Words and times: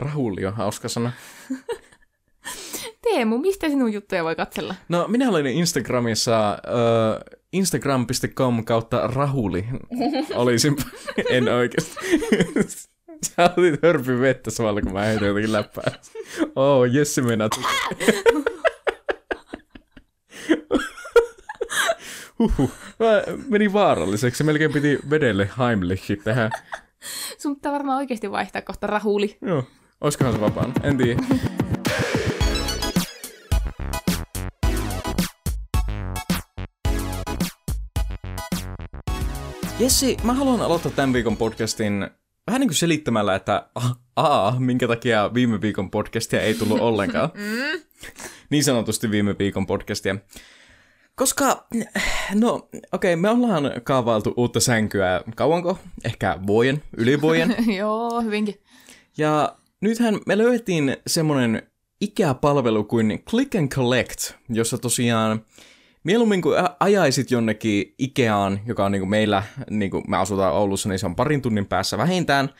Rahuli 0.00 0.46
on 0.46 0.54
hauska 0.54 0.88
sana. 0.88 1.12
Teemu, 3.02 3.38
mistä 3.38 3.68
sinun 3.68 3.92
juttuja 3.92 4.24
voi 4.24 4.36
katsella? 4.36 4.74
No, 4.88 5.08
minä 5.08 5.28
olen 5.28 5.46
Instagramissa 5.46 6.58
uh, 6.66 7.38
instagram.com 7.52 8.64
kautta 8.64 9.06
rahuli. 9.06 9.64
Olisin, 10.34 10.76
en 11.30 11.48
oikeasti. 11.48 11.96
Sä 13.26 13.50
otit 13.56 13.82
hörpy 13.82 14.20
vettä 14.20 14.50
samalla, 14.50 14.80
kun 14.80 14.92
mä 14.92 15.00
heitän 15.00 15.28
jotenkin 15.28 15.52
läppää. 15.52 15.92
Oh, 16.56 16.84
Jesse 16.84 17.22
mennä 17.22 17.48
Huhhuh. 22.38 22.70
Mä 22.98 23.34
meni 23.48 23.72
vaaralliseksi. 23.72 24.44
Melkein 24.44 24.72
piti 24.72 24.98
vedelle 25.10 25.50
Heimlichi 25.58 26.16
tehdä. 26.16 26.50
Sun 27.38 27.54
pitää 27.54 27.72
varmaan 27.72 27.98
oikeasti 27.98 28.30
vaihtaa 28.30 28.62
kohta 28.62 28.86
rahuli. 28.86 29.38
Joo. 29.42 29.64
Olisikohan 30.00 30.34
se 30.34 30.40
vapaan? 30.40 30.72
En 30.82 30.96
tiedä. 30.96 31.22
Jessi, 39.78 40.16
mä 40.24 40.32
haluan 40.32 40.60
aloittaa 40.60 40.92
tämän 40.92 41.12
viikon 41.12 41.36
podcastin 41.36 42.10
vähän 42.46 42.60
niin 42.60 42.68
kuin 42.68 42.76
selittämällä, 42.76 43.34
että 43.34 43.66
a, 44.16 44.52
minkä 44.58 44.88
takia 44.88 45.34
viime 45.34 45.60
viikon 45.60 45.90
podcastia 45.90 46.40
ei 46.40 46.54
tullut 46.54 46.80
ollenkaan. 46.80 47.30
Mm. 47.40 47.80
Niin 48.50 48.64
sanotusti 48.64 49.10
viime 49.10 49.38
viikon 49.38 49.66
podcastia. 49.66 50.16
Koska, 51.14 51.66
no 52.34 52.54
okei, 52.54 52.80
okay, 52.92 53.16
me 53.16 53.28
ollaan 53.30 53.70
kaavailtu 53.84 54.34
uutta 54.36 54.60
sänkyä 54.60 55.20
kauanko? 55.36 55.78
Ehkä 56.04 56.38
vuoden, 56.46 56.82
yli 56.96 57.20
vuoden. 57.20 57.56
Joo, 57.78 58.20
hyvinkin. 58.20 58.60
Ja 59.18 59.56
nythän 59.80 60.18
me 60.26 60.38
löydettiin 60.38 60.96
semmonen 61.06 61.62
ikäpalvelu 62.00 62.84
kuin 62.84 63.22
Click 63.30 63.54
and 63.54 63.68
Collect, 63.68 64.32
jossa 64.48 64.78
tosiaan 64.78 65.44
mieluummin 66.04 66.42
kuin 66.42 66.58
ajaisit 66.80 67.30
jonnekin 67.30 67.94
Ikeaan, 67.98 68.60
joka 68.66 68.84
on 68.84 68.92
niin 68.92 69.00
kuin 69.00 69.10
meillä, 69.10 69.42
niin 69.70 69.90
kuin 69.90 70.04
me 70.08 70.16
asutaan 70.16 70.54
Oulussa, 70.54 70.88
niin 70.88 70.98
se 70.98 71.06
on 71.06 71.16
parin 71.16 71.42
tunnin 71.42 71.66
päässä 71.66 71.98
vähintään, 71.98 72.50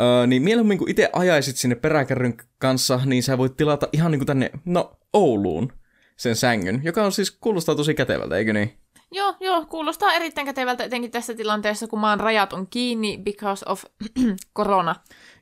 Öö, 0.00 0.26
niin 0.26 0.42
mieluummin 0.42 0.78
kuin 0.78 0.90
itse 0.90 1.10
ajaisit 1.12 1.56
sinne 1.56 1.74
peräkärryn 1.74 2.34
kanssa, 2.58 3.00
niin 3.04 3.22
sä 3.22 3.38
voit 3.38 3.56
tilata 3.56 3.88
ihan 3.92 4.10
niin 4.10 4.18
kuin 4.18 4.26
tänne, 4.26 4.50
no, 4.64 4.98
Ouluun 5.12 5.72
sen 6.16 6.36
sängyn, 6.36 6.80
joka 6.84 7.04
on 7.04 7.12
siis, 7.12 7.30
kuulostaa 7.30 7.74
tosi 7.74 7.94
kätevältä, 7.94 8.36
eikö 8.36 8.52
niin? 8.52 8.78
Joo, 9.12 9.34
joo, 9.40 9.66
kuulostaa 9.66 10.12
erittäin 10.12 10.46
kätevältä 10.46 10.84
etenkin 10.84 11.10
tässä 11.10 11.34
tilanteessa, 11.34 11.86
kun 11.86 11.98
maan 11.98 12.20
rajat 12.20 12.52
on 12.52 12.66
kiinni 12.66 13.18
because 13.24 13.64
of 13.68 13.84
corona. 14.56 14.94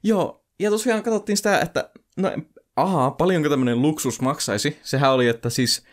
Joo, 0.02 0.45
ja 0.58 0.70
tosiaan 0.70 1.02
katsottiin 1.02 1.36
sitä, 1.36 1.60
että 1.60 1.90
no, 2.16 2.32
aha, 2.76 3.10
paljonko 3.10 3.48
tämmöinen 3.48 3.82
luksus 3.82 4.20
maksaisi. 4.20 4.78
Sehän 4.82 5.12
oli, 5.12 5.28
että 5.28 5.50
siis 5.50 5.86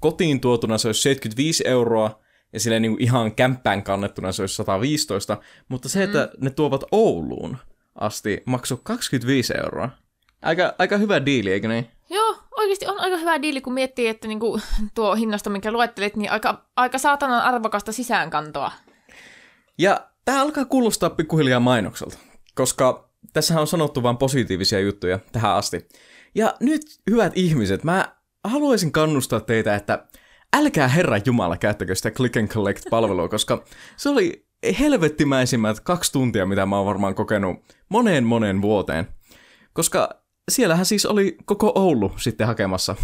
kotiin 0.00 0.40
tuotuna 0.40 0.78
se 0.78 0.88
olisi 0.88 1.02
75 1.02 1.64
euroa, 1.66 2.20
ja 2.52 2.60
sille 2.60 2.80
niin 2.80 2.96
ihan 2.98 3.34
kämppään 3.34 3.82
kannettuna 3.82 4.32
se 4.32 4.42
olisi 4.42 4.54
115, 4.54 5.36
mutta 5.68 5.88
se, 5.88 6.02
että 6.02 6.28
mm. 6.38 6.44
ne 6.44 6.50
tuovat 6.50 6.84
Ouluun 6.92 7.56
asti, 7.94 8.42
maksoi 8.44 8.78
25 8.82 9.54
euroa. 9.64 9.88
Aika, 10.42 10.74
aika 10.78 10.96
hyvä 10.96 11.26
diili, 11.26 11.52
eikö 11.52 11.68
niin? 11.68 11.90
Joo, 12.10 12.36
oikeasti 12.56 12.86
on 12.86 13.00
aika 13.00 13.16
hyvä 13.16 13.42
diili, 13.42 13.60
kun 13.60 13.74
miettii, 13.74 14.08
että 14.08 14.28
niinku, 14.28 14.60
tuo 14.94 15.14
hinnasta, 15.14 15.50
minkä 15.50 15.72
luettelit, 15.72 16.16
niin 16.16 16.30
aika, 16.30 16.66
aika 16.76 16.98
saatanan 16.98 17.42
arvokasta 17.42 17.92
sisäänkantoa. 17.92 18.72
Ja 19.78 20.06
tämä 20.24 20.42
alkaa 20.42 20.64
kuulostaa 20.64 21.10
pikkuhiljaa 21.10 21.60
mainokselta, 21.60 22.18
koska 22.54 23.05
tässä 23.32 23.60
on 23.60 23.66
sanottu 23.66 24.02
vain 24.02 24.16
positiivisia 24.16 24.80
juttuja 24.80 25.18
tähän 25.32 25.54
asti. 25.54 25.88
Ja 26.34 26.54
nyt, 26.60 26.82
hyvät 27.10 27.32
ihmiset, 27.36 27.84
mä 27.84 28.16
haluaisin 28.44 28.92
kannustaa 28.92 29.40
teitä, 29.40 29.74
että 29.74 30.06
älkää 30.56 30.88
Herra 30.88 31.18
Jumala 31.26 31.56
käyttäkö 31.56 31.94
sitä 31.94 32.10
Click 32.10 32.36
and 32.36 32.48
Collect-palvelua, 32.48 33.28
koska 33.28 33.64
se 33.96 34.08
oli 34.08 34.46
helvettimäisimmät 34.80 35.80
kaksi 35.80 36.12
tuntia, 36.12 36.46
mitä 36.46 36.66
mä 36.66 36.76
oon 36.76 36.86
varmaan 36.86 37.14
kokenut 37.14 37.56
moneen 37.88 38.24
moneen 38.24 38.62
vuoteen. 38.62 39.08
Koska 39.72 40.22
siellähän 40.50 40.86
siis 40.86 41.06
oli 41.06 41.36
koko 41.44 41.72
Oulu 41.74 42.12
sitten 42.16 42.46
hakemassa 42.46 42.96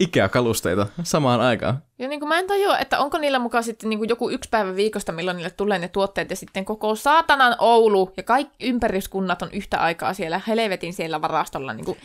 Ikea-kalusteita 0.00 0.86
samaan 1.02 1.40
aikaan. 1.40 1.82
Ja 1.98 2.08
niin 2.08 2.20
kuin 2.20 2.28
mä 2.28 2.38
en 2.38 2.46
tajua, 2.46 2.78
että 2.78 2.98
onko 2.98 3.18
niillä 3.18 3.38
mukaan 3.38 3.64
sitten 3.64 3.90
niin 3.90 3.98
kuin 3.98 4.08
joku 4.08 4.30
yksi 4.30 4.50
päivä 4.50 4.76
viikosta, 4.76 5.12
milloin 5.12 5.36
niille 5.36 5.50
tulee 5.50 5.78
ne 5.78 5.88
tuotteet, 5.88 6.30
ja 6.30 6.36
sitten 6.36 6.64
koko 6.64 6.94
saatanan 6.94 7.56
Oulu 7.58 8.12
ja 8.16 8.22
kaikki 8.22 8.68
ympäriskunnat 8.68 9.42
on 9.42 9.48
yhtä 9.52 9.78
aikaa 9.78 10.14
siellä 10.14 10.40
helvetin 10.46 10.92
siellä 10.92 11.22
varastolla. 11.22 11.74
Niin 11.74 11.84
kuin... 11.84 11.98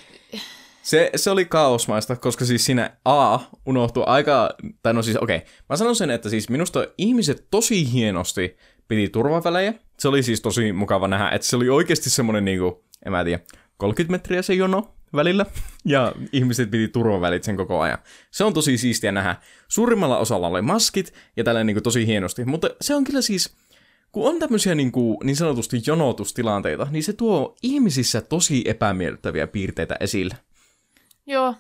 Se, 0.81 1.09
se 1.15 1.31
oli 1.31 1.45
kaosmaista, 1.45 2.15
koska 2.15 2.45
siis 2.45 2.65
siinä 2.65 2.97
A 3.05 3.39
unohtui 3.65 4.03
aika, 4.07 4.49
tai 4.83 4.93
no 4.93 5.01
siis 5.01 5.17
okei, 5.17 5.37
okay. 5.37 5.49
mä 5.69 5.75
sanon 5.75 5.95
sen, 5.95 6.09
että 6.09 6.29
siis 6.29 6.49
minusta 6.49 6.87
ihmiset 6.97 7.47
tosi 7.51 7.93
hienosti 7.93 8.57
piti 8.87 9.09
turvavälejä. 9.09 9.73
Se 9.99 10.07
oli 10.07 10.23
siis 10.23 10.41
tosi 10.41 10.73
mukava 10.73 11.07
nähdä, 11.07 11.29
että 11.29 11.47
se 11.47 11.55
oli 11.55 11.69
oikeasti 11.69 12.09
semmoinen 12.09 12.45
niinku, 12.45 12.83
en 13.05 13.11
mä 13.11 13.23
tiedä, 13.23 13.43
30 13.77 14.11
metriä 14.11 14.41
se 14.41 14.53
jono 14.53 14.93
välillä, 15.13 15.45
ja 15.85 16.13
ihmiset 16.31 16.71
piti 16.71 16.87
turvavälit 16.87 17.43
sen 17.43 17.57
koko 17.57 17.79
ajan. 17.79 17.97
Se 18.31 18.43
on 18.43 18.53
tosi 18.53 18.77
siistiä 18.77 19.11
nähdä. 19.11 19.35
Suurimmalla 19.67 20.17
osalla 20.17 20.47
oli 20.47 20.61
maskit, 20.61 21.13
ja 21.37 21.43
tällä 21.43 21.63
niin 21.63 21.75
kuin 21.75 21.83
tosi 21.83 22.07
hienosti, 22.07 22.45
mutta 22.45 22.69
se 22.81 22.95
on 22.95 23.03
kyllä 23.03 23.21
siis, 23.21 23.55
kun 24.11 24.29
on 24.29 24.39
tämmöisiä 24.39 24.75
niin, 24.75 24.91
kuin, 24.91 25.17
niin 25.23 25.35
sanotusti 25.35 25.81
jonotustilanteita, 25.87 26.87
niin 26.91 27.03
se 27.03 27.13
tuo 27.13 27.55
ihmisissä 27.63 28.21
tosi 28.21 28.63
epämiellyttäviä 28.65 29.47
piirteitä 29.47 29.97
esille. 29.99 30.37
Joo, 31.27 31.55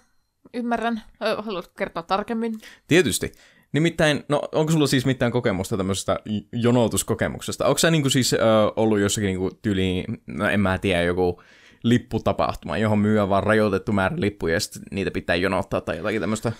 ymmärrän. 0.53 1.01
Haluatko 1.37 1.73
kertoa 1.77 2.03
tarkemmin? 2.03 2.59
Tietysti. 2.87 3.31
Nimittäin, 3.73 4.23
no 4.29 4.41
onko 4.51 4.71
sulla 4.71 4.87
siis 4.87 5.05
mitään 5.05 5.31
kokemusta 5.31 5.77
tämmöisestä 5.77 6.19
jonotuskokemuksesta? 6.51 7.65
Onko 7.65 7.77
sä 7.77 7.91
niinku 7.91 8.09
siis 8.09 8.33
ö, 8.33 8.37
ollut 8.75 8.99
jossakin 8.99 9.27
niinku 9.27 9.49
tyyliin, 9.61 10.05
no 10.27 10.49
en 10.49 10.59
mä 10.59 10.77
tiedä, 10.77 11.01
joku 11.03 11.41
lipputapahtuma, 11.83 12.77
johon 12.77 12.99
myy 12.99 13.29
vaan 13.29 13.43
rajoitettu 13.43 13.91
määrä 13.91 14.15
lippuja 14.19 14.53
ja 14.53 14.59
sitten 14.59 14.83
niitä 14.91 15.11
pitää 15.11 15.35
jonottaa 15.35 15.81
tai 15.81 15.97
jotakin 15.97 16.21
tämmöistä? 16.21 16.51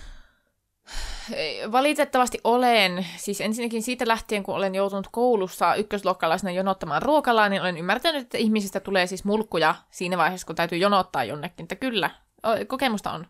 Valitettavasti 1.72 2.38
olen, 2.44 3.06
siis 3.16 3.40
ensinnäkin 3.40 3.82
siitä 3.82 4.08
lähtien, 4.08 4.42
kun 4.42 4.54
olen 4.54 4.74
joutunut 4.74 5.08
koulussa 5.12 5.74
ykkösluokkalaisena 5.74 6.50
jonottamaan 6.50 7.02
ruokalaa, 7.02 7.48
niin 7.48 7.62
olen 7.62 7.76
ymmärtänyt, 7.76 8.22
että 8.22 8.38
ihmisistä 8.38 8.80
tulee 8.80 9.06
siis 9.06 9.24
mulkkuja 9.24 9.74
siinä 9.90 10.18
vaiheessa, 10.18 10.46
kun 10.46 10.56
täytyy 10.56 10.78
jonottaa 10.78 11.24
jonnekin. 11.24 11.64
Että 11.64 11.76
kyllä, 11.76 12.10
kokemusta 12.68 13.12
on. 13.12 13.26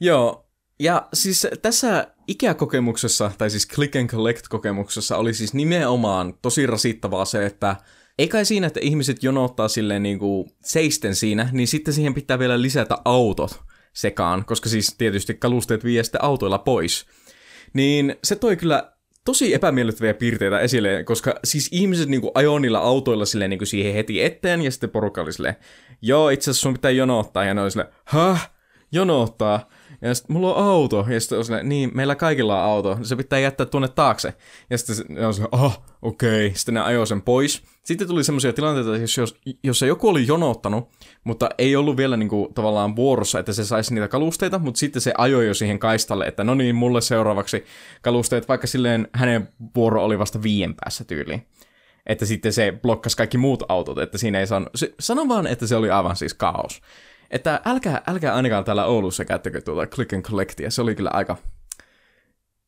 Joo, 0.00 0.46
ja 0.80 1.08
siis 1.14 1.46
tässä 1.62 2.06
ikäkokemuksessa, 2.26 3.30
tai 3.38 3.50
siis 3.50 3.68
Click 3.68 3.96
and 3.96 4.10
Collect-kokemuksessa 4.10 5.16
oli 5.16 5.34
siis 5.34 5.54
nimenomaan 5.54 6.34
tosi 6.42 6.66
rasittavaa 6.66 7.24
se, 7.24 7.46
että 7.46 7.76
ei 8.18 8.28
kai 8.28 8.44
siinä, 8.44 8.66
että 8.66 8.80
ihmiset 8.82 9.22
jonottaa 9.22 9.68
silleen 9.68 10.02
niin 10.02 10.18
kuin 10.18 10.50
seisten 10.64 11.14
siinä, 11.14 11.48
niin 11.52 11.68
sitten 11.68 11.94
siihen 11.94 12.14
pitää 12.14 12.38
vielä 12.38 12.62
lisätä 12.62 12.98
autot 13.04 13.60
sekaan, 13.92 14.44
koska 14.44 14.68
siis 14.68 14.94
tietysti 14.98 15.34
kalusteet 15.34 15.84
vie 15.84 16.02
sitten 16.02 16.24
autoilla 16.24 16.58
pois. 16.58 17.06
Niin 17.72 18.16
se 18.24 18.36
toi 18.36 18.56
kyllä 18.56 18.92
tosi 19.24 19.54
epämiellyttäviä 19.54 20.14
piirteitä 20.14 20.60
esille, 20.60 21.04
koska 21.04 21.34
siis 21.44 21.68
ihmiset 21.72 22.08
niinku 22.08 22.30
ajoi 22.34 22.60
niillä 22.60 22.78
autoilla 22.78 23.24
silleen 23.24 23.50
niinku 23.50 23.66
siihen 23.66 23.94
heti 23.94 24.22
eteen, 24.22 24.62
ja 24.62 24.70
sitten 24.70 24.90
porukka 24.90 25.22
oli 25.22 25.32
silleen, 25.32 25.56
joo, 26.02 26.30
itse 26.30 26.50
asiassa 26.50 26.62
sun 26.62 26.72
pitää 26.72 26.90
jonottaa, 26.90 27.44
ja 27.44 27.54
ne 27.54 27.62
oli 27.62 27.70
silleen, 27.70 27.92
häh, 28.04 28.50
jonottaa. 28.92 29.68
Ja 30.02 30.14
sitten 30.14 30.34
mulla 30.34 30.54
on 30.54 30.64
auto. 30.64 31.06
Ja 31.08 31.20
sitten 31.20 31.38
on 31.38 31.44
silleen, 31.44 31.68
niin, 31.68 31.90
meillä 31.94 32.14
kaikilla 32.14 32.64
on 32.64 32.70
auto. 32.70 32.98
Se 33.02 33.16
pitää 33.16 33.38
jättää 33.38 33.66
tuonne 33.66 33.88
taakse. 33.88 34.34
Ja 34.70 34.78
sitten 34.78 34.96
ne 35.08 35.26
on 35.26 35.34
silleen, 35.34 35.54
oh, 35.54 35.82
okei. 36.02 36.46
Okay. 36.46 36.56
Sitten 36.56 36.74
ne 36.74 36.80
ajoi 36.80 37.06
sen 37.06 37.22
pois. 37.22 37.62
Sitten 37.82 38.08
tuli 38.08 38.24
semmoisia 38.24 38.52
tilanteita, 38.52 38.96
jos, 38.96 39.36
jos, 39.62 39.82
joku 39.82 40.08
oli 40.08 40.26
jonottanut, 40.26 40.88
mutta 41.24 41.50
ei 41.58 41.76
ollut 41.76 41.96
vielä 41.96 42.16
niinku, 42.16 42.50
tavallaan 42.54 42.96
vuorossa, 42.96 43.38
että 43.38 43.52
se 43.52 43.64
saisi 43.64 43.94
niitä 43.94 44.08
kalusteita, 44.08 44.58
mutta 44.58 44.78
sitten 44.78 45.02
se 45.02 45.14
ajoi 45.18 45.46
jo 45.46 45.54
siihen 45.54 45.78
kaistalle, 45.78 46.26
että 46.26 46.44
no 46.44 46.54
niin, 46.54 46.74
mulle 46.74 47.00
seuraavaksi 47.00 47.64
kalusteet, 48.02 48.48
vaikka 48.48 48.66
silleen 48.66 49.08
hänen 49.14 49.48
vuoro 49.76 50.04
oli 50.04 50.18
vasta 50.18 50.42
viien 50.42 50.74
päässä 50.74 51.04
tyyliin. 51.04 51.46
Että 52.06 52.26
sitten 52.26 52.52
se 52.52 52.78
blokkasi 52.82 53.16
kaikki 53.16 53.38
muut 53.38 53.62
autot, 53.68 53.98
että 53.98 54.18
siinä 54.18 54.40
ei 54.40 54.46
saanut... 54.46 54.68
Se, 54.74 54.94
sano 55.00 55.28
vaan, 55.28 55.46
että 55.46 55.66
se 55.66 55.76
oli 55.76 55.90
aivan 55.90 56.16
siis 56.16 56.34
kaos. 56.34 56.82
Että 57.32 57.60
älkää, 57.64 58.02
älkää 58.06 58.34
ainakaan 58.34 58.64
täällä 58.64 58.84
Oulussa 58.84 59.24
käyttäkö 59.24 59.60
tuota 59.60 59.86
click 59.86 60.12
and 60.12 60.22
collectia, 60.22 60.70
se 60.70 60.82
oli 60.82 60.94
kyllä 60.94 61.10
aika 61.12 61.36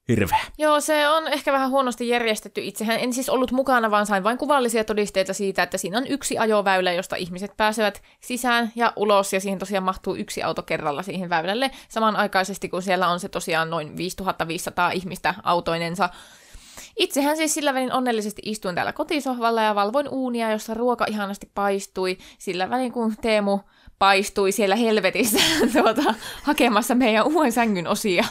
hirveä. 0.09 0.39
Joo, 0.59 0.81
se 0.81 1.09
on 1.09 1.29
ehkä 1.29 1.53
vähän 1.53 1.71
huonosti 1.71 2.09
järjestetty. 2.09 2.61
Itsehän 2.61 3.01
en 3.01 3.13
siis 3.13 3.29
ollut 3.29 3.53
mukana, 3.53 3.91
vaan 3.91 4.07
sain 4.07 4.25
vain 4.25 4.39
kuvallisia 4.39 4.85
todisteita 4.85 5.35
siitä, 5.35 5.63
että 5.63 5.79
siinä 5.79 5.99
on 5.99 6.07
yksi 6.07 6.39
ajoväylä, 6.39 6.93
josta 6.93 7.17
ihmiset 7.17 7.57
pääsevät 7.57 8.03
sisään 8.21 8.73
ja 8.77 8.93
ulos, 8.97 9.33
ja 9.33 9.41
siihen 9.41 9.59
tosiaan 9.59 9.85
mahtuu 9.85 10.17
yksi 10.17 10.43
auto 10.43 10.63
kerralla 10.63 11.03
siihen 11.03 11.31
väylälle, 11.31 11.71
samanaikaisesti 11.89 12.69
kun 12.69 12.83
siellä 12.83 13.09
on 13.09 13.21
se 13.21 13.29
tosiaan 13.29 13.71
noin 13.71 13.97
5500 13.97 14.91
ihmistä 14.91 15.35
autoinensa. 15.43 16.09
Itsehän 16.99 17.37
siis 17.37 17.55
sillä 17.55 17.75
välin 17.75 17.93
onnellisesti 17.93 18.43
istuin 18.45 18.75
täällä 18.75 18.93
kotisohvalla 18.93 19.63
ja 19.63 19.75
valvoin 19.75 20.09
uunia, 20.09 20.51
jossa 20.51 20.75
ruoka 20.75 21.07
ihanasti 21.09 21.51
paistui. 21.55 22.19
Sillä 22.39 22.71
välin 22.71 22.93
kun 22.93 23.15
Teemu 23.23 23.59
paistui 23.99 24.53
siellä 24.53 24.77
helvetissä 24.77 25.39
tuota, 25.73 26.15
hakemassa 26.43 26.95
meidän 26.95 27.27
uuden 27.27 27.53
sängyn 27.53 27.87
osia. 27.87 28.25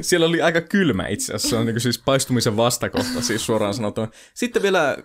Siellä 0.00 0.26
oli 0.26 0.42
aika 0.42 0.60
kylmä 0.60 1.06
itse 1.06 1.34
asiassa, 1.34 1.58
on 1.58 1.66
niin 1.66 1.80
siis 1.80 1.98
paistumisen 1.98 2.56
vastakohta 2.56 3.20
siis 3.20 3.46
suoraan 3.46 3.74
sanottuna. 3.74 4.08
Sitten 4.34 4.62
vielä 4.62 4.96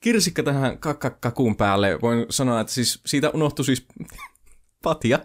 kirsikka 0.00 0.42
tähän 0.42 0.78
kakuun 1.20 1.56
päälle, 1.56 2.00
voin 2.02 2.26
sanoa, 2.30 2.60
että 2.60 2.72
siis 2.72 3.00
siitä 3.06 3.30
unohtui 3.30 3.64
siis 3.64 3.86
patja 4.82 5.18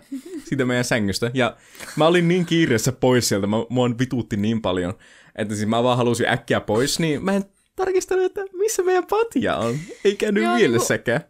siitä 0.43 0.65
meidän 0.65 0.85
sängystä. 0.85 1.31
Ja 1.33 1.57
mä 1.95 2.07
olin 2.07 2.27
niin 2.27 2.45
kiireessä 2.45 2.91
pois 2.91 3.29
sieltä, 3.29 3.47
mä, 3.47 3.55
mua 3.69 3.89
vituutti 3.99 4.37
niin 4.37 4.61
paljon, 4.61 4.93
että 5.35 5.55
siis 5.55 5.67
mä 5.67 5.83
vaan 5.83 5.97
halusin 5.97 6.29
äkkiä 6.29 6.61
pois, 6.61 6.99
niin 6.99 7.25
mä 7.25 7.33
en 7.33 7.45
tarkistanut, 7.75 8.25
että 8.25 8.41
missä 8.53 8.83
meidän 8.83 9.05
patja 9.09 9.57
on. 9.57 9.75
Ei 10.05 10.15
käynyt 10.15 10.43
niinku- 10.43 10.57
mielessäkään. 10.57 11.21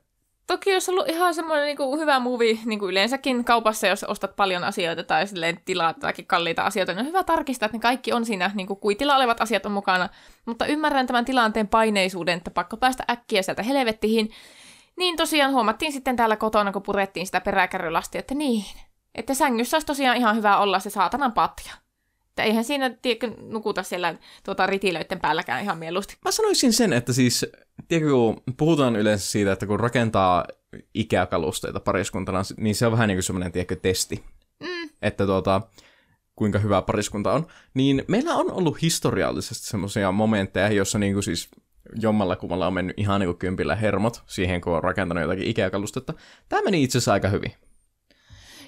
Toki 0.51 0.71
jos 0.71 0.89
on 0.89 0.93
ollut 0.93 1.09
ihan 1.09 1.33
semmoinen 1.33 1.65
niin 1.65 1.77
kuin 1.77 1.99
hyvä 1.99 2.19
movie 2.19 2.57
niin 2.65 2.79
kuin 2.79 2.89
yleensäkin 2.89 3.45
kaupassa, 3.45 3.87
jos 3.87 4.03
ostat 4.03 4.35
paljon 4.35 4.63
asioita 4.63 5.03
tai 5.03 5.27
silleen 5.27 5.59
tilaat 5.65 5.95
jotakin 5.97 6.27
kalliita 6.27 6.63
asioita, 6.63 6.93
niin 6.93 6.99
on 6.99 7.05
hyvä 7.05 7.23
tarkistaa, 7.23 7.65
että 7.65 7.77
ne 7.77 7.81
kaikki 7.81 8.13
on 8.13 8.25
siinä, 8.25 8.51
niin 8.53 8.67
kuin 8.67 8.79
kuitilla 8.79 9.15
olevat 9.15 9.41
asiat 9.41 9.65
on 9.65 9.71
mukana. 9.71 10.09
Mutta 10.45 10.65
ymmärrän 10.65 11.07
tämän 11.07 11.25
tilanteen 11.25 11.67
paineisuuden, 11.67 12.37
että 12.37 12.51
pakko 12.51 12.77
päästä 12.77 13.03
äkkiä 13.09 13.41
sieltä 13.41 13.63
helvettihin. 13.63 14.29
Niin 14.97 15.17
tosiaan 15.17 15.51
huomattiin 15.51 15.91
sitten 15.91 16.15
täällä 16.15 16.35
kotona, 16.35 16.71
kun 16.71 16.83
purettiin 16.83 17.25
sitä 17.25 17.41
peräkärrylastia, 17.41 18.19
että 18.19 18.35
niin, 18.35 18.63
että 19.15 19.33
sängyssä 19.33 19.75
olisi 19.75 19.87
tosiaan 19.87 20.17
ihan 20.17 20.35
hyvä 20.35 20.57
olla 20.57 20.79
se 20.79 20.89
saatanan 20.89 21.31
patja. 21.31 21.73
Että 22.31 22.43
eihän 22.43 22.63
siinä 22.63 22.89
tiedätkö, 23.01 23.31
nukuta 23.41 23.83
siellä 23.83 24.15
tuota, 24.43 24.67
ritilöiden 24.67 25.19
päälläkään 25.19 25.63
ihan 25.63 25.77
mieluusti. 25.77 26.17
Mä 26.25 26.31
sanoisin 26.31 26.73
sen, 26.73 26.93
että 26.93 27.13
siis, 27.13 27.45
tiedätkö, 27.87 28.11
kun 28.11 28.43
puhutaan 28.57 28.95
yleensä 28.95 29.31
siitä, 29.31 29.51
että 29.51 29.65
kun 29.67 29.79
rakentaa 29.79 30.45
ikäkalusteita 30.93 31.79
pariskuntana, 31.79 32.41
niin 32.57 32.75
se 32.75 32.85
on 32.85 32.91
vähän 32.91 33.07
niin 33.07 33.15
kuin 33.15 33.23
semmoinen, 33.23 33.51
tiedätkö, 33.51 33.75
testi. 33.75 34.23
Mm. 34.59 34.89
Että 35.01 35.25
tuota, 35.25 35.61
kuinka 36.35 36.59
hyvä 36.59 36.81
pariskunta 36.81 37.33
on. 37.33 37.47
Niin 37.73 38.03
meillä 38.07 38.33
on 38.33 38.51
ollut 38.51 38.81
historiallisesti 38.81 39.67
semmoisia 39.67 40.11
momentteja, 40.11 40.71
jossa 40.71 40.99
niin 40.99 41.13
kuin 41.13 41.23
siis 41.23 41.49
jommalla 42.01 42.35
kummalla 42.35 42.67
on 42.67 42.73
mennyt 42.73 42.99
ihan 42.99 43.19
niin 43.19 43.27
kuin 43.27 43.37
kympillä 43.37 43.75
hermot 43.75 44.23
siihen, 44.27 44.61
kun 44.61 44.73
on 44.73 44.83
rakentanut 44.83 45.21
jotakin 45.21 45.47
ikäkalustetta. 45.47 46.13
Tämä 46.49 46.61
meni 46.61 46.83
itse 46.83 46.97
asiassa 46.97 47.13
aika 47.13 47.27
hyvin. 47.27 47.53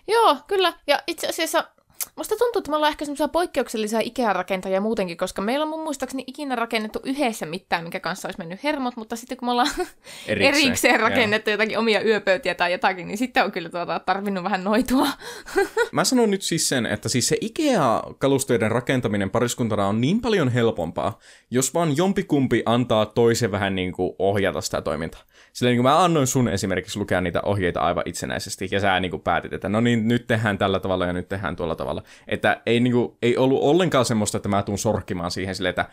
Joo, 0.07 0.37
kyllä. 0.47 0.73
Ja 0.87 1.03
itse 1.07 1.27
asiassa 1.27 1.67
Musta 2.15 2.35
tuntuu, 2.37 2.59
että 2.59 2.69
me 2.71 2.75
ollaan 2.75 2.89
ehkä 2.89 3.05
semmoisia 3.05 3.27
poikkeuksellisia 3.27 3.99
Ikea-rakentajia 3.99 4.81
muutenkin, 4.81 5.17
koska 5.17 5.41
meillä 5.41 5.63
on 5.63 5.69
mun 5.69 5.83
muistaakseni 5.83 6.23
ikinä 6.27 6.55
rakennettu 6.55 6.99
yhdessä 7.03 7.45
mitään, 7.45 7.83
mikä 7.83 7.99
kanssa 7.99 8.27
olisi 8.27 8.39
mennyt 8.39 8.63
hermot, 8.63 8.95
mutta 8.97 9.15
sitten 9.15 9.37
kun 9.37 9.47
me 9.47 9.51
ollaan 9.51 9.69
erikseen, 10.27 10.55
erikseen 10.55 10.99
rakennettu 10.99 11.49
joo. 11.49 11.53
jotakin 11.53 11.77
omia 11.77 12.01
yöpöytiä 12.01 12.55
tai 12.55 12.71
jotakin, 12.71 13.07
niin 13.07 13.17
sitten 13.17 13.43
on 13.43 13.51
kyllä 13.51 13.69
tuota, 13.69 13.99
tarvinnut 13.99 14.43
vähän 14.43 14.63
noitua. 14.63 15.07
Mä 15.91 16.03
sanon 16.03 16.31
nyt 16.31 16.41
siis 16.41 16.69
sen, 16.69 16.85
että 16.85 17.09
siis 17.09 17.27
se 17.27 17.37
Ikea-kalusteiden 17.41 18.71
rakentaminen 18.71 19.29
pariskuntana 19.29 19.87
on 19.87 20.01
niin 20.01 20.21
paljon 20.21 20.49
helpompaa, 20.49 21.19
jos 21.51 21.73
vaan 21.73 21.97
jompikumpi 21.97 22.63
antaa 22.65 23.05
toisen 23.05 23.51
vähän 23.51 23.75
niin 23.75 23.93
kuin 23.93 24.15
ohjata 24.19 24.61
sitä 24.61 24.81
toimintaa. 24.81 25.21
Sillä 25.53 25.69
niin 25.69 25.77
kuin 25.77 25.83
mä 25.83 26.03
annoin 26.03 26.27
sun 26.27 26.47
esimerkiksi 26.47 26.99
lukea 26.99 27.21
niitä 27.21 27.41
ohjeita 27.41 27.79
aivan 27.79 28.03
itsenäisesti, 28.05 28.67
ja 28.71 28.79
sä 28.79 28.99
niin 28.99 29.11
kuin 29.11 29.21
päätit, 29.21 29.53
että 29.53 29.69
no 29.69 29.81
niin, 29.81 30.07
nyt 30.07 30.27
tehdään 30.27 30.57
tällä 30.57 30.79
tavalla 30.79 31.05
ja 31.05 31.13
nyt 31.13 31.29
tehdään 31.29 31.55
tuolla 31.55 31.75
tavalla. 31.75 32.03
Että 32.27 32.61
ei, 32.65 32.79
niin 32.79 32.93
kuin, 32.93 33.17
ei 33.21 33.37
ollut 33.37 33.61
ollenkaan 33.61 34.05
semmoista, 34.05 34.37
että 34.37 34.49
mä 34.49 34.63
tuun 34.63 34.77
sorkkimaan 34.77 35.31
siihen 35.31 35.55
silleen, 35.55 35.69
että 35.69 35.85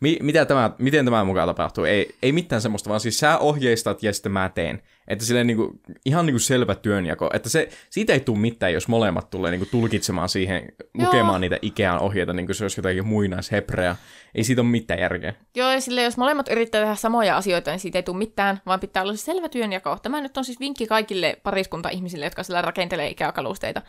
mi, 0.00 0.18
mitä 0.22 0.44
tämä, 0.44 0.70
miten 0.78 1.04
tämä 1.04 1.24
mukaan 1.24 1.48
tapahtuu. 1.48 1.84
Ei, 1.84 2.14
ei 2.22 2.32
mitään 2.32 2.62
semmoista, 2.62 2.90
vaan 2.90 3.00
siis 3.00 3.18
sä 3.18 3.38
ohjeistat 3.38 4.02
ja 4.02 4.12
sitten 4.12 4.32
mä 4.32 4.48
teen. 4.48 4.82
Että 5.08 5.24
silleen 5.24 5.46
niin 5.46 5.56
kuin, 5.56 5.80
ihan 6.04 6.26
niin 6.26 6.34
kuin 6.34 6.40
selvä 6.40 6.74
työnjako. 6.74 7.30
Että 7.32 7.48
se, 7.48 7.68
siitä 7.90 8.12
ei 8.12 8.20
tule 8.20 8.38
mitään, 8.38 8.72
jos 8.72 8.88
molemmat 8.88 9.30
tulee 9.30 9.50
niin 9.50 9.60
kuin 9.60 9.68
tulkitsemaan 9.70 10.28
siihen, 10.28 10.62
Joo. 10.62 11.06
lukemaan 11.06 11.40
niitä 11.40 11.58
Ikean 11.62 12.00
ohjeita, 12.00 12.32
niin 12.32 12.46
kuin 12.46 12.56
se 12.56 12.64
olisi 12.64 12.78
jotakin 12.78 13.06
muinaishebreä. 13.06 13.96
Ei 14.34 14.44
siitä 14.44 14.62
ole 14.62 14.70
mitään 14.70 15.00
järkeä. 15.00 15.34
Joo, 15.54 15.70
ja 15.72 15.80
sille 15.80 16.02
jos 16.02 16.16
molemmat 16.16 16.48
yrittää 16.48 16.80
tehdä 16.80 16.94
samoja 16.94 17.36
asioita, 17.36 17.70
niin 17.70 17.80
siitä 17.80 17.98
ei 17.98 18.02
tule 18.02 18.16
mitään, 18.16 18.60
vaan 18.66 18.80
pitää 18.80 19.02
olla 19.02 19.16
se 19.16 19.22
selvä 19.22 19.48
työnjako. 19.48 19.98
Tämä 20.02 20.20
nyt 20.20 20.36
on 20.36 20.44
siis 20.44 20.60
vinkki 20.60 20.86
kaikille 20.86 21.40
pariskunta-ihmisille, 21.42 22.26
jotka 22.26 22.42
sillä 22.42 22.62
rakentelee 22.62 23.08
ikäkalusteita. 23.08 23.82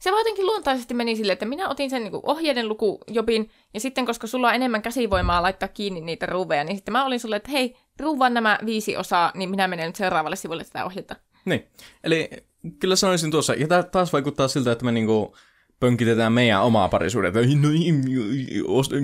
Se 0.00 0.10
vaan 0.10 0.20
jotenkin 0.20 0.46
luontaisesti 0.46 0.94
meni 0.94 1.16
sille, 1.16 1.32
että 1.32 1.46
minä 1.46 1.68
otin 1.68 1.90
sen 1.90 2.02
niin 2.02 2.10
kuin 2.10 2.22
ohjeiden 2.26 2.68
lukujobin, 2.68 3.50
ja 3.74 3.80
sitten 3.80 4.06
koska 4.06 4.26
sulla 4.26 4.48
on 4.48 4.54
enemmän 4.54 4.82
käsivoimaa 4.82 5.42
laittaa 5.42 5.68
kiinni 5.68 6.00
niitä 6.00 6.26
ruuveja, 6.26 6.64
niin 6.64 6.76
sitten 6.76 6.92
mä 6.92 7.04
olin 7.04 7.20
sulle, 7.20 7.36
että 7.36 7.50
hei, 7.50 7.76
ruuvan 8.00 8.34
nämä 8.34 8.58
viisi 8.66 8.96
osaa, 8.96 9.32
niin 9.34 9.50
minä 9.50 9.68
menen 9.68 9.86
nyt 9.86 9.96
seuraavalle 9.96 10.36
sivulle 10.36 10.64
tätä 10.64 10.84
ohjetta. 10.84 11.16
Niin, 11.44 11.66
eli 12.04 12.30
kyllä 12.78 12.96
sanoisin 12.96 13.30
tuossa, 13.30 13.54
ja 13.54 13.68
tämä 13.68 13.82
taas 13.82 14.12
vaikuttaa 14.12 14.48
siltä, 14.48 14.72
että 14.72 14.84
me 14.84 14.92
niinku 14.92 15.36
pönkitetään 15.80 16.32
meidän 16.32 16.62
omaa 16.62 16.88
parisuudetta, 16.88 17.38
no, 17.38 17.68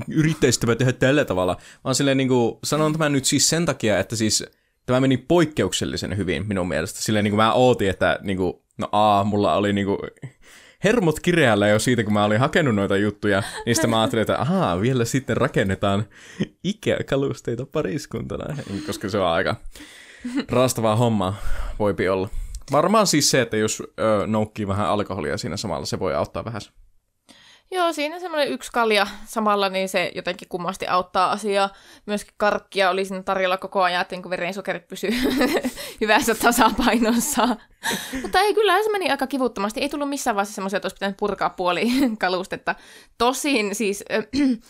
yrittäisittävä 0.08 0.76
tehdä 0.76 0.92
tällä 0.92 1.24
tavalla, 1.24 1.56
vaan 1.84 1.94
silleen 1.94 2.16
niinku, 2.16 2.58
sanon 2.64 2.92
tämän 2.92 3.12
nyt 3.12 3.24
siis 3.24 3.48
sen 3.48 3.66
takia, 3.66 3.98
että 3.98 4.16
siis 4.16 4.44
tämä 4.86 5.00
meni 5.00 5.16
poikkeuksellisen 5.16 6.16
hyvin 6.16 6.48
minun 6.48 6.68
mielestä. 6.68 7.02
Silleen 7.02 7.24
niinku 7.24 7.36
mä 7.36 7.52
ootin, 7.52 7.90
että 7.90 8.18
niinku, 8.22 8.64
no 8.78 8.88
a, 8.92 9.24
mulla 9.24 9.54
oli 9.54 9.72
niinku 9.72 9.98
hermot 10.84 11.20
kireällä 11.20 11.68
jo 11.68 11.78
siitä, 11.78 12.04
kun 12.04 12.12
mä 12.12 12.24
olin 12.24 12.40
hakenut 12.40 12.74
noita 12.74 12.96
juttuja, 12.96 13.42
niin 13.66 13.74
sitten 13.74 13.90
mä 13.90 14.00
ajattelin, 14.00 14.22
että 14.22 14.40
ahaa, 14.40 14.80
vielä 14.80 15.04
sitten 15.04 15.36
rakennetaan 15.36 16.04
Ikea-kalusteita 16.64 17.66
pariskuntana, 17.66 18.56
koska 18.86 19.08
se 19.08 19.18
on 19.18 19.26
aika 19.26 19.56
raastavaa 20.48 20.96
hommaa, 20.96 21.36
voipi 21.78 22.08
olla. 22.08 22.28
Varmaan 22.72 23.06
siis 23.06 23.30
se, 23.30 23.40
että 23.40 23.56
jos 23.56 23.82
ö, 24.00 24.26
noukkii 24.26 24.68
vähän 24.68 24.86
alkoholia 24.86 25.38
siinä 25.38 25.56
samalla, 25.56 25.86
se 25.86 25.98
voi 25.98 26.14
auttaa 26.14 26.44
vähän. 26.44 26.60
Joo, 27.70 27.92
siinä 27.92 28.20
semmoinen 28.20 28.48
yksi 28.48 28.72
kalja 28.72 29.06
samalla, 29.24 29.68
niin 29.68 29.88
se 29.88 30.12
jotenkin 30.14 30.48
kummasti 30.48 30.86
auttaa 30.86 31.30
asiaa. 31.30 31.70
Myöskin 32.06 32.34
karkkia 32.36 32.90
oli 32.90 33.04
siinä 33.04 33.22
tarjolla 33.22 33.56
koko 33.56 33.82
ajan, 33.82 34.02
että 34.02 34.16
niin 34.16 34.30
verensokerit 34.30 34.88
pysyy 34.88 35.10
hyvässä 36.00 36.34
tasapainossa. 36.34 37.48
Mutta 38.22 38.40
ei, 38.40 38.54
kyllä 38.54 38.82
se 38.82 38.90
meni 38.90 39.10
aika 39.10 39.26
kivuttomasti. 39.26 39.80
Ei 39.80 39.88
tullut 39.88 40.08
missään 40.08 40.36
vaiheessa 40.36 40.54
semmoisia, 40.54 40.76
että 40.76 40.86
olisi 40.86 40.96
pitänyt 40.96 41.16
purkaa 41.16 41.50
puoli 41.50 41.86
kalustetta. 42.18 42.74
Tosin 43.18 43.74
siis... 43.74 44.04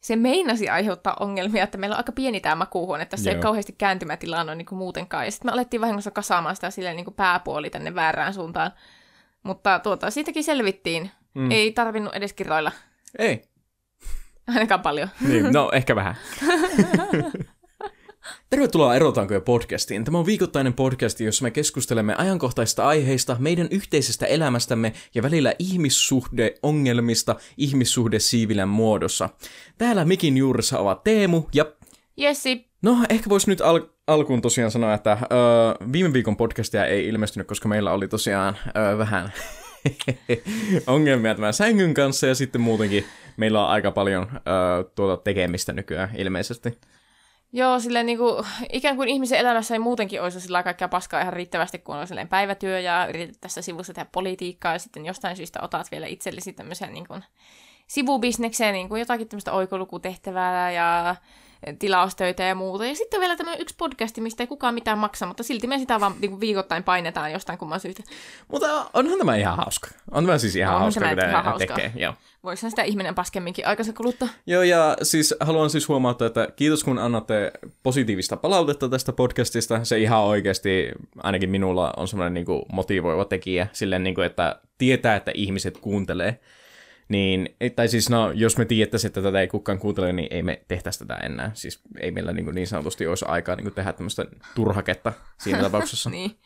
se 0.00 0.16
meinasi 0.16 0.68
aiheuttaa 0.68 1.16
ongelmia, 1.20 1.64
että 1.64 1.78
meillä 1.78 1.94
on 1.94 1.98
aika 1.98 2.12
pieni 2.12 2.40
tämä 2.40 2.54
makuuhuone, 2.54 3.02
että 3.02 3.16
se 3.16 3.30
ei 3.30 3.36
kauheasti 3.36 3.72
kääntymätilaa 3.78 4.44
noin 4.44 4.58
niin 4.58 4.66
kuin 4.66 4.78
muutenkaan. 4.78 5.24
Ja 5.24 5.30
sitten 5.30 5.48
me 5.48 5.52
alettiin 5.52 5.80
vahingossa 5.80 6.10
kasaamaan 6.10 6.54
sitä 6.54 6.70
silleen 6.70 6.96
niin 6.96 7.04
kuin 7.04 7.14
pääpuoli 7.14 7.70
tänne 7.70 7.94
väärään 7.94 8.34
suuntaan. 8.34 8.70
Mutta 9.42 9.78
tuota, 9.78 10.10
siitäkin 10.10 10.44
selvittiin. 10.44 11.10
Mm. 11.36 11.50
Ei 11.50 11.72
tarvinnut 11.72 12.14
edes 12.14 12.32
kiroilla. 12.32 12.72
Ei. 13.18 13.42
Ainakaan 14.54 14.80
paljon. 14.80 15.08
Niin, 15.28 15.52
no 15.52 15.70
ehkä 15.72 15.96
vähän. 15.96 16.16
Tervetuloa 18.50 18.94
Erotaanko 18.94 19.34
jo 19.34 19.40
podcastiin. 19.40 20.04
Tämä 20.04 20.18
on 20.18 20.26
viikoittainen 20.26 20.74
podcast, 20.74 21.20
jossa 21.20 21.42
me 21.42 21.50
keskustelemme 21.50 22.14
ajankohtaisista 22.18 22.86
aiheista, 22.86 23.36
meidän 23.38 23.68
yhteisestä 23.70 24.26
elämästämme 24.26 24.92
ja 25.14 25.22
välillä 25.22 25.54
ihmissuhdeongelmista 25.58 27.36
ihmissuhdesiivilän 27.56 28.68
muodossa. 28.68 29.28
Täällä 29.78 30.04
mikin 30.04 30.36
juurissa 30.36 30.78
ovat 30.78 31.04
Teemu 31.04 31.42
ja... 31.54 31.64
Jessi. 32.16 32.66
No, 32.82 32.96
ehkä 33.08 33.30
voisi 33.30 33.50
nyt 33.50 33.60
al- 33.60 33.88
alkuun 34.06 34.42
tosiaan 34.42 34.70
sanoa, 34.70 34.94
että 34.94 35.12
ö, 35.22 35.26
viime 35.92 36.12
viikon 36.12 36.36
podcastia 36.36 36.86
ei 36.86 37.08
ilmestynyt, 37.08 37.46
koska 37.48 37.68
meillä 37.68 37.92
oli 37.92 38.08
tosiaan 38.08 38.56
ö, 38.92 38.98
vähän 38.98 39.32
ongelmia 40.86 41.34
tämän 41.34 41.54
sängyn 41.54 41.94
kanssa 41.94 42.26
ja 42.26 42.34
sitten 42.34 42.60
muutenkin 42.60 43.04
meillä 43.36 43.64
on 43.64 43.70
aika 43.70 43.90
paljon 43.90 44.26
ö, 44.32 44.84
tuota 44.94 45.22
tekemistä 45.22 45.72
nykyään 45.72 46.10
ilmeisesti. 46.16 46.78
Joo, 47.52 47.80
silleen 47.80 48.06
niin 48.06 48.18
kuin, 48.18 48.46
ikään 48.72 48.96
kuin 48.96 49.08
ihmisen 49.08 49.38
elämässä 49.38 49.74
ei 49.74 49.78
muutenkin 49.78 50.22
olisi 50.22 50.40
sillä 50.40 50.62
kaikkea 50.62 50.88
paskaa 50.88 51.20
ihan 51.20 51.32
riittävästi, 51.32 51.78
kun 51.78 51.96
on 51.96 52.06
silleen 52.06 52.28
päivätyö 52.28 52.80
ja 52.80 53.06
yrität 53.06 53.36
tässä 53.40 53.62
sivussa 53.62 53.94
tehdä 53.94 54.08
politiikkaa 54.12 54.72
ja 54.72 54.78
sitten 54.78 55.06
jostain 55.06 55.36
syystä 55.36 55.58
otat 55.62 55.90
vielä 55.90 56.06
itsellesi 56.06 56.52
tämmöisen 56.52 56.92
niin 56.92 57.06
kuin, 57.06 57.24
sivubisnekseen 57.86 58.74
niin 58.74 58.88
kuin 58.88 58.98
jotakin 58.98 59.28
tämmöistä 59.28 59.52
oikolukutehtävää 59.52 60.72
ja 60.72 61.16
tilaustöitä 61.78 62.42
ja 62.42 62.54
muuta. 62.54 62.86
Ja 62.86 62.94
sitten 62.94 63.20
vielä 63.20 63.36
tämmöinen 63.36 63.62
yksi 63.62 63.74
podcasti, 63.78 64.20
mistä 64.20 64.42
ei 64.42 64.46
kukaan 64.46 64.74
mitään 64.74 64.98
maksa, 64.98 65.26
mutta 65.26 65.42
silti 65.42 65.66
me 65.66 65.78
sitä 65.78 66.00
vaan 66.00 66.14
niin 66.20 66.40
viikoittain 66.40 66.84
painetaan 66.84 67.32
jostain 67.32 67.58
kumman 67.58 67.80
syystä. 67.80 68.02
Mutta 68.48 68.90
onhan 68.94 69.18
tämä 69.18 69.36
ihan 69.36 69.56
hauska. 69.56 69.88
On 70.10 70.26
tämä 70.26 70.38
siis 70.38 70.56
ihan 70.56 70.74
on 70.74 70.80
hauska, 70.80 71.10
mitä 71.10 71.28
ihan 71.28 71.44
hauska. 71.44 71.74
tekee. 71.74 71.92
Joo. 71.96 72.14
Voisihan 72.44 72.70
sitä 72.70 72.82
ihminen 72.82 73.14
paskemminkin 73.14 73.66
aikansa 73.66 73.92
kuluttaa. 73.92 74.28
Joo, 74.46 74.62
ja 74.62 74.96
siis 75.02 75.34
haluan 75.40 75.70
siis 75.70 75.88
huomauttaa, 75.88 76.26
että 76.26 76.48
kiitos 76.56 76.84
kun 76.84 76.98
annatte 76.98 77.52
positiivista 77.82 78.36
palautetta 78.36 78.88
tästä 78.88 79.12
podcastista. 79.12 79.84
Se 79.84 79.98
ihan 79.98 80.20
oikeasti, 80.20 80.88
ainakin 81.22 81.50
minulla 81.50 81.92
on 81.96 82.08
semmoinen 82.08 82.34
niin 82.34 82.46
kuin 82.46 82.62
motivoiva 82.72 83.24
tekijä, 83.24 83.66
silleen 83.72 84.02
niin 84.02 84.14
kuin, 84.14 84.26
että 84.26 84.60
tietää, 84.78 85.16
että 85.16 85.30
ihmiset 85.34 85.78
kuuntelee. 85.78 86.40
Niin, 87.08 87.56
tai 87.76 87.88
siis 87.88 88.10
no, 88.10 88.32
jos 88.32 88.58
me 88.58 88.64
tiedettäisiin, 88.64 89.08
että 89.08 89.22
tätä 89.22 89.40
ei 89.40 89.48
kukaan 89.48 89.78
kuuntele, 89.78 90.12
niin 90.12 90.28
ei 90.30 90.42
me 90.42 90.64
tehtäisi 90.68 90.98
tätä 90.98 91.14
enää. 91.14 91.50
Siis 91.54 91.80
ei 92.00 92.10
meillä 92.10 92.32
niin, 92.32 92.54
niin 92.54 92.66
sanotusti 92.66 93.06
olisi 93.06 93.24
aikaa 93.28 93.56
niin 93.56 93.74
tehdä 93.74 93.92
tämmöistä 93.92 94.24
turhaketta 94.54 95.12
siinä 95.38 95.62
tapauksessa. 95.62 96.10
niin. 96.10 96.38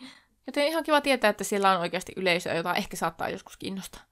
Joten 0.46 0.66
ihan 0.66 0.84
kiva 0.84 1.00
tietää, 1.00 1.30
että 1.30 1.44
siellä 1.44 1.72
on 1.72 1.80
oikeasti 1.80 2.12
yleisöä, 2.16 2.54
jota 2.54 2.74
ehkä 2.74 2.96
saattaa 2.96 3.28
joskus 3.28 3.56
kiinnostaa. 3.56 4.02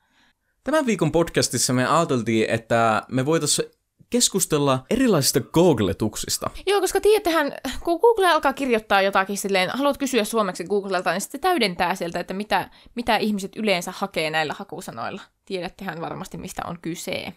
Tämän 0.64 0.86
viikon 0.86 1.12
podcastissa 1.12 1.72
me 1.72 1.86
ajateltiin, 1.86 2.50
että 2.50 3.02
me 3.08 3.26
voitaisiin 3.26 3.70
keskustella 4.10 4.84
erilaisista 4.90 5.40
googletuksista. 5.40 6.50
Joo, 6.66 6.80
koska 6.80 7.00
tiedättehän, 7.00 7.52
kun 7.84 8.00
Google 8.00 8.26
alkaa 8.26 8.52
kirjoittaa 8.52 9.02
jotakin 9.02 9.38
silleen, 9.38 9.70
haluat 9.70 9.98
kysyä 9.98 10.24
suomeksi 10.24 10.64
Googlelta, 10.64 11.12
niin 11.12 11.20
sitten 11.20 11.40
täydentää 11.40 11.94
sieltä, 11.94 12.20
että 12.20 12.34
mitä, 12.34 12.70
mitä 12.94 13.16
ihmiset 13.16 13.56
yleensä 13.56 13.92
hakee 13.96 14.30
näillä 14.30 14.54
hakusanoilla. 14.58 15.22
Tiedättehän 15.44 16.00
varmasti, 16.00 16.38
mistä 16.38 16.62
on 16.66 16.78
kyse. 16.82 17.32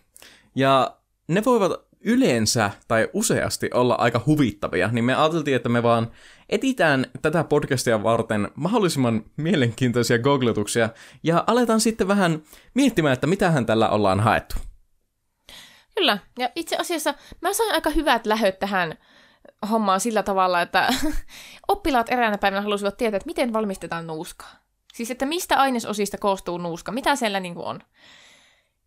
Ja 0.56 0.98
ne 1.28 1.46
voivat 1.46 1.72
yleensä 2.02 2.72
tai 2.88 3.10
useasti 3.14 3.70
olla 3.74 3.96
aika 3.96 4.22
huvittavia, 4.26 4.90
niin 4.92 5.06
me 5.06 5.16
ajateltiin, 5.16 5.56
että 5.56 5.70
me 5.70 5.84
vaan 5.84 6.12
etitään 6.50 7.06
tätä 7.22 7.44
podcastia 7.44 8.04
varten 8.04 8.50
mahdollisimman 8.56 9.26
mielenkiintoisia 9.38 10.20
googletuksia 10.20 10.90
ja 11.24 11.44
aletaan 11.48 11.80
sitten 11.80 12.08
vähän 12.08 12.42
miettimään, 12.74 13.14
että 13.14 13.28
mitähän 13.28 13.66
tällä 13.66 13.90
ollaan 13.90 14.20
haettu. 14.20 14.56
Kyllä, 15.96 16.18
ja 16.40 16.50
itse 16.56 16.76
asiassa 16.76 17.14
mä 17.42 17.54
sain 17.54 17.74
aika 17.74 17.90
hyvät 17.90 18.26
lähöt 18.26 18.60
tähän 18.60 18.98
hommaan 19.72 20.00
sillä 20.00 20.24
tavalla, 20.24 20.62
että 20.62 20.94
oppilaat 21.68 22.12
eräänä 22.12 22.38
päivänä 22.38 22.62
halusivat 22.62 22.98
tietää, 22.98 23.18
että 23.18 23.28
miten 23.28 23.54
valmistetaan 23.54 24.08
nuuskaa. 24.08 24.62
Siis, 24.94 25.12
että 25.12 25.26
mistä 25.26 25.58
ainesosista 25.58 26.18
koostuu 26.18 26.58
nuuska, 26.58 26.92
mitä 26.92 27.16
siellä 27.16 27.40
niin 27.40 27.58
on. 27.58 27.80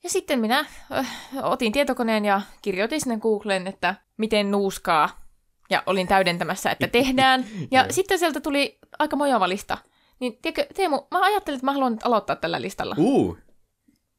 Ja 0.02 0.10
sitten 0.10 0.40
minä 0.40 0.58
äh, 0.92 1.08
otin 1.42 1.72
tietokoneen 1.72 2.24
ja 2.24 2.40
kirjoitin 2.62 3.00
sinne 3.00 3.18
Googleen, 3.18 3.66
että 3.66 3.94
miten 4.16 4.50
nuuskaa. 4.50 5.24
Ja 5.70 5.82
olin 5.86 6.08
täydentämässä, 6.08 6.70
että 6.70 6.88
tehdään. 6.88 7.44
Ja 7.70 7.92
sitten 7.92 8.18
sieltä 8.18 8.40
tuli 8.40 8.78
aika 8.98 9.16
mojava 9.16 9.48
lista. 9.48 9.78
Niin 10.20 10.38
tiedätkö, 10.42 10.74
Teemu, 10.74 11.02
mä 11.10 11.24
ajattelin, 11.24 11.56
että 11.56 11.66
mä 11.66 11.72
haluan 11.72 11.92
nyt 11.92 12.06
aloittaa 12.06 12.36
tällä 12.36 12.62
listalla. 12.62 12.94
Uh, 12.98 13.38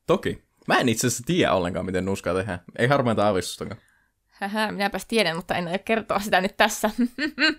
toki. 0.07 0.44
Mä 0.67 0.79
en 0.79 0.89
itse 0.89 1.07
asiassa 1.07 1.23
tiedä 1.25 1.53
ollenkaan, 1.53 1.85
miten 1.85 2.05
nuuskaa 2.05 2.33
tehdään. 2.33 2.61
Ei 2.77 2.87
harmainta 2.87 3.25
aavistustakaan. 3.25 3.81
Hähä, 4.27 4.71
minäpäs 4.71 5.05
tiedän, 5.05 5.35
mutta 5.35 5.55
en 5.55 5.67
aio 5.67 5.79
kertoa 5.85 6.19
sitä 6.19 6.41
nyt 6.41 6.57
tässä. 6.57 6.89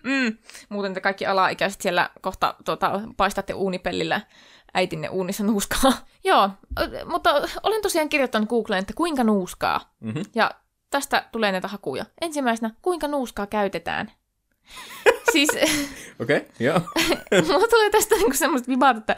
Muuten 0.68 0.94
te 0.94 1.00
kaikki 1.00 1.26
alaikäiset 1.26 1.80
siellä 1.80 2.10
kohta 2.20 2.54
tuota, 2.64 3.00
paistatte 3.16 3.54
uunipellillä 3.54 4.20
äitinne 4.74 5.08
uunissa 5.08 5.44
nuuskaa. 5.44 5.92
Joo, 6.24 6.50
mutta 7.06 7.30
olen 7.62 7.82
tosiaan 7.82 8.08
kirjoittanut 8.08 8.48
Googleen, 8.48 8.80
että 8.80 8.94
kuinka 8.96 9.24
nuuskaa. 9.24 9.94
Mhm. 10.00 10.20
Ja 10.34 10.50
tästä 10.90 11.28
tulee 11.32 11.52
näitä 11.52 11.68
hakuja. 11.68 12.04
Ensimmäisenä, 12.20 12.70
kuinka 12.82 13.08
nuuskaa 13.08 13.46
käytetään. 13.46 14.12
siis 15.32 15.48
Okei, 16.20 16.36
okay, 16.36 16.50
joo. 16.60 16.80
mulla 17.46 17.68
tulee 17.68 17.90
tästä 17.90 18.14
niinku 18.14 18.36
semmoista 18.36 18.68
vibaat, 18.68 18.96
että... 18.96 19.16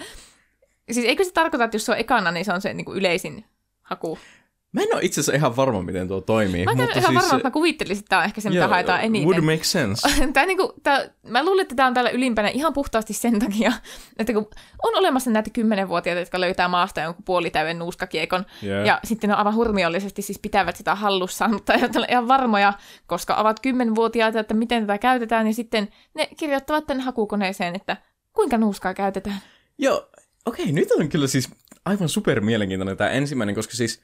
Siis 0.90 1.06
eikö 1.06 1.24
se 1.24 1.32
tarkoita, 1.32 1.64
että 1.64 1.74
jos 1.74 1.86
se 1.86 1.92
on 1.92 1.98
ekana, 1.98 2.30
niin 2.30 2.44
se 2.44 2.52
on 2.52 2.60
se 2.60 2.74
niinku 2.74 2.94
yleisin 2.94 3.44
haku? 3.90 4.18
Mä 4.72 4.80
en 4.80 4.94
ole 4.94 5.02
itse 5.04 5.20
asiassa 5.20 5.36
ihan 5.36 5.56
varma, 5.56 5.82
miten 5.82 6.08
tuo 6.08 6.20
toimii. 6.20 6.64
Mä 6.64 6.70
en 6.70 6.76
mutta 6.76 6.98
ihan 6.98 7.12
siis, 7.12 7.22
varma, 7.22 7.36
että 7.36 7.48
mä 7.48 7.52
kuvittelisin, 7.52 8.00
että 8.00 8.08
tämä 8.08 8.20
on 8.20 8.24
ehkä 8.24 8.40
se, 8.40 8.48
mitä 8.48 8.60
joo, 8.60 8.68
haetaan 8.68 9.00
eniten. 9.00 9.28
Would 9.28 9.44
make 9.44 9.64
sense. 9.64 10.08
Tää 10.32 10.46
niinku, 10.46 10.72
tää, 10.82 11.10
mä 11.26 11.44
luulen, 11.44 11.62
että 11.62 11.74
tämä 11.74 11.86
on 11.86 11.94
täällä 11.94 12.10
ylimpänä 12.10 12.48
ihan 12.48 12.72
puhtaasti 12.72 13.12
sen 13.12 13.38
takia, 13.38 13.72
että 14.18 14.32
kun 14.32 14.50
on 14.82 14.96
olemassa 14.96 15.30
näitä 15.30 15.50
kymmenenvuotiaita, 15.50 16.20
jotka 16.20 16.40
löytää 16.40 16.68
maasta 16.68 17.00
jonkun 17.00 17.24
puolitäyden 17.24 17.78
nuuskakiekon, 17.78 18.44
Yeah. 18.62 18.86
ja 18.86 19.00
sitten 19.04 19.30
ne 19.30 19.36
aivan 19.36 19.54
hurmiollisesti 19.54 20.22
siis 20.22 20.38
pitävät 20.38 20.76
sitä 20.76 20.94
hallussaan, 20.94 21.52
mutta 21.54 21.74
eivät 21.74 21.96
ole 21.96 22.06
ihan 22.10 22.28
varmoja, 22.28 22.72
koska 23.06 23.34
ovat 23.34 23.60
kymmenvuotiaita, 23.60 24.40
että 24.40 24.54
miten 24.54 24.82
tätä 24.86 24.98
käytetään, 24.98 25.44
niin 25.44 25.54
sitten 25.54 25.88
ne 26.14 26.28
kirjoittavat 26.36 26.86
tänne 26.86 27.02
hakukoneeseen, 27.02 27.74
että 27.74 27.96
kuinka 28.32 28.58
nuuskaa 28.58 28.94
käytetään. 28.94 29.38
Joo, 29.78 30.08
okei, 30.46 30.72
nyt 30.72 30.90
on 30.90 31.08
kyllä 31.08 31.26
siis 31.26 31.50
aivan 31.88 32.08
super 32.08 32.40
mielenkiintoinen 32.40 32.96
tämä 32.96 33.10
ensimmäinen, 33.10 33.54
koska 33.54 33.74
siis 33.74 34.02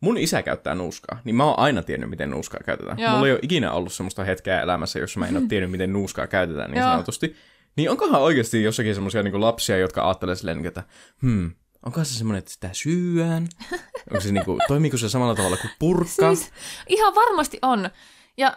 mun 0.00 0.18
isä 0.18 0.42
käyttää 0.42 0.74
nuuskaa, 0.74 1.20
niin 1.24 1.36
mä 1.36 1.44
oon 1.44 1.58
aina 1.58 1.82
tiennyt, 1.82 2.10
miten 2.10 2.30
nuuskaa 2.30 2.60
käytetään. 2.64 2.98
Joo. 2.98 3.10
Mulla 3.10 3.26
ei 3.26 3.32
ole 3.32 3.40
ikinä 3.42 3.72
ollut 3.72 3.92
semmoista 3.92 4.24
hetkeä 4.24 4.60
elämässä, 4.60 4.98
jossa 4.98 5.20
mä 5.20 5.26
en 5.26 5.36
ole 5.36 5.46
tiennyt, 5.48 5.70
miten 5.70 5.92
nuuskaa 5.92 6.26
käytetään 6.26 6.70
niin 6.70 6.80
Joo. 6.80 6.90
sanotusti. 6.90 7.36
Niin 7.76 7.90
onkohan 7.90 8.20
oikeasti 8.20 8.62
jossakin 8.62 8.94
semmoisia 8.94 9.22
niin 9.22 9.40
lapsia, 9.40 9.78
jotka 9.78 10.06
ajattelee 10.06 10.36
silleen, 10.36 10.56
niin, 10.56 10.66
että 10.66 10.82
hmm, 11.22 11.50
onko 11.86 12.04
se 12.04 12.14
semmoinen, 12.14 12.38
että 12.38 12.50
sitä 12.50 12.70
syöään? 12.72 13.48
Onko 14.10 14.20
se 14.20 14.32
niin 14.32 14.44
kuin, 14.44 14.60
toimiiko 14.68 14.96
se 14.96 15.08
samalla 15.08 15.34
tavalla 15.34 15.56
kuin 15.56 15.70
purkka? 15.78 16.34
Siis 16.34 16.52
ihan 16.88 17.14
varmasti 17.14 17.58
on. 17.62 17.90
Ja 18.36 18.56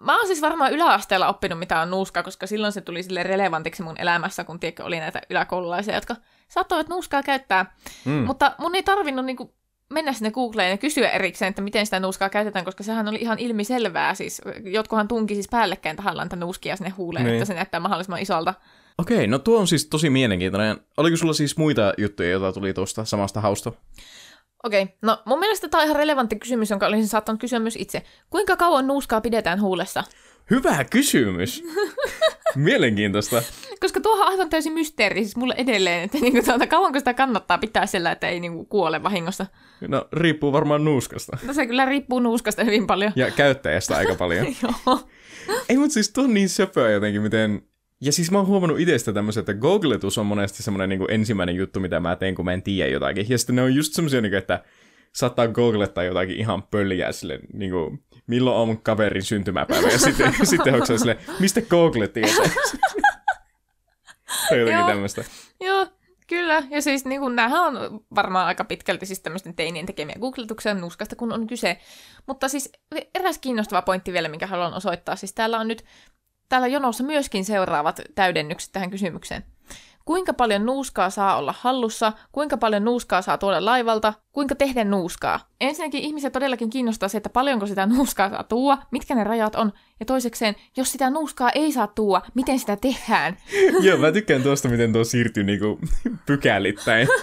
mä 0.00 0.16
oon 0.16 0.26
siis 0.26 0.40
varmaan 0.42 0.72
yläasteella 0.72 1.28
oppinut, 1.28 1.58
mitä 1.58 1.80
on 1.80 1.90
nuuska, 1.90 2.22
koska 2.22 2.46
silloin 2.46 2.72
se 2.72 2.80
tuli 2.80 3.02
sille 3.02 3.22
relevantiksi 3.22 3.82
mun 3.82 4.00
elämässä, 4.00 4.44
kun 4.44 4.60
tiedätkö, 4.60 4.84
oli 4.84 5.00
näitä 5.00 5.20
yläkoululaisia, 5.30 5.94
jotka 5.94 6.16
saattoivat 6.48 6.88
nuuskaa 6.88 7.22
käyttää. 7.22 7.76
Mm. 8.04 8.12
Mutta 8.12 8.52
mun 8.58 8.74
ei 8.74 8.82
tarvinnut 8.82 9.24
niinku 9.24 9.54
mennä 9.90 10.12
sinne 10.12 10.30
Googleen 10.30 10.70
ja 10.70 10.78
kysyä 10.78 11.10
erikseen, 11.10 11.48
että 11.48 11.62
miten 11.62 11.86
sitä 11.86 12.00
nuuskaa 12.00 12.28
käytetään, 12.28 12.64
koska 12.64 12.82
sehän 12.82 13.08
oli 13.08 13.18
ihan 13.20 13.38
ilmiselvää. 13.38 14.14
Siis, 14.14 14.42
jotkuhan 14.64 15.08
tunki 15.08 15.34
siis 15.34 15.48
päällekkäin 15.48 15.96
tahallaan 15.96 16.28
tätä 16.28 16.40
nuuskia 16.40 16.76
sinne 16.76 16.90
huuleen, 16.90 17.24
Niin. 17.24 17.34
että 17.34 17.44
se 17.44 17.54
näyttää 17.54 17.80
mahdollisimman 17.80 18.20
isolta. 18.22 18.54
Okei, 18.98 19.26
no 19.26 19.38
tuo 19.38 19.58
on 19.60 19.68
siis 19.68 19.86
tosi 19.86 20.10
mielenkiintoinen. 20.10 20.76
Oliko 20.96 21.16
sulla 21.16 21.32
siis 21.32 21.56
muita 21.56 21.94
juttuja, 21.98 22.30
joita 22.30 22.52
tuli 22.52 22.74
tuosta 22.74 23.04
samasta 23.04 23.40
hausta? 23.40 23.72
Okei, 24.64 24.86
no 25.02 25.22
mun 25.24 25.38
mielestä 25.38 25.68
tämä 25.68 25.80
on 25.80 25.84
ihan 25.86 25.96
relevantti 25.96 26.36
kysymys, 26.36 26.70
jonka 26.70 26.86
olisin 26.86 27.08
saattanut 27.08 27.40
kysyä 27.40 27.58
myös 27.58 27.76
itse. 27.76 28.02
Kuinka 28.30 28.56
kauan 28.56 28.86
nuuskaa 28.86 29.20
pidetään 29.20 29.60
huulessa? 29.60 30.04
Hyvä 30.50 30.84
kysymys. 30.84 31.64
Mielenkiintoista. 32.56 33.42
Koska 33.80 34.00
tuohan 34.00 34.26
on 34.26 34.32
aivan 34.32 34.50
täysin 34.50 34.72
mysteeri 34.72 35.24
siis 35.24 35.36
mulle 35.36 35.54
edelleen, 35.58 36.02
että 36.02 36.18
niinku 36.18 36.42
tuota, 36.42 36.66
kauanko 36.66 36.98
sitä 36.98 37.14
kannattaa 37.14 37.58
pitää 37.58 37.86
sillä, 37.86 38.12
että 38.12 38.28
ei 38.28 38.40
niinku 38.40 38.64
kuole 38.64 39.02
vahingossa. 39.02 39.46
No, 39.88 40.08
riippuu 40.12 40.52
varmaan 40.52 40.84
nuuskasta. 40.84 41.38
No 41.46 41.52
se 41.52 41.66
kyllä 41.66 41.84
riippuu 41.84 42.20
nuuskasta 42.20 42.64
hyvin 42.64 42.86
paljon. 42.86 43.12
Ja 43.16 43.30
käyttäjästä 43.30 43.96
aika 43.96 44.14
paljon. 44.14 44.46
Joo. 44.62 45.00
Ei, 45.68 45.76
mutta 45.76 45.94
siis 45.94 46.12
tuo 46.12 46.24
on 46.24 46.34
niin 46.34 46.48
söpöä 46.48 46.90
jotenkin, 46.90 47.22
miten... 47.22 47.62
Ja 48.00 48.12
siis 48.12 48.30
mä 48.30 48.38
oon 48.38 48.46
huomannut 48.46 48.80
itsestä 48.80 49.12
tämmöisen, 49.12 49.40
että 49.40 49.54
googletus 49.54 50.18
on 50.18 50.26
monesti 50.26 50.62
semmoinen 50.62 50.88
niin 50.88 51.10
ensimmäinen 51.10 51.56
juttu, 51.56 51.80
mitä 51.80 52.00
mä 52.00 52.16
teen, 52.16 52.34
kun 52.34 52.44
mä 52.44 52.52
en 52.52 52.62
tiedä 52.62 52.90
jotakin. 52.90 53.26
Ja 53.28 53.38
sitten 53.38 53.56
ne 53.56 53.62
on 53.62 53.74
just 53.74 53.92
semmoisia, 53.92 54.20
niin 54.20 54.30
kuin, 54.30 54.38
että 54.38 54.64
saattaa 55.12 55.48
googlettaa 55.48 56.04
jotakin 56.04 56.36
ihan 56.36 56.62
pöljää 56.62 57.12
sille, 57.12 57.38
niin 57.52 57.70
kuin, 57.70 58.02
milloin 58.26 58.56
on 58.56 58.68
mun 58.68 58.82
kaverin 58.82 59.22
syntymäpäivä. 59.22 59.88
Ja 59.88 59.98
sitten, 59.98 60.34
sitten 60.50 60.74
onko 60.74 60.86
se 60.86 60.98
silleen, 60.98 61.18
mistä 61.40 61.62
Google 61.62 62.08
tietää? 62.08 62.50
tai 64.48 64.84
tämmöistä. 64.86 65.24
Joo, 65.60 65.86
kyllä. 66.26 66.62
Ja 66.70 66.82
siis 66.82 67.04
niin 67.04 67.20
kun, 67.20 67.36
näähän 67.36 67.60
on 67.60 68.00
varmaan 68.14 68.46
aika 68.46 68.64
pitkälti 68.64 69.06
siis 69.06 69.20
tämmöisten 69.20 69.54
teinien 69.54 69.86
tekemiä 69.86 70.16
googletuksia 70.20 70.74
nuuskasta, 70.74 71.16
kun 71.16 71.32
on 71.32 71.46
kyse. 71.46 71.78
Mutta 72.26 72.48
siis 72.48 72.72
eräs 73.14 73.38
kiinnostava 73.38 73.82
pointti 73.82 74.12
vielä, 74.12 74.28
minkä 74.28 74.46
haluan 74.46 74.74
osoittaa. 74.74 75.16
Siis 75.16 75.32
täällä 75.32 75.58
on 75.58 75.68
nyt 75.68 75.84
täällä 76.48 76.66
jonossa 76.66 77.04
myöskin 77.04 77.44
seuraavat 77.44 78.00
täydennykset 78.14 78.72
tähän 78.72 78.90
kysymykseen. 78.90 79.44
Kuinka 80.06 80.34
paljon 80.34 80.66
nuuskaa 80.66 81.10
saa 81.10 81.36
olla 81.36 81.54
hallussa? 81.58 82.12
Kuinka 82.32 82.56
paljon 82.56 82.84
nuuskaa 82.84 83.22
saa 83.22 83.38
tuoda 83.38 83.64
laivalta? 83.64 84.14
Kuinka 84.32 84.54
tehdä 84.54 84.84
nuuskaa? 84.84 85.48
Ensinnäkin 85.60 86.02
ihmisiä 86.02 86.30
todellakin 86.30 86.70
kiinnostaa 86.70 87.08
se, 87.08 87.16
että 87.16 87.28
paljonko 87.28 87.66
sitä 87.66 87.86
nuuskaa 87.86 88.30
saa 88.30 88.42
tuua, 88.42 88.78
mitkä 88.90 89.14
ne 89.14 89.24
rajat 89.24 89.54
on. 89.54 89.72
Ja 90.00 90.06
toisekseen, 90.06 90.54
jos 90.76 90.92
sitä 90.92 91.10
nuuskaa 91.10 91.50
ei 91.50 91.72
saa 91.72 91.86
tuua, 91.86 92.22
miten 92.34 92.58
sitä 92.58 92.76
tehdään? 92.76 93.36
Joo, 93.86 93.98
mä 93.98 94.12
tykkään 94.12 94.42
tuosta, 94.42 94.68
miten 94.68 94.92
tuo 94.92 95.04
siirtyy 95.04 95.44
niinku 95.44 95.78
pykälittäin. 96.26 97.08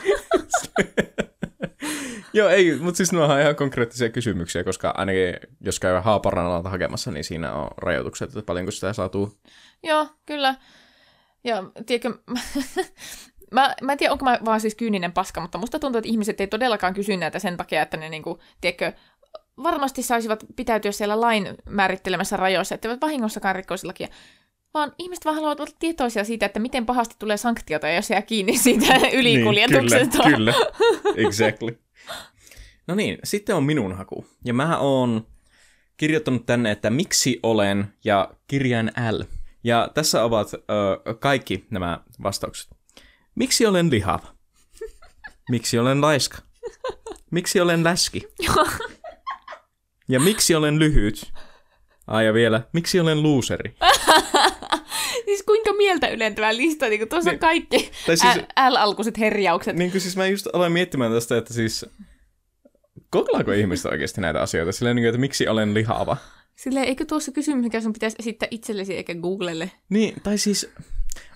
Joo, 2.34 2.50
ei, 2.50 2.78
mutta 2.80 2.98
siis 2.98 3.14
nuo 3.14 3.26
on 3.26 3.40
ihan 3.40 3.56
konkreettisia 3.56 4.10
kysymyksiä, 4.10 4.64
koska 4.64 4.94
ainakin 4.98 5.34
jos 5.62 5.80
käy 5.80 6.02
Haaparanalta 6.02 6.70
hakemassa, 6.70 7.12
niin 7.12 7.24
siinä 7.24 7.54
on 7.54 7.68
rajoitukset, 7.78 8.30
että 8.30 8.42
paljonko 8.46 8.72
sitä 8.72 8.94
saa 8.94 9.10
tuua. 9.10 9.32
Joo, 9.84 10.08
kyllä. 10.26 10.56
Ja 11.44 11.64
tiedätkö, 11.86 12.18
mä, 13.54 13.76
mä 13.82 13.92
en 13.92 13.98
tiedä, 13.98 14.12
onko 14.12 14.26
mä 14.26 14.40
vaan 14.46 14.62
siis 14.62 14.76
kyyninen 14.76 15.12
paska, 15.12 15.42
mutta 15.42 15.58
musta 15.58 15.80
tuntuu, 15.80 16.00
että 16.00 16.10
ihmiset 16.10 16.42
ei 16.42 16.48
todellakaan 16.48 16.94
kysy 16.94 17.18
näitä 17.18 17.40
sen 17.40 17.58
takia, 17.58 17.82
että 17.82 17.98
ne 17.98 18.10
niinku, 18.10 18.40
tiedätkö, 18.62 18.94
varmasti 19.64 20.04
saisivat 20.04 20.46
pitäytyä 20.56 20.92
siellä 20.92 21.22
lain 21.22 21.48
määrittelemässä 21.70 22.38
rajoissa, 22.38 22.76
etteivät 22.76 23.02
vahingossakaan 23.02 23.56
rikkoisi 23.56 23.88
lakia. 23.88 24.08
Vaan 24.74 24.94
ihmiset 24.98 25.26
vaan 25.26 25.36
haluavat 25.36 25.60
olla 25.60 25.72
tietoisia 25.80 26.24
siitä, 26.24 26.46
että 26.46 26.60
miten 26.60 26.86
pahasti 26.86 27.16
tulee 27.20 27.38
sanktiota, 27.38 27.90
jos 27.90 28.10
jää 28.10 28.22
kiinni 28.22 28.58
siitä 28.58 28.94
ylikuljetuksesta. 29.20 30.24
Niin, 30.24 30.36
kyllä, 30.36 30.54
kyllä. 31.04 31.28
Exactly. 31.28 31.80
No 32.88 32.96
niin, 32.96 33.18
sitten 33.24 33.56
on 33.56 33.64
minun 33.64 33.94
haku. 33.98 34.26
Ja 34.46 34.54
mä 34.54 34.78
oon 34.78 35.28
kirjoittanut 35.98 36.46
tänne, 36.46 36.72
että 36.72 36.90
miksi 36.90 37.40
olen 37.44 37.88
ja 38.04 38.34
kirjain 38.48 38.92
L. 39.12 39.22
Ja 39.64 39.90
tässä 39.94 40.24
ovat 40.24 40.54
ö, 40.54 40.60
kaikki 41.20 41.66
nämä 41.72 42.00
vastaukset. 42.24 42.70
Miksi 43.36 43.66
olen 43.66 43.92
lihava? 43.92 44.28
Miksi 45.50 45.80
olen 45.80 46.02
laiska? 46.02 46.38
Miksi 47.32 47.62
olen 47.62 47.84
läski? 47.84 48.28
Ja 50.08 50.20
miksi 50.20 50.56
olen 50.56 50.80
lyhyt? 50.80 51.32
Ai 52.08 52.26
ja 52.26 52.34
vielä, 52.34 52.62
miksi 52.74 53.00
olen 53.00 53.24
luuseri? 53.24 53.76
siis 55.26 55.44
kuinka 55.44 55.74
mieltä 55.74 56.08
ylentävä 56.08 56.56
lista, 56.58 56.88
niin 56.88 57.10
tuossa 57.10 57.30
Niin. 57.30 57.40
kaikki 57.40 57.92
Tai 58.06 58.18
siis- 58.18 58.38
L-alkuiset 58.70 59.18
herjaukset. 59.20 59.76
Niin 59.76 59.92
kuin 59.92 60.02
siis 60.02 60.18
mä 60.18 60.28
just 60.28 60.48
aloin 60.54 60.72
miettimään 60.72 61.12
tästä, 61.12 61.38
että 61.38 61.54
siis 61.54 61.86
googlaako 63.12 63.52
ihmistä 63.52 63.90
oikeasti 63.90 64.22
näitä 64.22 64.42
asioita? 64.42 64.72
Silleen, 64.72 64.96
niin 64.96 65.08
että 65.08 65.20
miksi 65.20 65.48
olen 65.48 65.74
lihava? 65.74 66.18
Silleen, 66.56 66.88
eikö 66.88 67.06
tuossa 67.06 67.32
kysymys, 67.32 67.64
mikä 67.64 67.82
sun 67.82 67.94
pitäisi 67.94 68.16
esittää 68.20 68.48
itsellesi 68.52 68.94
eikä 68.96 69.16
Googlelle? 69.16 69.72
Niin, 69.90 70.14
tai 70.24 70.38
siis... 70.38 70.70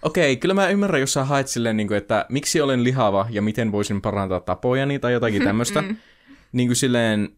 Okei, 0.01 0.37
kyllä 0.37 0.53
mä 0.53 0.69
ymmärrän, 0.69 1.01
jos 1.01 1.13
sä 1.13 1.25
haet 1.25 1.47
silleen, 1.47 1.77
niin 1.77 1.87
kuin, 1.87 1.97
että 1.97 2.25
miksi 2.29 2.61
olen 2.61 2.83
lihava 2.83 3.27
ja 3.29 3.41
miten 3.41 3.71
voisin 3.71 4.01
parantaa 4.01 4.39
tapojani 4.39 4.99
tai 4.99 5.13
jotakin 5.13 5.43
tämmöistä. 5.49 5.83
niin 6.51 6.67
kuin 6.67 6.75
silleen... 6.75 7.29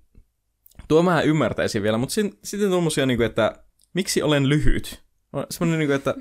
Tuo 0.87 1.03
mä 1.03 1.21
ymmärtäisin 1.21 1.83
vielä, 1.83 1.97
mutta 1.97 2.13
sin- 2.13 2.39
sitten 2.43 2.69
tuommoisia, 2.69 3.05
niin 3.05 3.17
kuin, 3.17 3.25
että 3.25 3.63
miksi 3.93 4.21
olen 4.21 4.49
lyhyt? 4.49 5.01
On 5.33 5.45
Semmoinen, 5.49 5.79
niin 5.79 5.87
kuin, 5.87 5.95
että 5.95 6.15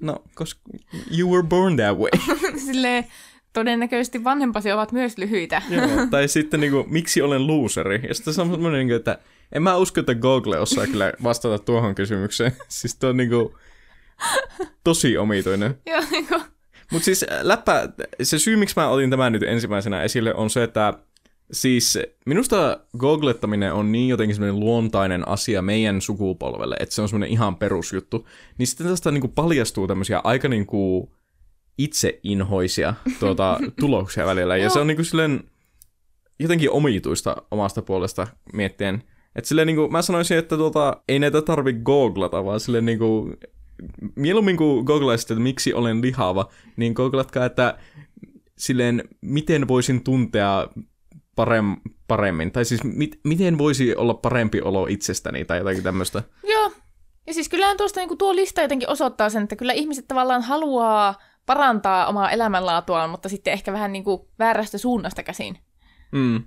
no, 0.00 0.22
koska 0.34 0.60
you 1.18 1.30
were 1.30 1.42
born 1.42 1.76
that 1.76 1.98
way. 1.98 2.10
Silleen, 2.66 3.06
todennäköisesti 3.52 4.24
vanhempasi 4.24 4.72
ovat 4.72 4.92
myös 4.92 5.18
lyhyitä. 5.18 5.62
Joo, 5.70 5.88
tai 6.10 6.28
sitten 6.28 6.60
niinku, 6.60 6.86
miksi 6.88 7.22
olen 7.22 7.46
looseri? 7.46 8.00
Ja 8.08 8.14
sitten 8.14 8.34
se 8.34 8.40
on 8.40 8.50
semmoinen, 8.50 8.78
niinku, 8.78 8.94
että 8.94 9.18
en 9.52 9.62
mä 9.62 9.76
usko, 9.76 10.00
että 10.00 10.14
Google 10.14 10.58
osaa 10.58 10.86
kyllä 10.86 11.12
vastata 11.22 11.58
tuohon 11.58 11.94
kysymykseen. 11.94 12.52
Siis 12.68 12.96
tuo 12.96 13.10
on 13.10 13.16
niinku 13.16 13.58
tosi 14.84 15.18
omituinen. 15.18 15.78
Joo, 15.86 16.02
niin 16.10 16.28
kuin, 16.28 16.42
Mutta 16.92 17.04
siis 17.04 17.24
äh, 17.32 17.38
läppä, 17.42 17.88
se 18.22 18.38
syy, 18.38 18.56
miksi 18.56 18.74
mä 18.76 18.88
otin 18.88 19.10
tämän 19.10 19.32
nyt 19.32 19.42
ensimmäisenä 19.42 20.02
esille, 20.02 20.34
on 20.34 20.50
se, 20.50 20.62
että 20.62 20.94
siis 21.52 21.98
minusta 22.26 22.80
googlettaminen 22.98 23.72
on 23.72 23.92
niin 23.92 24.08
jotenkin 24.08 24.34
semmoinen 24.34 24.60
luontainen 24.60 25.28
asia 25.28 25.62
meidän 25.62 26.00
sukupolvelle, 26.00 26.76
että 26.80 26.94
se 26.94 27.02
on 27.02 27.08
semmoinen 27.08 27.30
ihan 27.30 27.56
perusjuttu. 27.56 28.28
Niin 28.58 28.66
sitten 28.66 28.86
tästä 28.86 29.10
niinku 29.10 29.28
paljastuu 29.28 29.86
tämmöisiä 29.86 30.20
aika 30.24 30.48
niinku 30.48 31.12
itseinhoisia 31.78 32.94
tuota, 33.20 33.60
tuloksia 33.80 34.26
välillä. 34.26 34.56
Ja 34.56 34.70
se 34.70 34.78
on 34.78 34.86
niinku 34.86 35.04
silleen 35.04 35.44
jotenkin 36.38 36.70
omituista 36.70 37.36
omasta 37.50 37.82
puolesta 37.82 38.26
miettien. 38.52 39.02
Että 39.36 39.48
silleen 39.48 39.66
niinku, 39.66 39.88
mä 39.88 40.02
sanoisin, 40.02 40.38
että 40.38 40.56
tuota, 40.56 41.02
ei 41.08 41.18
näitä 41.18 41.42
tarvi 41.42 41.72
googlata, 41.72 42.44
vaan 42.44 42.60
silleen 42.60 42.86
niinku, 42.86 43.34
mieluummin 44.16 44.56
kuin 44.56 44.84
googlaisitte, 44.84 45.34
että 45.34 45.42
miksi 45.42 45.74
olen 45.74 46.02
lihava, 46.02 46.48
niin 46.76 46.92
googlatkaa, 46.92 47.44
että 47.44 47.78
silleen, 48.58 49.08
miten 49.20 49.68
voisin 49.68 50.04
tuntea 50.04 50.68
parem, 51.36 51.76
paremmin, 52.08 52.52
tai 52.52 52.64
siis 52.64 52.84
mit, 52.84 53.20
miten 53.24 53.58
voisi 53.58 53.96
olla 53.96 54.14
parempi 54.14 54.60
olo 54.60 54.86
itsestäni, 54.86 55.44
tai 55.44 55.58
jotakin 55.58 55.82
tämmöistä. 55.82 56.22
joo. 56.48 56.72
Ja 57.26 57.34
siis 57.34 57.48
kyllähän 57.48 57.76
tuosta 57.76 58.00
niin 58.00 58.18
tuo 58.18 58.34
lista 58.34 58.62
jotenkin 58.62 58.90
osoittaa 58.90 59.30
sen, 59.30 59.42
että 59.42 59.56
kyllä 59.56 59.72
ihmiset 59.72 60.08
tavallaan 60.08 60.42
haluaa 60.42 61.14
parantaa 61.46 62.06
omaa 62.06 62.30
elämänlaatuaan, 62.30 63.10
mutta 63.10 63.28
sitten 63.28 63.52
ehkä 63.52 63.72
vähän 63.72 63.92
niin 63.92 64.04
kuin 64.04 64.22
väärästä 64.38 64.78
suunnasta 64.78 65.22
käsin. 65.22 65.58
Mm. 66.12 66.44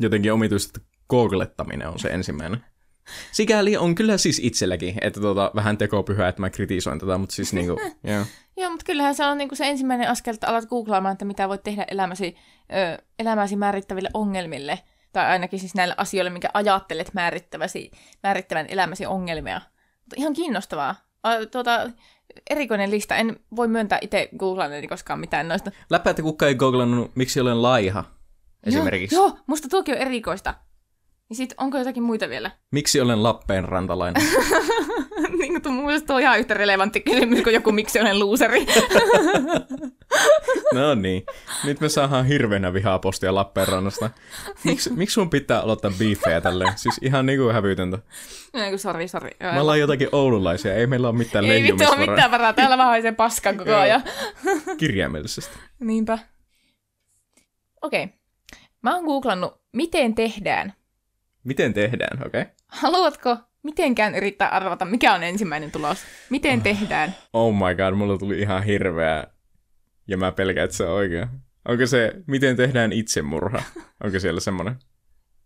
Jotenkin 0.00 0.32
omituista, 0.32 0.80
googlettaminen 1.10 1.88
on 1.88 1.98
se 1.98 2.08
ensimmäinen. 2.08 2.64
Sikäli 3.32 3.76
on 3.76 3.94
kyllä 3.94 4.18
siis 4.18 4.40
itselläkin, 4.44 4.94
että 5.00 5.20
tuota, 5.20 5.50
vähän 5.54 5.78
tekopyhää, 5.78 6.28
että 6.28 6.40
mä 6.40 6.50
kritisoin 6.50 6.98
tätä, 6.98 7.18
mutta 7.18 7.34
siis 7.34 7.52
niinku, 7.52 7.80
joo. 8.04 8.24
Joo, 8.56 8.70
mutta 8.70 8.84
kyllähän 8.84 9.14
se 9.14 9.24
on 9.24 9.38
niinku 9.38 9.54
se 9.54 9.68
ensimmäinen 9.68 10.08
askel, 10.08 10.34
että 10.34 10.46
alat 10.46 10.66
googlaamaan, 10.66 11.12
että 11.12 11.24
mitä 11.24 11.48
voit 11.48 11.62
tehdä 11.62 11.84
elämäsi, 11.88 12.36
ö, 12.72 13.02
elämäsi 13.18 13.56
määrittäville 13.56 14.10
ongelmille. 14.14 14.78
Tai 15.12 15.26
ainakin 15.26 15.58
siis 15.58 15.74
näille 15.74 15.94
asioille, 15.96 16.30
minkä 16.30 16.48
ajattelet 16.54 17.14
määrittäväsi, 17.14 17.90
määrittävän 18.22 18.66
elämäsi 18.68 19.06
ongelmia. 19.06 19.60
Mutta 20.00 20.14
ihan 20.16 20.32
kiinnostavaa. 20.32 20.94
A, 21.22 21.46
tuota, 21.50 21.90
erikoinen 22.50 22.90
lista. 22.90 23.16
En 23.16 23.36
voi 23.56 23.68
myöntää 23.68 23.98
itse 24.00 24.28
googlanneeni 24.38 24.88
koskaan 24.88 25.20
mitään 25.20 25.48
noista. 25.48 25.70
Läppä, 25.90 26.10
että 26.10 26.22
kukaan 26.22 26.48
ei 26.48 26.54
googlannut, 26.54 27.16
miksi 27.16 27.40
olen 27.40 27.62
laiha, 27.62 28.04
esimerkiksi. 28.64 29.16
Joo, 29.16 29.26
joo 29.26 29.38
musta 29.46 29.68
tuokin 29.68 29.94
on 29.94 30.00
erikoista. 30.00 30.54
Ja 31.30 31.36
sit 31.36 31.54
onko 31.56 31.78
jotakin 31.78 32.02
muita 32.02 32.28
vielä? 32.28 32.50
Miksi 32.70 33.00
olen 33.00 33.22
Lappeenrantalainen? 33.22 34.22
niin 35.38 35.62
kuin 35.62 35.74
mun 35.74 35.84
mielestä 35.86 36.06
tuo 36.06 36.16
on 36.16 36.22
ihan 36.22 36.38
yhtä 36.38 36.54
relevantti 36.54 37.00
kysymys 37.00 37.42
kuin 37.42 37.54
joku 37.54 37.72
miksi 37.72 38.00
olen 38.00 38.18
luuseri. 38.18 38.66
No 40.74 40.94
niin. 40.94 41.26
Nyt 41.64 41.80
me 41.80 41.88
saadaan 41.88 42.26
hirveänä 42.26 42.72
vihaa 42.72 42.98
postia 42.98 43.34
Lappeenrannasta. 43.34 44.10
Miksi, 44.64 44.92
miksi 44.92 45.14
sun 45.14 45.30
pitää 45.30 45.60
aloittaa 45.60 45.90
biifejä 45.98 46.40
tälleen? 46.40 46.72
Siis 46.76 46.98
ihan 47.02 47.26
niinku 47.26 47.48
hävytöntä. 47.48 47.98
Kun 48.70 48.78
sori, 48.78 49.08
sori. 49.08 49.30
Joo, 49.40 49.52
Me 49.52 49.60
ollaan 49.60 49.80
jotakin 49.80 50.08
oululaisia, 50.12 50.74
ei 50.74 50.86
meillä 50.86 51.08
ole 51.08 51.16
mitään 51.16 51.44
Ei 51.44 51.62
vittu 51.62 51.84
ole 51.84 52.06
mitään 52.06 52.30
varaa, 52.30 52.52
täällä 52.52 52.78
vaan 52.78 52.88
haisee 52.88 53.12
paskan 53.12 53.56
koko 53.56 53.74
ajan. 53.74 54.02
kirjaimellisesti. 54.78 55.58
Niinpä. 55.80 56.18
Okei. 57.82 58.04
Okay. 58.04 58.16
Mä 58.82 58.94
oon 58.94 59.04
googlannut, 59.04 59.60
miten 59.72 60.14
tehdään. 60.14 60.72
Miten 61.44 61.74
tehdään, 61.74 62.26
okei? 62.26 62.40
Okay? 62.42 62.52
Haluatko 62.68 63.36
mitenkään 63.62 64.14
yrittää 64.14 64.48
arvata, 64.48 64.84
mikä 64.84 65.14
on 65.14 65.22
ensimmäinen 65.22 65.70
tulos? 65.70 65.98
Miten 66.30 66.62
tehdään? 66.62 67.14
Oh 67.32 67.54
my 67.54 67.74
god, 67.74 67.94
mulla 67.94 68.18
tuli 68.18 68.38
ihan 68.40 68.62
hirveä. 68.62 69.24
Ja 70.08 70.16
mä 70.16 70.32
pelkään, 70.32 70.64
että 70.64 70.76
se 70.76 70.84
on 70.84 70.92
oikea. 70.92 71.28
Onko 71.68 71.86
se, 71.86 72.12
miten 72.26 72.56
tehdään 72.56 72.92
itsemurha? 72.92 73.62
Onko 74.04 74.20
siellä 74.20 74.40
semmoinen? 74.40 74.76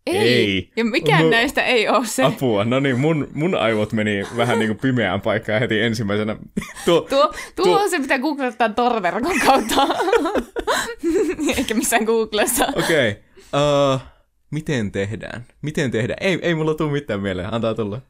Ei. 0.07 0.18
Ei. 0.18 0.70
Ja 0.76 0.85
mikään 0.85 1.22
No- 1.22 1.31
näistä 1.31 1.62
ei 1.62 1.88
ole 1.88 2.07
se. 2.07 2.22
Apua, 2.22 2.64
no 2.64 2.81
niin, 2.81 3.00
mun, 3.00 3.28
mun 3.35 3.55
aivot 3.55 3.92
meni 3.92 4.22
vähän 4.37 4.59
niinku 4.59 4.74
pimeään 4.74 5.20
paikkaan 5.20 5.61
heti 5.61 5.81
ensimmäisenä. 5.81 6.37
Tuo, 6.85 7.00
Tuo, 7.11 7.33
tuo, 7.57 7.64
Tuo- 7.64 7.81
on 7.83 7.90
se, 7.90 7.98
mitä 7.98 8.18
googlettaa 8.18 8.68
torverkon 8.68 9.40
kautta. 9.46 9.88
Eikä 11.57 11.74
missään 11.74 12.05
Googlessa. 12.05 12.66
okei. 12.76 13.11
Okay. 13.11 13.22
Uh, 13.94 14.00
miten 14.52 14.92
tehdään? 14.92 15.46
Miten 15.62 15.90
tehdään? 15.90 16.18
Ei, 16.20 16.38
ei 16.42 16.54
mulla 16.54 16.74
tule 16.74 16.92
mitään 16.92 17.20
mieleen, 17.20 17.54
antaa 17.54 17.74
tulla. 17.74 18.00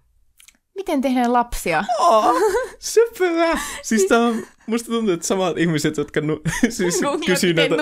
Miten 0.75 1.01
tehdään 1.01 1.33
lapsia? 1.33 1.85
Oh, 1.99 2.35
söpöä! 2.79 3.59
Siis 3.83 4.05
tää 4.05 4.19
on, 4.19 4.47
musta 4.67 4.91
tuntuu, 4.91 5.15
että 5.15 5.27
samat 5.27 5.59
ihmiset, 5.59 5.97
jotka 5.97 6.21
nu, 6.21 6.41
siis 6.69 7.01
Googlat, 7.01 7.27
kysyy 7.27 7.55
näitä, 7.55 7.77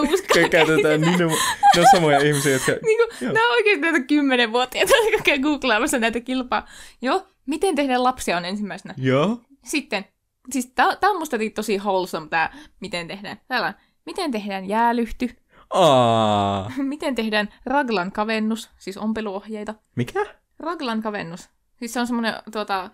käytetään, 0.51 1.01
niin 1.01 1.19
ne, 1.19 1.27
ne 1.27 1.81
on 1.81 1.87
samoja 1.93 2.19
ihmisiä, 2.19 2.53
jotka... 2.53 2.73
Niinku, 2.73 3.15
Joo. 3.21 3.33
nämä 3.33 3.47
on 3.47 3.53
oikeasti 3.53 3.81
näitä 3.81 4.01
kymmenenvuotiaita, 4.01 4.93
jotka 5.13 5.39
googlaamassa 5.43 5.99
näitä 5.99 6.21
kilpaa. 6.21 6.69
Joo, 7.03 7.27
miten 7.47 7.75
tehdään 7.75 8.05
lapsia 8.05 8.37
on 8.37 8.45
ensimmäisenä. 8.45 8.95
Joo. 8.99 9.41
Sitten, 9.65 10.05
siis 10.51 10.73
tää, 10.75 10.97
tää 10.97 11.11
on 11.11 11.19
musta 11.19 11.37
tosi 11.55 11.79
wholesome 11.79 12.29
tää, 12.29 12.57
miten 12.81 13.09
tehdään. 13.09 13.41
Täällä 13.49 13.75
miten 14.07 14.31
tehdään 14.31 14.69
jäälyhty, 14.69 15.31
Aa, 15.71 16.73
miten 16.83 17.15
tehdään 17.15 17.49
raglan 17.67 18.13
kavennus, 18.13 18.71
siis 18.79 18.97
ompeluohjeita. 18.97 19.75
mikä? 19.97 20.27
Raglan 20.59 21.03
kavennus, 21.03 21.49
siis 21.79 21.93
se 21.93 22.01
on 22.01 22.07
semmoinen 22.07 22.35
tuota, 22.53 22.91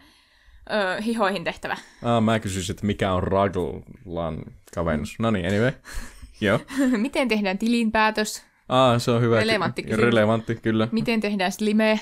ö, 0.71 1.03
hihoihin 1.03 1.45
tehtävä. 1.45 1.77
Aa, 2.05 2.21
mä 2.21 2.41
kysyisin, 2.41 2.73
että 2.75 2.87
mikä 2.87 3.12
on 3.12 3.23
Raglan 3.23 4.39
kavennus. 4.75 5.17
No 5.19 5.31
niin, 5.31 5.47
anyway. 5.47 5.73
Joo. 6.41 6.61
miten 6.97 7.29
tehdään 7.29 7.59
tilinpäätös, 7.59 8.45
Aa, 8.69 8.99
se 8.99 9.11
on 9.11 9.23
hyvä. 9.23 9.41
Relevantti 9.41 9.83
kysymys. 9.83 10.05
Relevantti, 10.05 10.55
kyllä. 10.55 10.89
miten 10.93 11.21
tehdään 11.21 11.53
slime. 11.53 12.01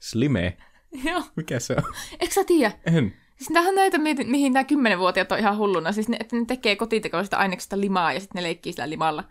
Slime. 0.00 0.56
Joo, 1.04 1.22
Mikä 1.36 1.60
se 1.60 1.74
on? 1.76 1.82
eikö 2.20 2.34
sä 2.34 2.44
tiedä? 2.44 2.72
En. 2.86 3.14
Siis 3.36 3.66
on 3.68 3.74
näitä, 3.74 3.98
mihin- 3.98 4.52
nämä 4.52 4.64
kymmenenvuotiaat 4.64 5.32
on 5.32 5.38
ihan 5.38 5.56
hulluna. 5.56 5.92
Siis 5.92 6.08
ne, 6.08 6.16
että 6.20 6.36
ne 6.36 6.44
tekee 6.44 6.76
kotitekoisesta 6.76 7.36
aineksesta 7.36 7.80
limaa 7.80 8.12
ja 8.12 8.20
sitten 8.20 8.38
ne 8.38 8.48
leikkii 8.48 8.72
sillä 8.72 8.90
limalla. 8.90 9.24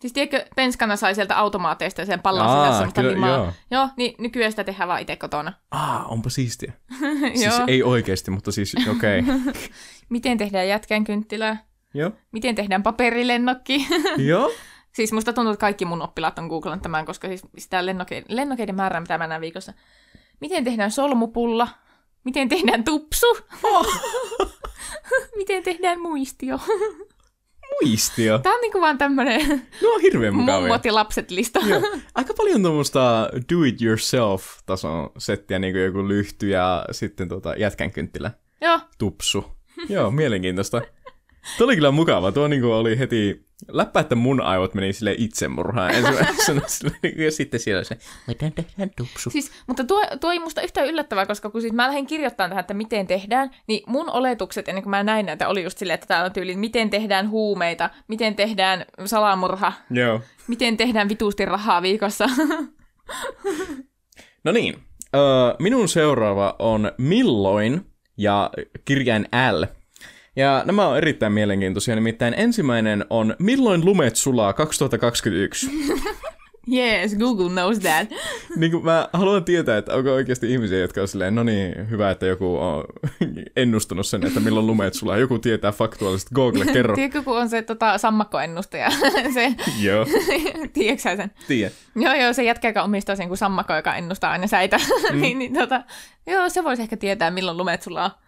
Siis 0.00 0.12
tiedätkö, 0.12 0.46
penskana 0.56 0.96
sai 0.96 1.14
sieltä 1.14 1.38
automaateista 1.38 2.04
sen 2.04 2.22
pallon 2.22 2.46
Aa, 2.46 2.56
sisässä 2.62 2.78
semmoista 2.78 3.00
kyllä, 3.00 3.14
limaa. 3.14 3.30
joo. 3.30 3.52
joo, 3.70 3.88
niin 3.96 4.14
nykyään 4.18 4.52
sitä 4.52 4.64
tehdään 4.64 4.88
vaan 4.88 5.00
itse 5.00 5.16
kotona. 5.16 5.52
Aa, 5.70 6.04
onpa 6.04 6.30
siistiä. 6.30 6.72
Siis 7.34 7.54
ei 7.66 7.82
oikeesti, 7.82 8.30
mutta 8.30 8.52
siis 8.52 8.76
okei. 8.90 9.20
Okay. 9.20 9.34
Miten 10.08 10.38
tehdään 10.38 10.68
jätkän 10.68 11.04
kynttilää? 11.04 11.64
Joo. 11.94 12.10
Miten 12.32 12.54
tehdään 12.54 12.82
paperilennokki? 12.82 13.86
Joo. 14.30 14.52
siis 14.92 15.12
musta 15.12 15.32
tuntuu, 15.32 15.52
että 15.52 15.60
kaikki 15.60 15.84
mun 15.84 16.02
oppilaat 16.02 16.38
on 16.38 16.46
googlannut 16.46 16.82
tämän, 16.82 17.06
koska 17.06 17.28
siis 17.28 17.42
sitä 17.58 17.82
lennoke- 17.82 18.24
lennokeiden 18.28 18.74
määrää, 18.74 19.00
mitä 19.00 19.18
mä 19.18 19.26
näen 19.26 19.40
viikossa. 19.40 19.72
Miten 20.40 20.64
tehdään 20.64 20.90
solmupulla? 20.90 21.68
Miten 22.24 22.48
tehdään 22.48 22.84
tupsu? 22.84 23.26
Miten 25.36 25.62
tehdään 25.62 26.00
muistio? 26.00 26.58
Muistio. 27.70 28.38
Tää 28.38 28.52
on 28.52 28.60
niinku 28.60 28.80
vaan 28.80 28.98
tämmönen 28.98 29.62
No 29.82 29.98
hirveän 30.02 30.34
mukavia. 30.34 30.60
mummot 30.60 30.84
ja 30.84 30.94
lapset 30.94 31.30
lista. 31.30 31.60
Joo. 31.66 31.82
Aika 32.14 32.34
paljon 32.34 32.62
tuommoista 32.62 33.28
do 33.54 33.62
it 33.64 33.82
yourself 33.82 34.44
tason 34.66 35.10
settiä, 35.18 35.58
niin 35.58 35.72
kuin 35.74 35.84
joku 35.84 36.08
lyhty 36.08 36.48
ja 36.48 36.84
sitten 36.90 37.28
tota 37.28 37.54
jätkän 37.56 37.90
kynttilä. 37.92 38.30
Joo, 38.60 38.80
Tupsu. 38.98 39.44
Joo, 39.88 40.10
mielenkiintoista. 40.10 40.80
Tuo 41.58 41.64
oli 41.64 41.74
kyllä 41.74 41.90
mukava. 41.90 42.32
Tuo 42.32 42.48
niin 42.48 42.64
oli 42.64 42.98
heti 42.98 43.46
Läppä, 43.68 44.00
että 44.00 44.14
mun 44.14 44.40
aivot 44.40 44.74
meni 44.74 44.92
sille 44.92 45.14
itsemurhaan 45.18 45.90
ensimmäisenä, 45.90 46.60
sille, 46.68 46.96
ja 47.16 47.30
sitten 47.30 47.60
siellä 47.60 47.84
se, 47.84 47.98
miten 48.26 48.52
tehdään 48.52 48.90
tupsu. 48.96 49.30
Siis, 49.30 49.52
mutta 49.66 49.84
tuo, 49.84 50.02
tuo 50.20 50.32
ei 50.32 50.38
musta 50.38 50.62
yhtään 50.62 50.86
yllättävää, 50.86 51.26
koska 51.26 51.50
kun 51.50 51.60
siis 51.60 51.72
mä 51.72 51.86
lähdin 51.86 52.06
kirjoittamaan 52.06 52.50
tähän, 52.50 52.60
että 52.60 52.74
miten 52.74 53.06
tehdään, 53.06 53.50
niin 53.66 53.82
mun 53.86 54.10
oletukset 54.10 54.68
ennen 54.68 54.82
kuin 54.82 54.90
mä 54.90 55.02
näin 55.02 55.26
näitä 55.26 55.48
oli 55.48 55.62
just 55.62 55.78
silleen, 55.78 55.94
että 55.94 56.06
täällä 56.06 56.26
on 56.26 56.32
tyyliin, 56.32 56.58
miten 56.58 56.90
tehdään 56.90 57.30
huumeita, 57.30 57.90
miten 58.08 58.34
tehdään 58.34 58.84
salamurha, 59.04 59.72
Joo. 59.90 60.20
miten 60.48 60.76
tehdään 60.76 61.08
vitusti 61.08 61.44
rahaa 61.44 61.82
viikossa. 61.82 62.26
No 64.44 64.52
niin, 64.52 64.82
minun 65.58 65.88
seuraava 65.88 66.56
on 66.58 66.92
Milloin 66.98 67.86
ja 68.16 68.50
kirjain 68.84 69.28
L. 69.52 69.64
Ja 70.36 70.62
nämä 70.66 70.88
on 70.88 70.96
erittäin 70.96 71.32
mielenkiintoisia, 71.32 71.94
nimittäin 71.94 72.34
ensimmäinen 72.36 73.04
on 73.10 73.36
Milloin 73.38 73.84
lumet 73.84 74.16
sulaa 74.16 74.52
2021. 74.52 75.70
yes, 76.72 77.16
Google 77.16 77.48
knows 77.48 77.78
that. 77.78 78.08
niin 78.56 78.72
kuin 78.72 78.84
mä 78.84 79.08
haluan 79.12 79.44
tietää, 79.44 79.78
että 79.78 79.94
onko 79.94 80.12
oikeasti 80.12 80.52
ihmisiä, 80.52 80.78
jotka 80.78 81.00
on 81.00 81.08
silleen, 81.08 81.34
no 81.34 81.42
niin, 81.42 81.90
hyvä, 81.90 82.10
että 82.10 82.26
joku 82.26 82.56
on 82.56 82.84
ennustanut 83.56 84.06
sen, 84.06 84.26
että 84.26 84.40
milloin 84.40 84.66
lumet 84.66 84.94
sulaa. 84.94 85.18
Joku 85.18 85.38
tietää 85.38 85.72
faktuaalisesti. 85.72 86.34
Google, 86.34 86.64
kerro. 86.72 86.94
Tiedätkö, 86.94 87.22
kun 87.22 87.38
on 87.38 87.48
se 87.48 87.62
tota, 87.62 87.98
sammakkoennustaja? 87.98 88.90
se, 89.34 89.54
joo, 89.80 90.06
tiedätkö 90.72 91.16
sen? 91.16 91.30
tiedä. 91.48 91.70
Joo, 91.96 92.14
joo, 92.14 92.32
se 92.32 92.44
jätkä, 92.44 92.68
joka 92.68 92.82
omistaa 92.82 93.16
sen 93.16 93.28
kuin 93.28 93.38
sammakko, 93.38 93.74
joka 93.74 93.96
ennustaa 93.96 94.30
aina 94.30 94.46
säitä. 94.46 94.76
Mm. 95.12 95.20
niin, 95.20 95.38
niin, 95.38 95.54
tota, 95.54 95.82
joo, 96.26 96.48
se 96.48 96.64
voisi 96.64 96.82
ehkä 96.82 96.96
tietää, 96.96 97.30
milloin 97.30 97.56
lumet 97.56 97.82
sulaa. 97.82 98.20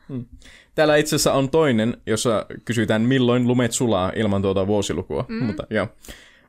Täällä 0.75 0.97
itse 0.97 1.17
asiassa 1.17 1.33
on 1.33 1.51
toinen, 1.51 1.97
jossa 2.07 2.47
kysytään, 2.65 3.03
milloin 3.03 3.49
lumet 3.49 3.73
sulaa 3.73 4.13
ilman 4.17 4.43
tuota 4.43 4.67
vuosilukua. 4.67 5.25
Mm. 5.29 5.45
Mutta 5.45 5.67
joo. 5.71 5.89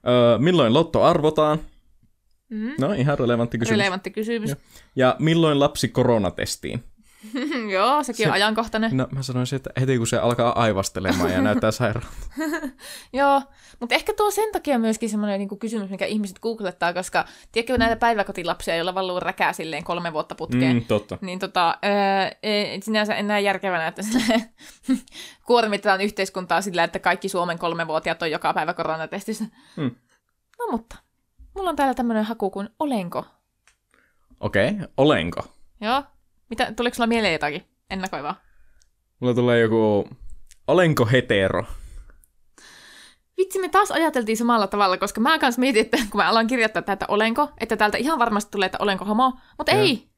Öö, 0.07 0.37
milloin 0.37 0.73
lotto 0.73 1.03
arvotaan? 1.03 1.59
Mm. 2.53 2.73
No, 2.79 2.91
ihan 2.91 3.19
relevantti 3.19 3.57
kysymys. 3.57 3.79
Relevantti 3.79 4.11
kysymys. 4.11 4.49
Joo. 4.49 4.59
Ja 4.95 5.15
milloin 5.19 5.59
lapsi 5.59 5.87
koronatestiin? 5.87 6.83
joo, 7.73 8.03
sekin 8.03 8.23
se, 8.23 8.27
on 8.27 8.33
ajankohtainen. 8.33 8.97
No, 8.97 9.07
mä 9.11 9.23
sanoisin, 9.23 9.55
että 9.55 9.69
heti 9.79 9.97
kun 9.97 10.07
se 10.07 10.17
alkaa 10.17 10.61
aivastelemaan 10.61 11.31
ja 11.31 11.41
näyttää 11.41 11.71
sairaalta. 11.81 12.09
joo, 13.13 13.41
mutta 13.79 13.95
ehkä 13.95 14.13
tuo 14.13 14.31
sen 14.31 14.51
takia 14.51 14.79
myöskin 14.79 15.09
semmoinen 15.09 15.39
niin 15.39 15.59
kysymys, 15.59 15.89
mikä 15.89 16.05
ihmiset 16.05 16.39
googlettaa, 16.39 16.93
koska 16.93 17.25
tiedätkö 17.51 17.77
näitä 17.77 17.95
päiväkotilapsia, 17.95 18.75
joilla 18.75 18.95
valuu 18.95 19.19
räkää 19.19 19.53
silleen 19.53 19.83
kolme 19.83 20.13
vuotta 20.13 20.35
putkeen. 20.35 20.75
Mm, 20.75 20.85
totta. 20.85 21.17
Niin 21.21 21.39
tota, 21.39 21.77
ää, 21.81 22.31
ei, 22.43 22.81
sinänsä 22.81 23.15
enää 23.15 23.39
järkevänä, 23.39 23.87
että 23.87 24.01
kuormitetaan 25.47 26.01
yhteiskuntaa 26.01 26.61
sillä, 26.61 26.83
että 26.83 26.99
kaikki 26.99 27.29
Suomen 27.29 27.59
kolmevuotiaat 27.59 28.21
on 28.21 28.31
joka 28.31 28.53
päivä 28.53 28.73
koronatestissä. 28.73 29.45
Mm. 29.77 29.91
No 30.59 30.67
mutta, 30.71 30.95
mulla 31.55 31.69
on 31.69 31.75
täällä 31.75 31.93
tämmöinen 31.93 32.23
haku 32.23 32.49
kuin 32.49 32.69
olenko. 32.79 33.25
Okei, 34.39 34.69
okay. 34.69 34.87
olenko? 34.97 35.41
Joo. 35.81 36.03
Mitä, 36.49 36.73
tuliko 36.75 36.95
sulla 36.95 37.07
mieleen 37.07 37.33
jotakin 37.33 37.65
ennakoivaa? 37.89 38.35
Mulla 39.19 39.33
tulee 39.33 39.59
joku, 39.59 40.09
olenko 40.67 41.05
hetero? 41.05 41.65
Vitsi, 43.37 43.59
me 43.59 43.69
taas 43.69 43.91
ajateltiin 43.91 44.37
samalla 44.37 44.67
tavalla, 44.67 44.97
koska 44.97 45.21
mä 45.21 45.39
kanssa 45.39 45.59
mietin, 45.59 45.81
että 45.81 45.97
kun 45.97 46.21
mä 46.21 46.29
aloin 46.29 46.47
kirjoittaa 46.47 46.81
tätä 46.81 47.05
olenko, 47.07 47.49
että 47.59 47.77
täältä 47.77 47.97
ihan 47.97 48.19
varmasti 48.19 48.51
tulee, 48.51 48.65
että 48.65 48.77
olenko 48.81 49.05
homo, 49.05 49.33
mutta 49.57 49.71
Joo. 49.71 49.81
ei. 49.81 50.09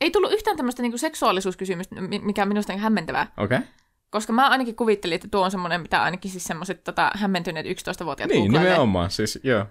Ei 0.00 0.10
tullut 0.10 0.32
yhtään 0.32 0.56
tämmöistä 0.56 0.82
niinku 0.82 0.98
seksuaalisuuskysymystä, 0.98 2.00
mi- 2.00 2.18
mikä 2.18 2.42
on 2.42 2.48
minusta 2.48 2.76
hämmentävää. 2.76 3.32
Okei. 3.36 3.58
Okay. 3.58 3.68
Koska 4.10 4.32
mä 4.32 4.48
ainakin 4.48 4.76
kuvittelin, 4.76 5.14
että 5.14 5.28
tuo 5.30 5.44
on 5.44 5.50
semmoinen, 5.50 5.80
mitä 5.80 6.02
ainakin 6.02 6.30
siis 6.30 6.44
semmoiset 6.44 6.84
tota, 6.84 7.10
hämmentyneet 7.14 7.66
11-vuotiaat 7.66 8.30
Niin, 8.30 8.42
googlailee. 8.42 8.70
nimenomaan, 8.70 9.10
siis 9.10 9.38
joo. 9.42 9.66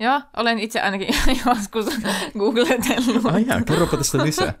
Joo, 0.00 0.20
olen 0.36 0.58
itse 0.58 0.80
ainakin 0.80 1.08
joskus 1.46 1.86
googletellut. 2.38 3.26
Ai 3.32 3.44
jaa, 3.48 3.62
kerropa 3.62 3.96
tästä 3.96 4.24
lisää. 4.24 4.54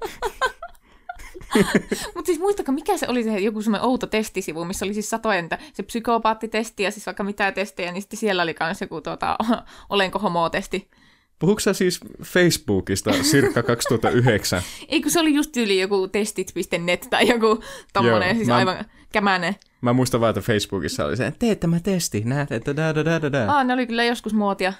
Mutta 2.14 2.26
siis 2.26 2.38
muistakaa, 2.38 2.74
mikä 2.74 2.96
se 2.96 3.06
oli 3.08 3.24
se 3.24 3.38
joku 3.38 3.62
semmoinen 3.62 3.88
outo 3.88 4.06
testisivu, 4.06 4.64
missä 4.64 4.84
oli 4.84 4.94
siis 4.94 5.10
satojen, 5.10 5.48
se 5.72 5.82
psykopaattitesti 5.82 6.82
ja 6.82 6.90
siis 6.90 7.06
vaikka 7.06 7.24
mitä 7.24 7.52
testejä, 7.52 7.92
niin 7.92 8.02
sitten 8.02 8.18
siellä 8.18 8.42
oli 8.42 8.54
myös 8.60 8.80
joku 8.80 9.00
tuota, 9.00 9.36
olenko 9.90 10.18
homo-testi. 10.18 10.90
Puhuuko 11.38 11.60
siis 11.72 12.00
Facebookista 12.22 13.10
circa 13.10 13.62
2009? 13.62 14.62
Ei 14.88 15.02
kun 15.02 15.10
se 15.10 15.20
oli 15.20 15.34
just 15.34 15.56
yli 15.56 15.80
joku 15.80 16.08
testit.net 16.08 17.06
tai 17.10 17.28
joku 17.28 17.62
tommonen, 17.92 18.28
Joo, 18.28 18.34
siis 18.36 18.48
mä- 18.48 18.56
aivan 18.56 18.84
kämänen. 19.12 19.54
Mä 19.80 19.92
muistan 19.92 20.20
vaan, 20.20 20.30
että 20.30 20.40
Facebookissa 20.40 21.04
oli 21.04 21.16
se, 21.16 21.32
tee 21.38 21.54
tämä 21.54 21.80
testi, 21.80 22.22
näet, 22.24 22.52
että 22.52 22.76
da 22.76 22.94
da 22.94 23.04
da 23.04 23.22
da 23.22 23.32
da. 23.32 23.52
Aa, 23.52 23.64
ne 23.64 23.72
oli 23.74 23.86
kyllä 23.86 24.04
joskus 24.04 24.34
muotia. 24.34 24.72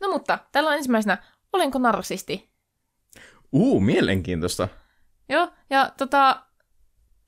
No 0.00 0.08
mutta, 0.08 0.38
täällä 0.52 0.70
on 0.70 0.76
ensimmäisenä, 0.76 1.18
olenko 1.52 1.78
narsisti? 1.78 2.50
Uu, 3.52 3.80
mielenkiintoista. 3.80 4.68
Joo, 5.28 5.48
ja 5.70 5.92
tota, 5.98 6.42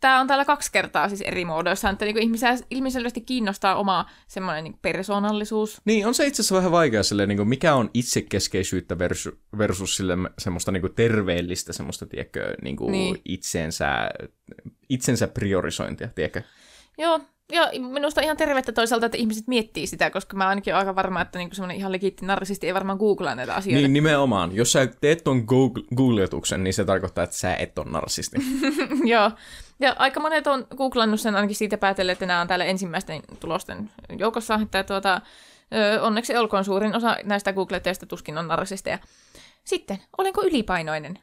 tämä 0.00 0.20
on 0.20 0.26
täällä 0.26 0.44
kaksi 0.44 0.72
kertaa 0.72 1.08
siis 1.08 1.20
eri 1.20 1.44
muodoissa, 1.44 1.90
että 1.90 2.04
niinku 2.04 2.20
ihmisiä 2.20 2.56
ilmiselvästi 2.70 3.20
kiinnostaa 3.20 3.76
oma 3.76 4.06
semmoinen 4.28 4.64
niinku 4.64 4.78
persoonallisuus. 4.82 5.80
Niin, 5.84 6.06
on 6.06 6.14
se 6.14 6.26
itse 6.26 6.42
asiassa 6.42 6.54
vähän 6.56 6.72
vaikea 6.72 7.02
silleen, 7.02 7.28
niin 7.28 7.36
kuin, 7.36 7.48
mikä 7.48 7.74
on 7.74 7.90
itsekeskeisyyttä 7.94 8.98
versus, 8.98 9.34
versus 9.58 9.96
sille 9.96 10.16
semmoista 10.38 10.72
niin 10.72 10.80
kuin 10.80 10.94
terveellistä 10.94 11.72
semmoista, 11.72 12.06
tiedätkö, 12.06 12.54
niin 12.62 12.76
kuin 12.76 12.92
Niin. 12.92 13.20
itsensä, 13.24 14.10
itsensä 14.88 15.28
priorisointia, 15.28 16.08
tiedätkö? 16.08 16.42
Joo, 16.98 17.20
ja 17.52 17.70
minusta 17.92 18.20
ihan 18.20 18.36
tervettä 18.36 18.72
toisaalta, 18.72 19.06
että 19.06 19.18
ihmiset 19.18 19.46
miettii 19.46 19.86
sitä, 19.86 20.10
koska 20.10 20.36
mä 20.36 20.48
ainakin 20.48 20.74
olen 20.74 20.78
aika 20.78 20.94
varma, 20.94 21.20
että 21.20 21.38
niinku 21.38 21.54
semmoinen 21.54 21.76
ihan 21.76 21.92
legiitti 21.92 22.26
narsisti 22.26 22.66
ei 22.66 22.74
varmaan 22.74 22.98
googlaa 22.98 23.34
näitä 23.34 23.54
asioita. 23.54 23.80
Niin, 23.80 23.92
nimenomaan. 23.92 24.56
Jos 24.56 24.72
sä 24.72 24.86
teet 24.86 25.24
ton 25.24 25.38
Google- 25.38 25.96
googletuksen, 25.96 26.64
niin 26.64 26.74
se 26.74 26.84
tarkoittaa, 26.84 27.24
että 27.24 27.36
sä 27.36 27.54
et 27.54 27.78
ole 27.78 27.90
narsisti. 27.90 28.36
Joo. 29.12 29.30
Ja 29.80 29.96
aika 29.98 30.20
monet 30.20 30.46
on 30.46 30.66
googlannut 30.76 31.20
sen 31.20 31.36
ainakin 31.36 31.56
siitä 31.56 31.78
päätellen, 31.78 32.12
että 32.12 32.26
nämä 32.26 32.40
on 32.40 32.48
täällä 32.48 32.64
ensimmäisten 32.64 33.22
tulosten 33.40 33.90
joukossa, 34.18 34.60
että 34.62 34.84
tuota, 34.84 35.20
onneksi 36.00 36.36
olkoon 36.36 36.64
suurin 36.64 36.96
osa 36.96 37.16
näistä 37.24 37.52
googletteista 37.52 38.06
tuskin 38.06 38.38
on 38.38 38.48
narsisteja. 38.48 38.98
Sitten, 39.64 39.98
olenko 40.18 40.42
ylipainoinen? 40.42 41.18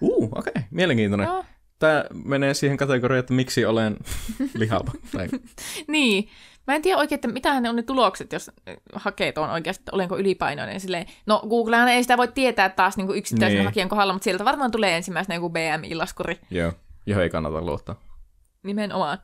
Uu, 0.00 0.24
okei, 0.24 0.50
okay. 0.50 0.62
mielenkiintoinen. 0.70 1.26
Joo. 1.26 1.44
Tämä 1.78 2.04
menee 2.24 2.54
siihen 2.54 2.76
kategoriaan, 2.76 3.20
että 3.20 3.32
miksi 3.34 3.64
olen 3.64 3.96
lihava. 4.54 4.90
Tai... 5.16 5.28
Niin. 5.88 6.28
Mä 6.66 6.74
en 6.74 6.82
tiedä 6.82 6.98
oikein, 6.98 7.16
että 7.16 7.28
mitä 7.28 7.60
ne 7.60 7.68
on 7.68 7.76
ne 7.76 7.82
tulokset, 7.82 8.32
jos 8.32 8.48
ö, 8.68 8.76
hakee 8.94 9.32
tuon 9.32 9.50
oikeasti, 9.50 9.82
että 9.82 9.92
olenko 9.94 10.18
ylipainoinen. 10.18 10.80
Silleen, 10.80 11.06
no 11.26 11.42
Googlehan 11.48 11.88
ei 11.88 12.02
sitä 12.02 12.16
voi 12.16 12.28
tietää 12.28 12.68
taas 12.68 12.96
niin 12.96 13.06
kuin 13.06 13.18
yksittäisen 13.18 13.56
Niin. 13.58 13.64
hakijan 13.66 13.88
kohdalla, 13.88 14.12
mutta 14.12 14.24
sieltä 14.24 14.44
varmaan 14.44 14.70
tulee 14.70 14.96
ensimmäisenä 14.96 15.34
joku 15.34 15.50
BMI-laskuri. 15.50 16.38
Joo, 16.50 16.72
johon 17.06 17.22
ei 17.24 17.30
kannata 17.30 17.60
luottaa. 17.60 18.00
Nimenomaan. 18.62 19.18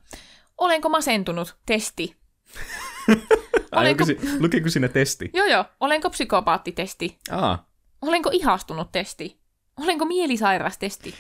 Olenko 0.59 0.89
masentunut? 0.89 1.57
Testi. 1.67 2.17
Ai, 3.73 3.93
Olenko- 3.95 4.05
si- 4.07 4.19
lukiko 4.41 4.71
siinä 4.71 4.89
testi? 4.89 5.31
Joo 5.35 5.47
joo. 5.47 5.65
Olenko 5.81 6.11
psykopaattitesti? 6.11 7.19
Aa, 7.31 7.69
Olenko 8.03 8.31
ihastunut 8.33 8.93
testi? 8.93 9.41
Olenko 9.81 10.05
mielisairas 10.05 10.79
testi? 10.79 11.15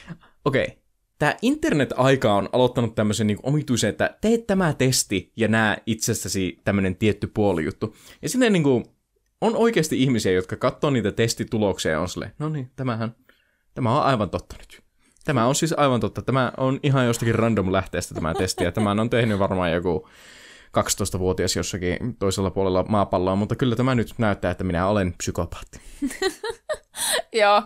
okei. 0.44 0.64
Okay. 0.64 0.76
Tämä 1.24 1.36
internet-aika 1.42 2.34
on 2.34 2.48
aloittanut 2.52 2.94
tämmöisen 2.94 3.26
niin 3.26 3.38
omituisen, 3.42 3.90
että 3.90 4.16
teet 4.20 4.46
tämä 4.46 4.72
testi 4.72 5.32
ja 5.36 5.48
näe 5.48 5.76
itsestäsi 5.86 6.60
tämmöinen 6.64 6.96
tietty 6.96 7.26
puolijuttu. 7.26 7.96
Ja 8.22 8.28
sinne 8.28 8.50
niin 8.50 8.62
kuin, 8.62 8.84
on 9.40 9.56
oikeasti 9.56 10.02
ihmisiä, 10.02 10.32
jotka 10.32 10.56
katsoo 10.56 10.90
niitä 10.90 11.12
testituloksia 11.12 11.92
ja 11.92 12.00
on 12.00 12.08
silleen, 12.08 12.32
no 12.38 12.48
niin, 12.48 12.70
tämähän, 12.76 13.14
tämä 13.74 13.96
on 13.96 14.02
aivan 14.02 14.30
totta 14.30 14.56
nyt. 14.58 14.82
Tämä 15.24 15.46
on 15.46 15.54
siis 15.54 15.74
aivan 15.76 16.00
totta. 16.00 16.22
Tämä 16.22 16.52
on 16.56 16.80
ihan 16.82 17.06
jostakin 17.06 17.34
random 17.34 17.72
lähteestä 17.72 18.14
tämä 18.14 18.34
testi, 18.34 18.64
ja 18.64 18.72
tämän 18.72 19.00
on 19.00 19.10
tehnyt 19.10 19.38
varmaan 19.38 19.72
joku 19.72 20.08
12-vuotias 20.74 21.56
jossakin 21.56 22.16
toisella 22.18 22.50
puolella 22.50 22.84
maapalloa, 22.88 23.36
mutta 23.36 23.56
kyllä 23.56 23.76
tämä 23.76 23.94
nyt 23.94 24.14
näyttää, 24.18 24.50
että 24.50 24.64
minä 24.64 24.86
olen 24.86 25.14
psykopaatti. 25.18 25.80
Joo. 27.32 27.62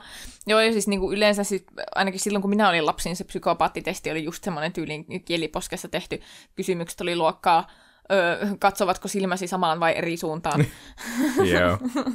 Joo, 0.46 0.60
ja 0.60 0.72
siis 0.72 0.88
niin 0.88 1.00
kuin 1.00 1.16
yleensä 1.16 1.44
siis, 1.44 1.64
ainakin 1.94 2.20
silloin, 2.20 2.42
kun 2.42 2.50
minä 2.50 2.68
olin 2.68 2.86
lapsi, 2.86 3.08
niin 3.08 3.16
se 3.16 3.24
psykopaattitesti 3.24 4.10
oli 4.10 4.24
just 4.24 4.44
semmoinen 4.44 4.72
tyylin 4.72 5.24
kieliposkessa 5.24 5.88
tehty. 5.88 6.20
Kysymykset 6.54 7.00
oli 7.00 7.16
luokkaa, 7.16 7.70
ö, 8.12 8.46
katsovatko 8.58 9.08
silmäsi 9.08 9.46
samaan 9.46 9.80
vai 9.80 9.94
eri 9.96 10.16
suuntaan? 10.16 10.64
Joo. 11.52 11.78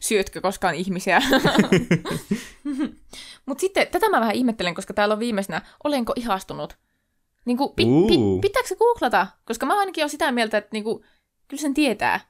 Syötkö 0.00 0.40
koskaan 0.40 0.74
ihmisiä? 0.74 1.22
Mutta 3.46 3.60
sitten 3.60 3.86
tätä 3.86 4.10
mä 4.10 4.20
vähän 4.20 4.34
ihmettelen, 4.34 4.74
koska 4.74 4.94
täällä 4.94 5.12
on 5.12 5.18
viimeisenä, 5.18 5.62
olenko 5.84 6.12
ihastunut? 6.16 6.76
Niin 7.44 7.56
kuin, 7.56 7.74
pi, 7.76 7.84
pi, 7.84 8.18
pitääkö 8.40 8.68
se 8.68 8.76
googlata? 8.76 9.26
Koska 9.44 9.66
mä 9.66 9.78
ainakin 9.78 10.02
olen 10.02 10.10
sitä 10.10 10.32
mieltä, 10.32 10.58
että 10.58 10.68
niin 10.72 10.84
kuin, 10.84 11.04
kyllä 11.48 11.60
sen 11.60 11.74
tietää. 11.74 12.20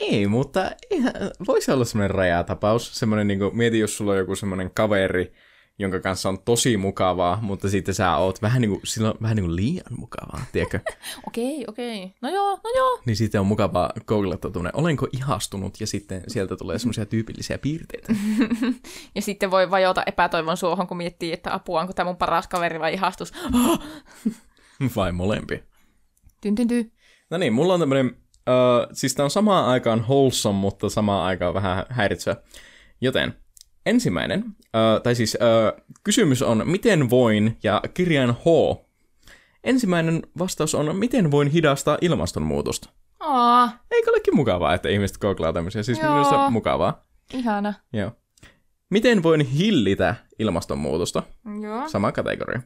Ei, 0.00 0.26
mutta 0.26 0.70
ihan, 0.90 1.12
voisi 1.46 1.72
olla 1.72 1.84
semmoinen 1.84 2.14
rajatapaus. 2.14 2.98
Semmoinen, 2.98 3.28
niin 3.28 3.38
kuin, 3.38 3.56
mieti, 3.56 3.78
jos 3.78 3.96
sulla 3.96 4.12
on 4.12 4.18
joku 4.18 4.36
semmoinen 4.36 4.70
kaveri, 4.74 5.32
jonka 5.78 6.00
kanssa 6.00 6.28
on 6.28 6.38
tosi 6.42 6.76
mukavaa, 6.76 7.38
mutta 7.42 7.68
sitten 7.68 7.94
sä 7.94 8.16
oot 8.16 8.42
vähän 8.42 8.62
niin 8.62 8.70
kuin, 8.70 8.80
silloin 8.84 9.14
vähän 9.22 9.36
niin 9.36 9.44
kuin 9.44 9.56
liian 9.56 9.98
mukavaa, 9.98 10.44
tiedätkö? 10.52 10.80
Okei, 11.28 11.64
okei. 11.68 12.14
No 12.22 12.28
joo, 12.28 12.50
no 12.64 12.70
joo. 12.76 13.00
niin 13.06 13.16
sitten 13.16 13.40
on 13.40 13.46
mukavaa 13.46 13.90
googlata 14.06 14.50
tuonne, 14.50 14.70
olenko 14.74 15.08
ihastunut, 15.12 15.80
ja 15.80 15.86
sitten 15.86 16.22
sieltä 16.28 16.56
tulee 16.56 16.78
semmoisia 16.78 17.06
tyypillisiä 17.06 17.58
piirteitä. 17.58 18.12
Ja 19.14 19.22
sitten 19.22 19.50
voi 19.50 19.70
vajota 19.70 20.02
epätoivon 20.06 20.56
suohon, 20.56 20.86
kun 20.86 20.96
miettii, 20.96 21.32
että 21.32 21.54
apua, 21.54 21.80
onko 21.80 21.92
tämä 21.92 22.10
mun 22.10 22.16
paras 22.16 22.48
kaveri 22.48 22.80
vai 22.80 22.94
ihastus. 22.94 23.32
Vai 24.96 25.12
molempi. 25.12 25.62
Tyn, 26.40 26.54
tyn, 26.54 26.68
tyn. 26.68 26.92
No 27.30 27.38
niin, 27.38 27.52
mulla 27.52 27.74
on 27.74 27.80
tämmönen, 27.80 28.06
uh, 28.06 28.88
siis 28.92 29.14
tää 29.14 29.24
on 29.24 29.30
samaan 29.30 29.64
aikaan 29.64 30.00
wholesome, 30.00 30.58
mutta 30.58 30.88
samaan 30.88 31.26
aikaan 31.26 31.54
vähän 31.54 31.86
häiritsevä. 31.88 32.36
Joten 33.00 33.34
ensimmäinen, 33.86 34.44
uh, 34.76 35.02
tai 35.02 35.14
siis 35.14 35.36
uh, 35.40 35.82
kysymys 36.04 36.42
on, 36.42 36.62
miten 36.64 37.10
voin, 37.10 37.58
ja 37.62 37.82
kirjain 37.94 38.30
H. 38.30 38.44
Ensimmäinen 39.64 40.22
vastaus 40.38 40.74
on, 40.74 40.96
miten 40.96 41.30
voin 41.30 41.48
hidastaa 41.48 41.98
ilmastonmuutosta. 42.00 42.88
Aa, 43.20 43.72
Eikö 43.90 44.10
olekin 44.10 44.36
mukavaa, 44.36 44.74
että 44.74 44.88
ihmiset 44.88 45.18
googlaa 45.18 45.52
tämmöisiä? 45.52 45.82
Siis 45.82 45.98
Joo. 46.02 46.10
minusta 46.12 46.50
mukavaa. 46.50 47.04
ihana. 47.34 47.74
Joo. 47.92 48.12
Miten 48.90 49.22
voin 49.22 49.40
hillitä 49.40 50.14
ilmastonmuutosta? 50.38 51.22
Joo. 51.62 51.88
Sama 51.88 52.12
kategoria. 52.12 52.60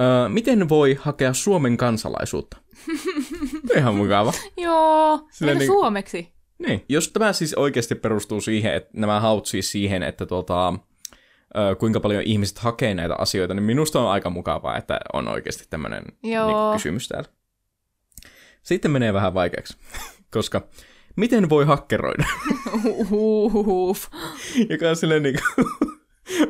Öö, 0.00 0.28
miten 0.28 0.68
voi 0.68 0.96
hakea 1.00 1.32
Suomen 1.32 1.76
kansalaisuutta? 1.76 2.56
Ihan 3.76 3.94
mukava. 3.94 4.32
Joo. 4.56 5.28
Entä 5.42 5.54
niin- 5.54 5.66
suomeksi? 5.66 6.32
Niin. 6.58 6.84
Jos 6.88 7.08
tämä 7.08 7.32
siis 7.32 7.54
oikeasti 7.54 7.94
perustuu 7.94 8.40
siihen, 8.40 8.74
että 8.74 8.90
nämä 8.92 9.20
haut 9.20 9.46
siis 9.46 9.72
siihen, 9.72 10.02
että 10.02 10.26
tuota, 10.26 10.68
ö, 10.68 10.72
kuinka 11.78 12.00
paljon 12.00 12.22
ihmiset 12.22 12.58
hakee 12.58 12.94
näitä 12.94 13.14
asioita, 13.18 13.54
niin 13.54 13.62
minusta 13.62 14.00
on 14.00 14.10
aika 14.10 14.30
mukavaa, 14.30 14.76
että 14.76 15.00
on 15.12 15.28
oikeasti 15.28 15.64
tämmöinen 15.70 16.02
niin, 16.22 16.38
kysymys 16.72 17.08
täällä. 17.08 17.28
Sitten 18.62 18.90
menee 18.90 19.12
vähän 19.12 19.34
vaikeaksi, 19.34 19.76
koska 20.34 20.68
miten 21.16 21.48
voi 21.48 21.64
hakkeroida? 21.64 22.24
Uhuhuhuf. 22.84 24.06
Joka 24.70 24.88
on 24.88 24.96
silleen 24.96 25.22
niin 25.22 25.36
kuin, 25.54 25.66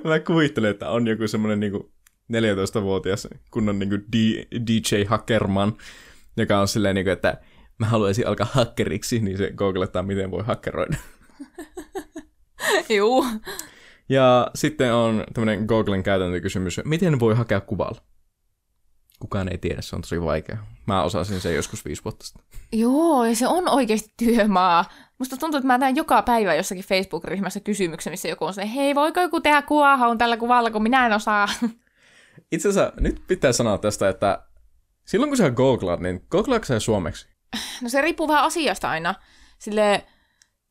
mä 0.04 0.20
kuvittelen, 0.20 0.70
että 0.70 0.90
on 0.90 1.06
joku 1.06 1.28
semmoinen 1.28 1.60
niin 1.60 1.72
14-vuotias 2.32 3.28
kunnon 3.50 3.78
niin 3.78 3.88
kuin 3.88 4.04
DJ 4.66 5.04
Hackerman, 5.08 5.72
joka 6.36 6.60
on 6.60 6.68
silleen 6.68 6.94
niin 6.94 7.04
kuin, 7.04 7.12
että 7.12 7.40
mä 7.78 7.86
haluaisin 7.86 8.26
alkaa 8.26 8.48
hakkeriksi, 8.52 9.20
niin 9.20 9.38
se 9.38 9.52
googlettaa, 9.56 10.02
miten 10.02 10.30
voi 10.30 10.44
hakkeroida. 10.44 10.96
Juu. 12.88 13.24
Ja 14.08 14.50
sitten 14.54 14.94
on 14.94 15.24
tämmöinen 15.34 15.64
Googlen 15.64 16.02
käytäntökysymys, 16.02 16.80
miten 16.84 17.20
voi 17.20 17.34
hakea 17.34 17.60
kuvalla? 17.60 18.00
Kukaan 19.18 19.48
ei 19.48 19.58
tiedä, 19.58 19.82
se 19.82 19.96
on 19.96 20.02
tosi 20.02 20.22
vaikea. 20.22 20.56
Mä 20.86 21.02
osasin 21.02 21.40
sen 21.40 21.54
joskus 21.54 21.84
viisi 21.84 22.04
vuotta 22.04 22.26
sitten. 22.26 22.44
Joo, 22.72 23.24
ja 23.24 23.36
se 23.36 23.48
on 23.48 23.68
oikeasti 23.68 24.08
työmaa. 24.16 24.84
Musta 25.18 25.36
tuntuu, 25.36 25.58
että 25.58 25.66
mä 25.66 25.78
näen 25.78 25.96
joka 25.96 26.22
päivä 26.22 26.54
jossakin 26.54 26.84
Facebook-ryhmässä 26.84 27.60
kysymyksen, 27.60 28.12
missä 28.12 28.28
joku 28.28 28.44
on 28.44 28.54
se, 28.54 28.74
hei, 28.74 28.94
voiko 28.94 29.20
joku 29.20 29.40
tehdä 29.40 29.62
kuvahaun 29.62 30.18
tällä 30.18 30.36
kuvalla, 30.36 30.70
kun 30.70 30.82
minä 30.82 31.06
en 31.06 31.12
osaa. 31.12 31.48
Itse 32.52 32.68
asiassa 32.68 32.92
nyt 33.00 33.22
pitää 33.26 33.52
sanoa 33.52 33.78
tästä, 33.78 34.08
että 34.08 34.42
silloin 35.04 35.30
kun 35.30 35.36
sä 35.36 35.50
googlaat, 35.50 36.00
niin 36.00 36.26
googlaatko 36.30 36.66
sä 36.66 36.80
suomeksi? 36.80 37.28
No 37.82 37.88
se 37.88 38.00
riippuu 38.00 38.28
vähän 38.28 38.44
asiasta 38.44 38.90
aina. 38.90 39.14
Sille, 39.58 40.06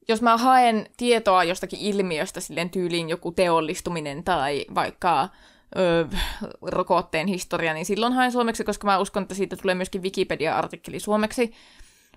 jos 0.07 0.21
mä 0.21 0.37
haen 0.37 0.87
tietoa 0.97 1.43
jostakin 1.43 1.79
ilmiöstä, 1.79 2.39
silleen 2.39 2.69
tyyliin 2.69 3.09
joku 3.09 3.31
teollistuminen 3.31 4.23
tai 4.23 4.65
vaikka 4.75 5.29
ö, 5.77 6.07
rokotteen 6.61 7.27
historia, 7.27 7.73
niin 7.73 7.85
silloin 7.85 8.13
haen 8.13 8.31
suomeksi, 8.31 8.63
koska 8.63 8.87
mä 8.87 8.99
uskon, 8.99 9.23
että 9.23 9.35
siitä 9.35 9.55
tulee 9.55 9.75
myöskin 9.75 10.03
Wikipedia-artikkeli 10.03 10.99
suomeksi. 10.99 11.53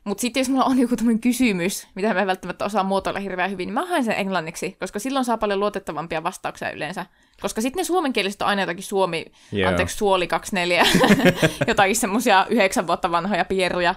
Mutta 0.05 0.21
sitten 0.21 0.41
jos 0.41 0.49
mulla 0.49 0.65
on 0.65 0.79
joku 0.79 0.97
tämmöinen 0.97 1.21
kysymys, 1.21 1.89
mitä 1.95 2.15
mä 2.15 2.21
en 2.21 2.27
välttämättä 2.27 2.65
osaa 2.65 2.83
muotoilla 2.83 3.21
hirveän 3.21 3.51
hyvin, 3.51 3.67
niin 3.67 3.75
mä 3.75 3.87
haen 3.87 4.05
sen 4.05 4.17
englanniksi, 4.19 4.77
koska 4.81 4.99
silloin 4.99 5.25
saa 5.25 5.39
paljon 5.39 5.61
luotettavampia 5.61 6.23
vastauksia 6.23 6.71
yleensä. 6.71 7.07
Koska 7.41 7.61
sitten 7.61 7.81
ne 7.81 7.85
suomenkieliset 7.85 8.43
on 8.43 8.49
aina 8.49 8.63
jotakin 8.63 8.85
suomi, 8.85 9.25
Joo. 9.53 9.71
anteeksi, 9.71 9.97
suoli 9.97 10.27
24, 10.27 10.87
jotakin 11.69 11.97
semmosia 11.97 12.47
yhdeksän 12.51 12.87
vuotta 12.87 13.11
vanhoja 13.11 13.45
pieruja. 13.45 13.95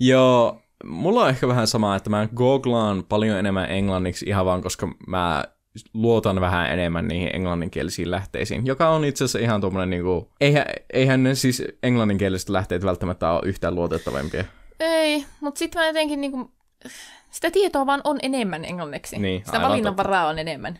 Joo, 0.00 0.60
mulla 0.84 1.22
on 1.22 1.30
ehkä 1.30 1.48
vähän 1.48 1.66
sama, 1.66 1.96
että 1.96 2.10
mä 2.10 2.28
googlaan 2.36 3.04
paljon 3.08 3.38
enemmän 3.38 3.70
englanniksi 3.70 4.26
ihan 4.28 4.46
vaan, 4.46 4.62
koska 4.62 4.88
mä 5.06 5.44
luotan 5.94 6.40
vähän 6.40 6.72
enemmän 6.72 7.08
niihin 7.08 7.30
englanninkielisiin 7.32 8.10
lähteisiin, 8.10 8.66
joka 8.66 8.88
on 8.88 9.04
itse 9.04 9.24
asiassa 9.24 9.38
ihan 9.38 9.60
tuommoinen 9.60 9.90
niinku, 9.90 10.32
eihän, 10.40 10.64
eihän 10.92 11.22
ne 11.22 11.34
siis 11.34 11.62
englanninkieliset 11.82 12.48
lähteet 12.48 12.84
välttämättä 12.84 13.30
ole 13.30 13.40
yhtään 13.44 13.74
luotettavampia. 13.74 14.44
Ei, 14.80 15.24
mutta 15.40 15.58
sitten 15.58 15.82
mä 15.82 15.86
jotenkin 15.86 16.20
niinku, 16.20 16.50
sitä 17.30 17.50
tietoa 17.50 17.86
vaan 17.86 18.00
on 18.04 18.18
enemmän 18.22 18.64
englanniksi. 18.64 19.18
Niin, 19.18 19.42
sitä 19.44 19.60
valinnanvaraa 19.60 20.28
on 20.28 20.38
enemmän. 20.38 20.78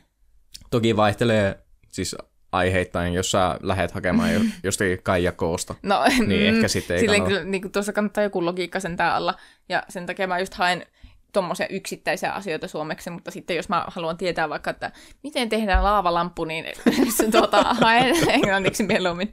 Toki 0.70 0.96
vaihtelee 0.96 1.58
siis 1.88 2.16
aiheittain, 2.52 3.14
jos 3.14 3.30
sä 3.30 3.58
lähdet 3.62 3.90
hakemaan 3.90 4.34
jo, 4.34 4.40
jostakin 4.64 5.02
Kaijakoosta. 5.02 5.74
No, 5.82 6.02
Niin, 6.26 6.54
ehkä 6.54 6.68
sitten 6.68 6.94
ei 6.94 7.00
Silleen 7.00 7.24
kyllä, 7.24 7.44
niin 7.44 7.72
tuossa 7.72 7.92
kannattaa 7.92 8.24
joku 8.24 8.44
logiikka 8.44 8.80
sentään 8.80 9.14
alla. 9.14 9.34
Ja 9.68 9.82
sen 9.88 10.06
takia 10.06 10.26
mä 10.26 10.38
just 10.38 10.54
haen 10.54 10.86
tuommoisia 11.32 11.66
yksittäisiä 11.66 12.32
asioita 12.32 12.68
suomeksi, 12.68 13.10
mutta 13.10 13.30
sitten 13.30 13.56
jos 13.56 13.68
mä 13.68 13.84
haluan 13.88 14.16
tietää 14.16 14.48
vaikka, 14.48 14.70
että 14.70 14.92
miten 15.22 15.48
tehdään 15.48 15.84
laavalamppu, 15.84 16.44
niin 16.44 16.64
se 17.16 17.30
tuota, 17.30 17.62
haen 17.62 18.16
englanniksi 18.28 18.82
mieluummin. 18.82 19.32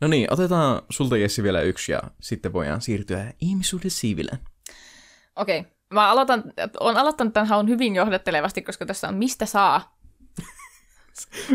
No 0.00 0.08
niin, 0.08 0.32
otetaan 0.32 0.82
sulta 0.90 1.16
Jessi 1.16 1.42
vielä 1.42 1.60
yksi 1.60 1.92
ja 1.92 2.02
sitten 2.20 2.52
voidaan 2.52 2.80
siirtyä 2.80 3.32
ihmisuuden 3.40 3.90
siiville. 3.90 4.38
Okei, 5.36 5.64
mä 5.94 6.10
aloitan, 6.10 6.44
olen 6.80 6.96
aloittanut 6.96 7.34
tämän 7.34 7.48
haun 7.48 7.68
hyvin 7.68 7.94
johdattelevasti, 7.94 8.62
koska 8.62 8.86
tässä 8.86 9.08
on 9.08 9.14
mistä 9.14 9.46
saa. 9.46 9.97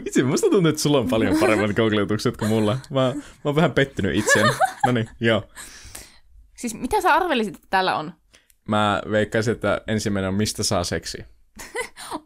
Vitsi, 0.05 0.23
musta 0.23 0.49
tuntuu, 0.49 0.69
että 0.69 0.81
sulla 0.81 0.97
on 0.99 1.09
paljon 1.09 1.37
paremmat 1.39 1.71
googletukset 1.71 2.37
kuin 2.37 2.49
mulla. 2.49 2.77
Mä, 2.89 3.13
mä 3.15 3.21
oon 3.43 3.55
vähän 3.55 3.71
pettynyt 3.71 4.15
itseäni. 4.15 4.49
No 4.85 4.91
niin, 4.91 5.09
joo. 5.19 5.43
Siis 6.57 6.73
mitä 6.73 7.01
sä 7.01 7.13
arvelisit, 7.13 7.55
että 7.55 7.67
täällä 7.69 7.95
on? 7.95 8.13
Mä 8.67 9.01
veikkaisin, 9.11 9.51
että 9.51 9.81
ensimmäinen 9.87 10.29
on 10.29 10.35
mistä 10.35 10.63
saa 10.63 10.83
seksi. 10.83 11.25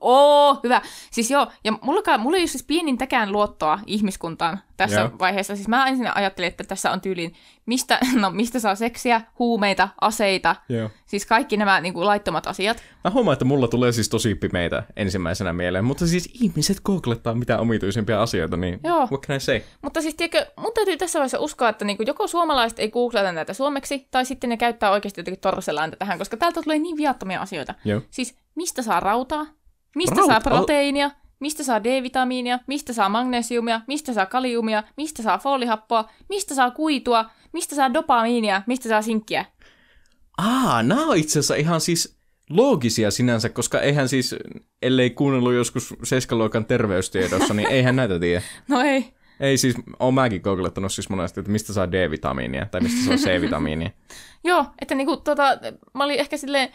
Oo, 0.02 0.60
hyvä. 0.64 0.82
Siis 1.12 1.32
joo, 1.32 1.48
ja 1.64 1.72
mulla, 1.82 2.18
mulla 2.18 2.38
ei 2.38 2.42
ole 2.42 2.48
siis 2.48 2.64
pienintäkään 2.64 3.32
luottoa 3.32 3.80
ihmiskuntaan 3.86 4.60
tässä 4.78 5.00
Joo. 5.00 5.12
vaiheessa. 5.20 5.56
Siis 5.56 5.68
mä 5.68 5.88
ensin 5.88 6.18
ajattelin, 6.18 6.48
että 6.48 6.64
tässä 6.64 6.92
on 6.92 7.02
tyyliin, 7.02 7.34
mistä, 7.66 8.00
no, 8.22 8.32
mistä 8.32 8.60
saa 8.60 8.76
seksiä, 8.76 9.22
huumeita, 9.40 9.90
aseita, 10.02 10.56
Joo. 10.70 10.90
siis 11.06 11.26
kaikki 11.26 11.58
nämä 11.58 11.82
niin 11.82 11.94
kuin, 11.94 12.06
laittomat 12.06 12.48
asiat. 12.48 12.84
Mä 13.04 13.12
huomaan, 13.12 13.34
että 13.34 13.46
mulla 13.46 13.68
tulee 13.68 13.92
siis 13.92 14.10
tosi 14.10 14.36
pimeitä 14.36 14.84
ensimmäisenä 14.96 15.54
mieleen, 15.54 15.86
mutta 15.86 16.08
siis 16.08 16.30
ihmiset 16.42 16.82
googlettaa 16.82 17.36
mitä 17.36 17.60
omituisimpia 17.60 18.22
asioita, 18.22 18.58
niin 18.58 18.80
Joo. 18.84 19.08
what 19.12 19.28
can 19.28 19.38
I 19.38 19.40
say? 19.40 19.62
Mutta 19.82 20.02
siis 20.02 20.16
tiedätkö, 20.16 20.52
mun 20.58 20.72
täytyy 20.74 20.98
tässä 20.98 21.20
vaiheessa 21.20 21.40
uskoa, 21.40 21.70
että 21.70 21.86
niin 21.86 21.98
kuin, 21.98 22.08
joko 22.08 22.28
suomalaiset 22.28 22.80
ei 22.80 22.92
googlata 22.92 23.32
näitä 23.32 23.54
suomeksi, 23.54 24.08
tai 24.12 24.26
sitten 24.26 24.50
ne 24.50 24.58
käyttää 24.58 24.92
oikeasti 24.92 25.20
jotenkin 25.20 25.42
torselääntä 25.42 25.98
tähän, 25.98 26.18
koska 26.18 26.38
täältä 26.38 26.62
tulee 26.62 26.80
niin 26.80 26.98
viattomia 26.98 27.42
asioita. 27.42 27.74
Joo. 27.86 28.02
Siis 28.10 28.38
mistä 28.56 28.82
saa 28.82 29.00
rautaa, 29.00 29.46
mistä 29.96 30.16
Rauta- 30.16 30.28
saa 30.28 30.42
proteiinia, 30.42 31.12
mistä 31.40 31.64
saa 31.64 31.84
D-vitamiinia, 31.84 32.60
mistä 32.68 32.94
saa 32.94 33.10
magnesiumia, 33.10 33.82
mistä 33.88 34.14
saa 34.14 34.26
kaliumia, 34.26 34.84
mistä 34.98 35.24
saa 35.24 35.38
foolihappoa, 35.38 36.10
mistä 36.30 36.56
saa 36.56 36.72
kuitua, 36.72 37.26
mistä 37.54 37.76
saa 37.76 37.94
dopamiinia, 37.94 38.62
mistä 38.68 38.90
saa 38.90 39.02
sinkkiä. 39.02 39.46
Aa, 40.38 40.84
nämä 40.84 41.06
on 41.06 41.18
itse 41.18 41.40
asiassa 41.40 41.56
ihan 41.56 41.82
siis 41.82 42.18
loogisia 42.50 43.12
sinänsä, 43.12 43.50
koska 43.50 43.82
eihän 43.82 44.10
siis, 44.10 44.36
ellei 44.82 45.10
kuunnellut 45.10 45.54
joskus 45.54 45.94
seiskaluokan 46.04 46.66
terveystiedossa, 46.66 47.54
niin 47.54 47.68
eihän 47.68 47.96
näitä 47.96 48.20
tiedä. 48.20 48.42
No 48.68 48.82
ei. 48.82 49.14
Ei 49.40 49.58
siis, 49.58 49.76
oon 50.00 50.14
mäkin 50.14 50.42
googlettanut 50.42 50.92
siis 50.92 51.10
monesti, 51.10 51.40
että 51.40 51.52
mistä 51.52 51.74
saa 51.74 51.92
D-vitamiinia 51.92 52.66
tai 52.66 52.82
mistä 52.82 53.06
saa 53.06 53.16
C-vitamiinia. 53.16 53.90
Joo, 54.44 54.66
että 54.82 54.96
niinku 54.96 55.18
tota, 55.18 55.44
mä 55.94 56.04
olin 56.04 56.20
ehkä 56.20 56.38
silleen 56.38 56.70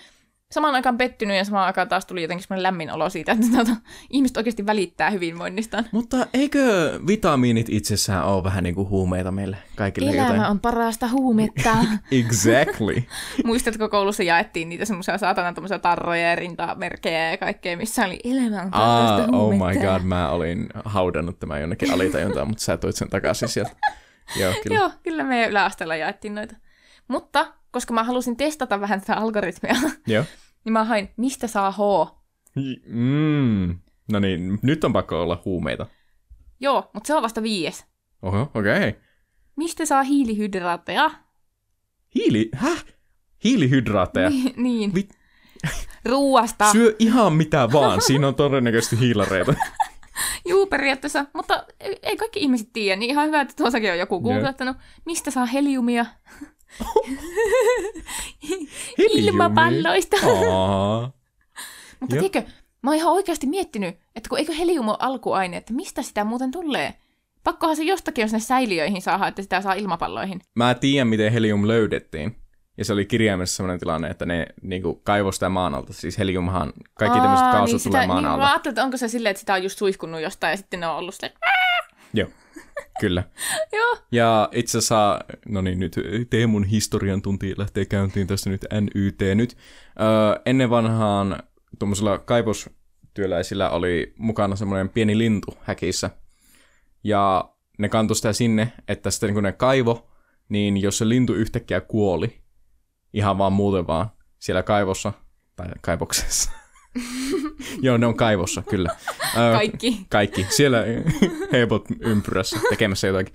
samaan 0.52 0.74
aikaan 0.74 0.98
pettynyt 0.98 1.36
ja 1.36 1.44
samaan 1.44 1.66
aikaan 1.66 1.88
taas 1.88 2.06
tuli 2.06 2.22
jotenkin 2.22 2.46
semmoinen 2.46 2.62
lämmin 2.62 2.92
olo 2.92 3.10
siitä, 3.10 3.32
että 3.32 3.46
tota, 3.56 3.76
ihmiset 4.10 4.36
oikeasti 4.36 4.66
välittää 4.66 5.10
hyvinvoinnistaan. 5.10 5.84
Mutta 5.92 6.26
eikö 6.34 6.60
vitamiinit 7.06 7.68
itsessään 7.68 8.24
ole 8.24 8.44
vähän 8.44 8.64
niin 8.64 8.74
kuin 8.74 8.88
huumeita 8.88 9.30
meille 9.30 9.56
kaikille 9.76 10.10
Elämä 10.10 10.28
jotain? 10.28 10.50
on 10.50 10.60
parasta 10.60 11.08
huumetta. 11.08 11.76
Exactly. 12.20 13.02
Muistatko 13.44 13.88
koulussa 13.88 14.22
jaettiin 14.22 14.68
niitä 14.68 14.84
semmoisia 14.84 15.18
saatana 15.18 15.52
tommosia 15.52 15.78
tarroja 15.78 16.28
ja 16.30 16.36
rintamerkkejä 16.36 17.30
ja 17.30 17.36
kaikkea, 17.38 17.76
missä 17.76 18.04
oli 18.04 18.18
elämä 18.24 18.62
on 18.62 18.70
parasta 18.70 19.22
Ah, 19.22 19.40
oh 19.40 19.52
my 19.52 19.80
god, 19.80 20.02
mä 20.02 20.30
olin 20.30 20.66
haudannut 20.84 21.38
tämän 21.38 21.60
jonnekin 21.60 21.92
alitajuntaan, 21.92 22.48
mutta 22.48 22.62
sä 22.64 22.76
toit 22.76 22.96
sen 22.96 23.10
takaisin 23.10 23.48
sieltä. 23.48 23.70
Joo, 24.40 24.52
kyllä. 24.62 24.76
Joo, 24.76 24.90
kyllä 25.02 25.24
meidän 25.24 25.50
yläasteella 25.50 25.96
jaettiin 25.96 26.34
noita. 26.34 26.56
Mutta, 27.08 27.46
koska 27.72 27.94
mä 27.94 28.04
halusin 28.04 28.36
testata 28.36 28.80
vähän 28.80 29.00
tätä 29.00 29.14
algoritmia, 29.14 29.74
Joo. 30.06 30.24
niin 30.64 30.72
mä 30.72 30.84
hain, 30.84 31.08
mistä 31.16 31.46
saa 31.46 31.72
H. 31.72 31.78
Mm. 32.86 33.78
No 34.12 34.18
niin, 34.18 34.58
nyt 34.62 34.84
on 34.84 34.92
pakko 34.92 35.22
olla 35.22 35.42
huumeita. 35.44 35.86
Joo, 36.60 36.90
mutta 36.94 37.06
se 37.06 37.14
on 37.14 37.22
vasta 37.22 37.42
viies. 37.42 37.86
Oho, 38.22 38.50
okei. 38.54 38.88
Okay. 38.88 38.92
Mistä 39.56 39.86
saa 39.86 40.02
hiilihydraatteja? 40.02 41.10
Hiili... 42.14 42.48
Häh? 42.54 42.84
Hiilihydraatteja? 43.44 44.30
Ni- 44.30 44.54
niin. 44.56 44.92
Vit- 44.92 45.16
Ruuasta. 46.04 46.72
Syö 46.72 46.96
ihan 46.98 47.32
mitä 47.32 47.68
vaan. 47.72 48.00
Siinä 48.00 48.28
on 48.28 48.34
todennäköisesti 48.34 48.98
hiilareita. 48.98 49.54
Juu, 50.48 50.66
periaatteessa. 50.66 51.26
Mutta 51.32 51.66
ei 51.80 51.98
ei 52.02 52.16
kaikki 52.16 52.40
ihmiset 52.40 52.68
tiedä, 52.72 52.98
niin 52.98 53.10
ihan 53.10 53.26
hyvä, 53.26 53.40
että 53.40 53.54
tuossakin 53.56 53.92
on 53.92 53.98
joku 53.98 54.20
googlettanut. 54.20 54.76
Mistä 55.04 55.30
saa 55.30 55.46
heliumia? 55.46 56.06
Ilmapalloista. 58.98 60.16
Mutta 62.00 62.16
tiedätkö, 62.16 62.42
mä 62.82 62.90
oon 62.90 62.96
ihan 62.96 63.12
oikeasti 63.12 63.46
miettinyt, 63.46 63.94
että 64.16 64.28
kun 64.28 64.38
eikö 64.38 64.52
helium 64.52 64.88
ole 64.88 64.96
alkuaine, 65.00 65.56
että 65.56 65.72
mistä 65.72 66.02
sitä 66.02 66.24
muuten 66.24 66.50
tulee? 66.50 66.94
Pakkohan 67.44 67.76
se 67.76 67.82
jostakin, 67.82 68.22
jos 68.22 68.32
ne 68.32 68.40
säiliöihin 68.40 69.02
saada, 69.02 69.26
että 69.26 69.42
sitä 69.42 69.60
saa 69.60 69.72
ilmapalloihin. 69.72 70.40
Mä 70.54 70.74
tiedän, 70.74 71.08
miten 71.08 71.32
helium 71.32 71.68
löydettiin. 71.68 72.36
Ja 72.78 72.84
se 72.84 72.92
oli 72.92 73.06
kirjaimessa 73.06 73.56
sellainen 73.56 73.80
tilanne, 73.80 74.08
että 74.08 74.26
ne 74.26 74.46
niinku 74.62 74.94
kaivoi 74.94 75.32
sitä 75.32 75.48
maan 75.48 75.74
alta. 75.74 75.92
Siis 75.92 76.18
heliumhan, 76.18 76.72
kaikki 76.94 77.20
tämmöiset 77.20 77.46
Aa, 77.46 77.52
kaasut 77.52 77.74
niin 77.74 77.82
tulee 77.82 78.02
sitä, 78.02 78.06
maan 78.06 78.22
niin, 78.22 78.30
alta. 78.30 78.44
Mä 78.44 78.50
ajattelin, 78.50 78.72
että 78.72 78.84
onko 78.84 78.96
se 78.96 79.08
silleen, 79.08 79.30
että 79.30 79.40
sitä 79.40 79.54
on 79.54 79.62
just 79.62 79.78
suihkunnut 79.78 80.20
jostain 80.20 80.50
ja 80.50 80.56
sitten 80.56 80.80
ne 80.80 80.86
on 80.86 80.96
ollut 80.96 81.14
silleen, 81.14 81.38
Joo, 82.14 82.28
kyllä. 83.00 83.24
joo. 83.76 83.96
Ja 84.12 84.48
itse 84.52 84.78
asiassa, 84.78 85.20
no 85.48 85.60
niin, 85.60 85.78
nyt 85.78 85.96
Teemun 86.30 86.64
historian 86.64 87.22
tunti 87.22 87.54
lähtee 87.56 87.84
käyntiin 87.84 88.26
tässä 88.26 88.50
nyt 88.50 88.64
NYT 88.80 89.20
nyt. 89.34 89.56
Öö, 90.00 90.42
ennen 90.46 90.70
vanhaan 90.70 91.42
tuommoisilla 91.78 92.18
kaivostyöläisillä 92.18 93.70
oli 93.70 94.14
mukana 94.18 94.56
semmoinen 94.56 94.88
pieni 94.88 95.18
lintu 95.18 95.58
häkissä. 95.62 96.10
Ja 97.04 97.52
ne 97.78 97.88
kantoi 97.88 98.16
sitä 98.16 98.32
sinne, 98.32 98.72
että 98.88 99.10
sitten 99.10 99.34
kun 99.34 99.42
ne 99.42 99.52
kaivo, 99.52 100.10
niin 100.48 100.82
jos 100.82 100.98
se 100.98 101.08
lintu 101.08 101.34
yhtäkkiä 101.34 101.80
kuoli, 101.80 102.42
ihan 103.12 103.38
vaan 103.38 103.52
muuten 103.52 103.86
vaan, 103.86 104.10
siellä 104.38 104.62
kaivossa, 104.62 105.12
tai 105.56 105.66
kaivoksessa. 105.80 106.61
Joo, 107.82 107.96
ne 107.96 108.06
on 108.06 108.16
kaivossa, 108.16 108.62
kyllä. 108.70 108.88
Öö, 109.38 109.52
Kaikki. 109.52 110.06
kaikki. 110.08 110.46
Siellä 110.50 110.84
heipot 111.52 111.84
ympyrässä 112.00 112.60
tekemässä 112.70 113.06
jotakin. 113.06 113.34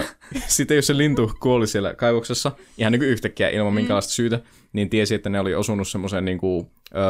Öö, 0.00 0.06
sitten 0.46 0.76
jos 0.76 0.86
se 0.86 0.96
lintu 0.96 1.32
kuoli 1.40 1.66
siellä 1.66 1.94
kaivoksessa, 1.94 2.52
ihan 2.78 2.92
niin 2.92 3.00
kuin 3.00 3.08
yhtäkkiä 3.10 3.48
ilman 3.48 3.72
minkäänlaista 3.74 4.12
syytä, 4.12 4.40
niin 4.72 4.90
tiesi, 4.90 5.14
että 5.14 5.30
ne 5.30 5.40
oli 5.40 5.54
osunut 5.54 5.88
semmoiseen 5.88 6.24
niin 6.24 6.38
kuin, 6.38 6.70
öö, 6.96 7.02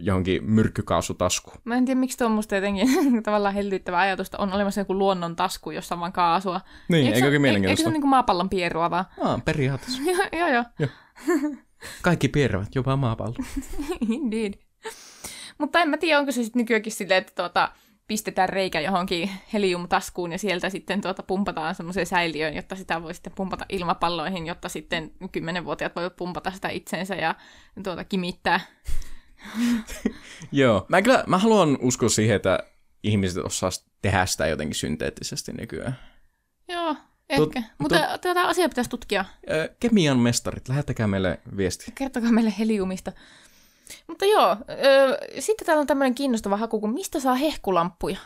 johonkin 0.00 0.44
myrkkykaasutaskuun. 0.50 1.56
Mä 1.64 1.76
en 1.76 1.84
tiedä, 1.84 2.00
miksi 2.00 2.18
tuo 2.18 2.26
on 2.26 2.32
musta 2.32 2.54
jotenkin 2.54 2.88
tavallaan 3.22 3.54
hellyttävä 3.54 3.98
ajatusta. 3.98 4.38
On 4.38 4.52
olemassa 4.52 4.80
joku 4.80 4.98
luonnon 4.98 5.36
tasku, 5.36 5.70
jossa 5.70 5.94
on 5.94 6.00
vaan 6.00 6.12
kaasua. 6.12 6.60
Niin, 6.88 7.06
Eikö 7.06 7.16
eikö 7.16 7.18
se- 7.20 7.24
oikein 7.26 7.32
Eikö 7.34 7.36
se 7.36 7.38
mielenkiintoista? 7.38 7.88
ole 7.88 7.92
niin 7.92 8.02
kuin 8.02 8.10
maapallon 8.10 8.48
pierua 8.48 8.90
vaan? 8.90 9.04
Aa, 9.20 9.40
periaatteessa. 9.44 10.02
joo, 10.38 10.48
joo. 10.48 10.64
Kaikki 12.02 12.28
pierävät, 12.28 12.74
jopa 12.74 12.96
maapallo. 12.96 13.34
Indeed. 14.10 14.54
Mutta 15.58 15.80
en 15.80 15.88
mä 15.88 15.96
tiedä, 15.96 16.18
onko 16.18 16.32
se 16.32 16.44
sitten 16.44 16.60
nykyäänkin 16.60 16.92
silleen, 16.92 17.18
että 17.18 17.32
tuota, 17.34 17.72
pistetään 18.08 18.48
reikä 18.48 18.80
johonkin 18.80 19.30
heliumtaskuun 19.52 20.32
ja 20.32 20.38
sieltä 20.38 20.70
sitten 20.70 21.00
tuota 21.00 21.22
pumpataan 21.22 21.74
semmoiseen 21.74 22.06
säiliöön, 22.06 22.54
jotta 22.54 22.76
sitä 22.76 23.02
voi 23.02 23.14
sitten 23.14 23.32
pumpata 23.36 23.66
ilmapalloihin, 23.68 24.46
jotta 24.46 24.68
sitten 24.68 25.12
kymmenenvuotiaat 25.32 25.96
voivat 25.96 26.16
pumpata 26.16 26.50
sitä 26.50 26.68
itseensä 26.68 27.14
ja 27.14 27.34
tuota 27.82 28.04
kimittää. 28.04 28.60
Joo. 30.52 30.86
Mä, 30.88 31.02
kyllä, 31.02 31.24
mä 31.26 31.38
haluan 31.38 31.78
uskoa 31.80 32.08
siihen, 32.08 32.36
että 32.36 32.58
ihmiset 33.02 33.44
osaa 33.44 33.70
tehdä 34.02 34.26
sitä 34.26 34.46
jotenkin 34.46 34.74
synteettisesti 34.74 35.52
nykyään. 35.52 35.98
Joo, 36.68 36.96
ehkä. 37.28 37.62
Mutta 37.78 38.18
tätä 38.20 38.42
asiaa 38.42 38.68
pitäisi 38.68 38.90
tutkia. 38.90 39.24
Kemian 39.80 40.18
mestarit, 40.18 40.68
lähettäkää 40.68 41.06
meille 41.06 41.40
viesti. 41.56 41.92
Kertokaa 41.94 42.32
meille 42.32 42.54
heliumista. 42.58 43.12
Mutta 44.06 44.24
joo, 44.24 44.50
ö, 44.50 45.18
sitten 45.40 45.66
täällä 45.66 45.80
on 45.80 45.86
tämmöinen 45.86 46.14
kiinnostava 46.14 46.56
haku, 46.56 46.80
kun 46.80 46.94
mistä 46.94 47.20
saa 47.20 47.34
hehkulamppuja? 47.34 48.18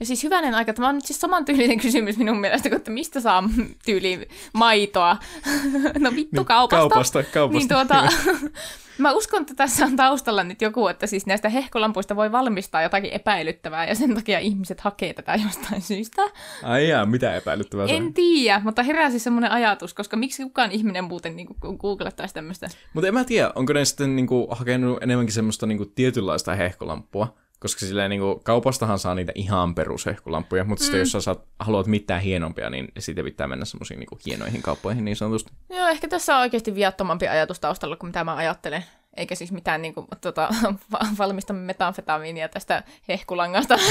Ja 0.00 0.06
siis 0.06 0.22
hyvänen 0.22 0.54
aika, 0.54 0.72
tämä 0.72 0.88
on 0.88 0.94
nyt 0.94 1.04
siis 1.04 1.20
samantyylinen 1.20 1.80
kysymys 1.80 2.18
minun 2.18 2.40
mielestä, 2.40 2.68
kuin 2.68 2.76
että 2.76 2.90
mistä 2.90 3.20
saa 3.20 3.44
tyyli 3.84 4.28
maitoa. 4.52 5.16
no 5.98 6.10
vittu 6.14 6.44
kaupasta. 6.44 6.88
Kaupasta, 6.88 7.22
kaupasta. 7.22 7.58
Niin 7.58 7.68
tuota, 7.68 8.08
mä 8.98 9.12
uskon, 9.12 9.40
että 9.40 9.54
tässä 9.54 9.84
on 9.84 9.96
taustalla 9.96 10.44
nyt 10.44 10.62
joku, 10.62 10.88
että 10.88 11.06
siis 11.06 11.26
näistä 11.26 11.48
hehkulampuista 11.48 12.16
voi 12.16 12.32
valmistaa 12.32 12.82
jotakin 12.82 13.12
epäilyttävää 13.12 13.86
ja 13.86 13.94
sen 13.94 14.14
takia 14.14 14.38
ihmiset 14.38 14.80
hakee 14.80 15.14
tätä 15.14 15.34
jostain 15.44 15.82
syystä. 15.82 16.22
Ai 16.62 16.88
jaa, 16.88 17.06
mitä 17.06 17.36
epäilyttävää 17.36 17.86
se 17.86 17.94
on. 17.94 18.02
En 18.02 18.14
tiedä, 18.14 18.60
mutta 18.64 18.82
herää 18.82 19.10
siis 19.10 19.24
semmoinen 19.24 19.50
ajatus, 19.50 19.94
koska 19.94 20.16
miksi 20.16 20.42
kukaan 20.42 20.72
ihminen 20.72 21.04
muuten 21.04 21.36
niin 21.36 21.48
googlettaisi 21.78 22.34
tämmöistä. 22.34 22.68
Mutta 22.94 23.08
en 23.08 23.14
mä 23.14 23.24
tiedä, 23.24 23.52
onko 23.54 23.72
ne 23.72 23.84
sitten 23.84 24.16
niinku 24.16 24.48
hakenut 24.50 25.02
enemmänkin 25.02 25.34
semmoista 25.34 25.66
niinku 25.66 25.86
tietynlaista 25.86 26.54
hehkulampua, 26.54 27.34
koska 27.60 27.80
silleen 27.80 28.10
niinku 28.10 28.40
kaupastahan 28.44 28.98
saa 28.98 29.14
niitä 29.14 29.32
ihan 29.34 29.74
perushehkulampuja, 29.74 30.64
mutta 30.64 30.82
mm. 30.82 30.84
sitten 30.84 31.00
jos 31.00 31.12
sä 31.12 31.20
saat, 31.20 31.44
haluat 31.60 31.86
mitään 31.86 32.20
hienompia, 32.20 32.70
niin 32.70 32.88
sitten 32.98 33.24
pitää 33.24 33.46
mennä 33.46 33.64
semmoisiin 33.64 33.98
niinku 33.98 34.18
hienoihin 34.26 34.62
kauppoihin 34.62 35.04
niin 35.04 35.16
sanotusti. 35.16 35.52
Joo, 35.70 35.88
ehkä 35.88 36.08
tässä 36.08 36.34
on 36.34 36.40
oikeasti 36.40 36.74
viattomampi 36.74 37.28
ajatus 37.28 37.60
taustalla 37.60 37.96
kuin 37.96 38.08
mitä 38.08 38.24
mä 38.24 38.36
ajattelen. 38.36 38.84
Eikä 39.16 39.34
siis 39.34 39.52
mitään 39.52 39.82
niin 39.82 39.94
kuin, 39.94 40.06
tota, 40.20 40.48
va- 40.92 41.06
valmistamme 41.18 41.62
metanfetamiinia 41.62 42.48
tästä 42.48 42.82
hehkulangasta. 43.08 43.76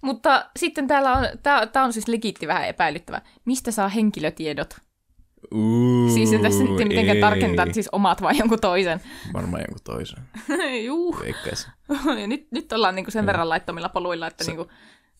Mutta 0.00 0.46
sitten 0.58 0.86
täällä 0.86 1.12
on, 1.12 1.26
tää, 1.72 1.84
on 1.84 1.92
siis 1.92 2.08
legiitti 2.08 2.46
vähän 2.46 2.68
epäilyttävä. 2.68 3.22
Mistä 3.44 3.70
saa 3.70 3.88
henkilötiedot? 3.88 4.76
Uu, 5.54 6.10
Siis 6.14 6.32
en 6.32 6.40
tässä 6.40 6.64
nyt 6.64 6.70
mitenkään 6.70 7.16
ei. 7.16 7.20
tarkentaa, 7.20 7.66
siis 7.72 7.88
omat 7.92 8.22
vai 8.22 8.38
jonkun 8.38 8.60
toisen. 8.60 9.00
Varmaan 9.32 9.62
jonkun 9.62 9.84
toisen. 9.84 10.18
Juu. 10.86 11.16
Veikkaisin. 11.20 11.72
Ja 12.20 12.26
nyt, 12.26 12.46
nyt 12.50 12.72
ollaan 12.72 12.94
niinku 12.94 13.10
sen 13.10 13.26
verran 13.26 13.48
laittomilla 13.48 13.88
poluilla, 13.88 14.26
että 14.26 14.44
niinku, 14.44 14.68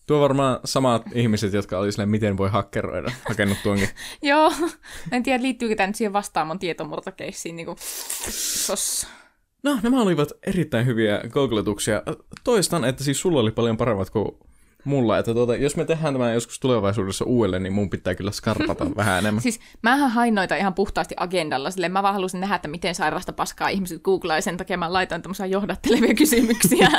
Tuo 0.07 0.19
varmaan 0.19 0.59
samat 0.65 1.03
ihmiset, 1.13 1.53
jotka 1.53 1.79
oli 1.79 1.91
silleen, 1.91 2.09
miten 2.09 2.37
voi 2.37 2.49
hakkeroida, 2.49 3.11
hakenut 3.29 3.57
tuonkin. 3.63 3.89
joo. 4.21 4.53
En 5.11 5.23
tiedä, 5.23 5.43
liittyykö 5.43 5.75
tämä 5.75 5.87
nyt 5.87 5.95
siihen 5.95 6.13
vastaamon 6.13 6.59
tietomurtokeissiin. 6.59 7.55
Niinku, 7.55 7.75
sos. 8.29 9.07
No, 9.63 9.79
nämä 9.83 10.01
olivat 10.01 10.31
erittäin 10.43 10.85
hyviä 10.85 11.21
googletuksia. 11.29 12.01
Toistan, 12.43 12.85
että 12.85 13.03
siis 13.03 13.19
sulla 13.19 13.39
oli 13.39 13.51
paljon 13.51 13.77
paremmat 13.77 14.09
kuin 14.09 14.31
mulla. 14.85 15.17
Että 15.17 15.33
tuota, 15.33 15.55
jos 15.55 15.75
me 15.75 15.85
tehdään 15.85 16.13
tämä 16.13 16.33
joskus 16.33 16.59
tulevaisuudessa 16.59 17.25
uudelleen, 17.25 17.63
niin 17.63 17.73
mun 17.73 17.89
pitää 17.89 18.15
kyllä 18.15 18.31
skarpata 18.31 18.85
vähän 18.95 19.19
enemmän. 19.19 19.41
Siis 19.41 19.59
mähän 19.81 20.11
hain 20.11 20.35
noita 20.35 20.55
ihan 20.55 20.73
puhtaasti 20.73 21.15
agendalla, 21.17 21.71
silleen 21.71 21.91
mä 21.91 22.03
vaan 22.03 22.13
halusin 22.13 22.39
nähdä, 22.39 22.55
että 22.55 22.67
miten 22.67 22.95
sairasta 22.95 23.33
paskaa 23.33 23.69
ihmiset 23.69 24.01
googlaa, 24.01 24.37
ja 24.37 24.41
sen 24.41 24.57
takia 24.57 24.77
mä 24.77 24.93
laitoin 24.93 25.21
tämmöisiä 25.21 25.45
johdattelevia 25.45 26.13
kysymyksiä. 26.23 26.89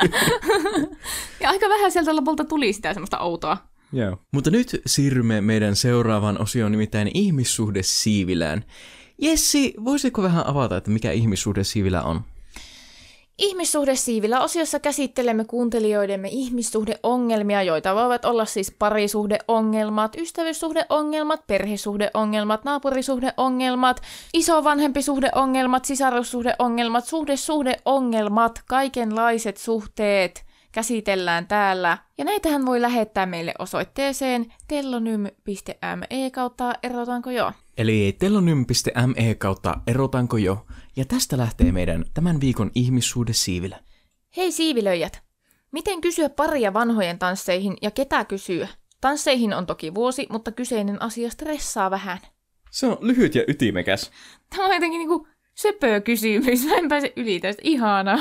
ja 1.40 1.50
aika 1.50 1.68
vähän 1.68 1.92
sieltä 1.92 2.16
lopulta 2.16 2.44
tuli 2.44 2.72
sitä 2.72 2.94
semmoista 2.94 3.18
outoa. 3.18 3.56
Joo. 3.92 4.16
Mutta 4.32 4.50
nyt 4.50 4.80
siirrymme 4.86 5.40
meidän 5.40 5.76
seuraavaan 5.76 6.42
osioon, 6.42 6.72
nimittäin 6.72 7.10
ihmissuhde 7.14 7.82
siivilään. 7.82 8.64
Jessi, 9.18 9.74
voisitko 9.84 10.22
vähän 10.22 10.46
avata, 10.46 10.76
että 10.76 10.90
mikä 10.90 11.12
ihmissuhde 11.12 11.64
siivilä 11.64 12.02
on? 12.02 12.20
Ihmissuhdesiivillä 13.38 14.40
osiossa 14.40 14.80
käsittelemme 14.80 15.44
kuuntelijoidemme 15.44 16.28
ihmissuhdeongelmia, 16.28 17.62
joita 17.62 17.94
voivat 17.94 18.24
olla 18.24 18.44
siis 18.44 18.74
parisuhdeongelmat, 18.78 20.16
ystävyyssuhdeongelmat, 20.18 21.46
perhesuhdeongelmat, 21.46 22.64
naapurisuhdeongelmat, 22.64 24.02
isovanhempisuhdeongelmat, 24.34 25.84
sisarussuhdeongelmat, 25.84 27.04
suhdesuhdeongelmat, 27.04 28.62
kaikenlaiset 28.66 29.56
suhteet 29.56 30.45
käsitellään 30.76 31.46
täällä. 31.46 31.98
Ja 32.18 32.24
näitähän 32.24 32.66
voi 32.66 32.82
lähettää 32.82 33.26
meille 33.26 33.54
osoitteeseen 33.58 34.52
tellonym.me 34.68 36.30
kautta 36.32 36.72
erotanko 36.82 37.30
jo. 37.30 37.52
Eli 37.78 38.16
telonym.me 38.18 39.34
kautta 39.34 39.74
erotanko 39.86 40.36
jo, 40.36 40.66
ja 40.96 41.04
tästä 41.04 41.36
lähtee 41.36 41.72
meidän 41.72 42.04
tämän 42.14 42.40
viikon 42.40 42.70
ihmissuhde 42.74 43.32
siivilä. 43.32 43.80
Hei 44.36 44.52
siivilöijät! 44.52 45.22
Miten 45.72 46.00
kysyä 46.00 46.28
paria 46.28 46.72
vanhojen 46.72 47.18
tansseihin 47.18 47.76
ja 47.82 47.90
ketä 47.90 48.24
kysyä? 48.24 48.68
Tansseihin 49.00 49.54
on 49.54 49.66
toki 49.66 49.94
vuosi, 49.94 50.26
mutta 50.30 50.52
kyseinen 50.52 51.02
asia 51.02 51.30
stressaa 51.30 51.90
vähän. 51.90 52.18
Se 52.70 52.86
on 52.86 52.98
lyhyt 53.00 53.34
ja 53.34 53.44
ytimekäs. 53.48 54.10
Tämä 54.50 54.64
on 54.64 54.74
jotenkin 54.74 54.98
niinku 54.98 55.28
söpö 55.54 56.00
kysymys. 56.00 56.64
Mä 56.64 56.74
en 56.74 56.88
pääse 56.88 57.12
yli 57.16 57.40
tästä. 57.40 57.62
Ihanaa. 57.64 58.18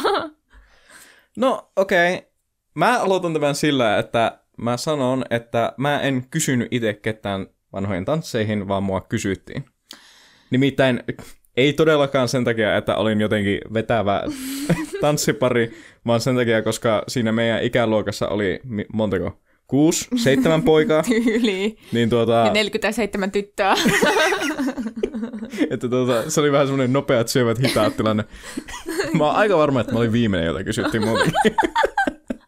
No 1.37 1.71
okei, 1.75 2.15
okay. 2.15 2.34
Mä 2.75 2.99
aloitan 2.99 3.33
tämän 3.33 3.55
sillä, 3.55 3.97
että 3.97 4.39
mä 4.57 4.77
sanon, 4.77 5.25
että 5.29 5.73
mä 5.77 6.01
en 6.01 6.25
kysynyt 6.31 6.67
itse 6.71 6.93
ketään 6.93 7.47
vanhojen 7.73 8.05
tansseihin, 8.05 8.67
vaan 8.67 8.83
mua 8.83 9.01
kysyttiin. 9.01 9.65
Nimittäin 10.51 11.03
ei 11.57 11.73
todellakaan 11.73 12.27
sen 12.27 12.43
takia, 12.43 12.77
että 12.77 12.95
olin 12.95 13.21
jotenkin 13.21 13.59
vetävä 13.73 14.23
tanssipari, 15.01 15.73
vaan 16.05 16.21
sen 16.21 16.35
takia, 16.35 16.61
koska 16.61 17.03
siinä 17.07 17.31
meidän 17.31 17.63
ikäluokassa 17.63 18.27
oli 18.27 18.59
montako? 18.93 19.39
Kuusi, 19.67 20.07
seitsemän 20.15 20.63
poikaa. 20.63 21.03
Tyyliin. 21.25 21.77
Niin 21.91 22.09
tuota, 22.09 22.31
Ja 22.31 22.53
47 22.53 23.31
tyttöä. 23.31 23.73
että 25.69 25.89
tuota, 25.89 26.29
se 26.29 26.41
oli 26.41 26.51
vähän 26.51 26.67
semmoinen 26.67 26.93
nopeat 26.93 27.27
syövät 27.27 27.59
hitaat 27.59 27.97
tilanne. 27.97 28.23
Mä 29.17 29.25
oon 29.25 29.35
aika 29.35 29.57
varma, 29.57 29.81
että 29.81 29.93
mä 29.93 29.99
olin 29.99 30.11
viimeinen, 30.11 30.47
jota 30.47 30.63
kysyttiin 30.63 31.03
muutenkin. 31.03 31.33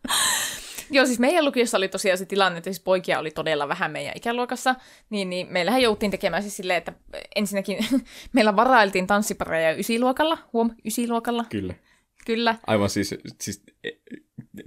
Joo, 0.92 1.06
siis 1.06 1.20
meidän 1.20 1.46
lukiossa 1.46 1.78
oli 1.78 1.88
tosiaan 1.88 2.18
se 2.18 2.26
tilanne, 2.26 2.58
että 2.58 2.68
siis 2.72 2.80
poikia 2.80 3.20
oli 3.20 3.32
todella 3.32 3.68
vähän 3.68 3.92
meidän 3.92 4.14
ikäluokassa, 4.16 4.76
niin, 5.10 5.30
niin 5.30 5.48
meillähän 5.50 5.82
jouttiin 5.82 6.12
tekemään 6.12 6.44
siis 6.44 6.58
silleen, 6.58 6.78
että 6.78 6.94
ensinnäkin 7.36 7.78
meillä 8.34 8.56
varailtiin 8.56 9.08
tanssipareja 9.08 9.78
ysiluokalla, 9.78 10.38
huom, 10.54 10.72
ysiluokalla, 10.86 11.46
Kyllä. 11.50 11.74
kyllä. 12.26 12.56
Aivan 12.68 12.90
siis, 12.90 13.16
siis 13.42 13.64
e- 13.84 13.90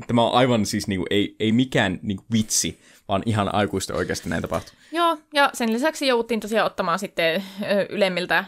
tämä 0.06 0.22
on 0.22 0.34
aivan 0.34 0.66
siis 0.66 0.88
niinku, 0.88 1.06
ei, 1.10 1.36
ei 1.40 1.52
mikään 1.52 1.98
niinku 2.02 2.24
vitsi, 2.32 2.80
vaan 3.08 3.22
ihan 3.26 3.54
aikuisten 3.54 3.96
oikeasti 3.96 4.28
näin 4.28 4.42
tapahtuu. 4.42 4.74
Joo, 4.92 5.18
ja 5.34 5.50
sen 5.54 5.72
lisäksi 5.72 6.06
jouduttiin 6.06 6.40
tosiaan 6.40 6.66
ottamaan 6.66 6.98
sitten 6.98 7.44
ylemmiltä 7.88 8.44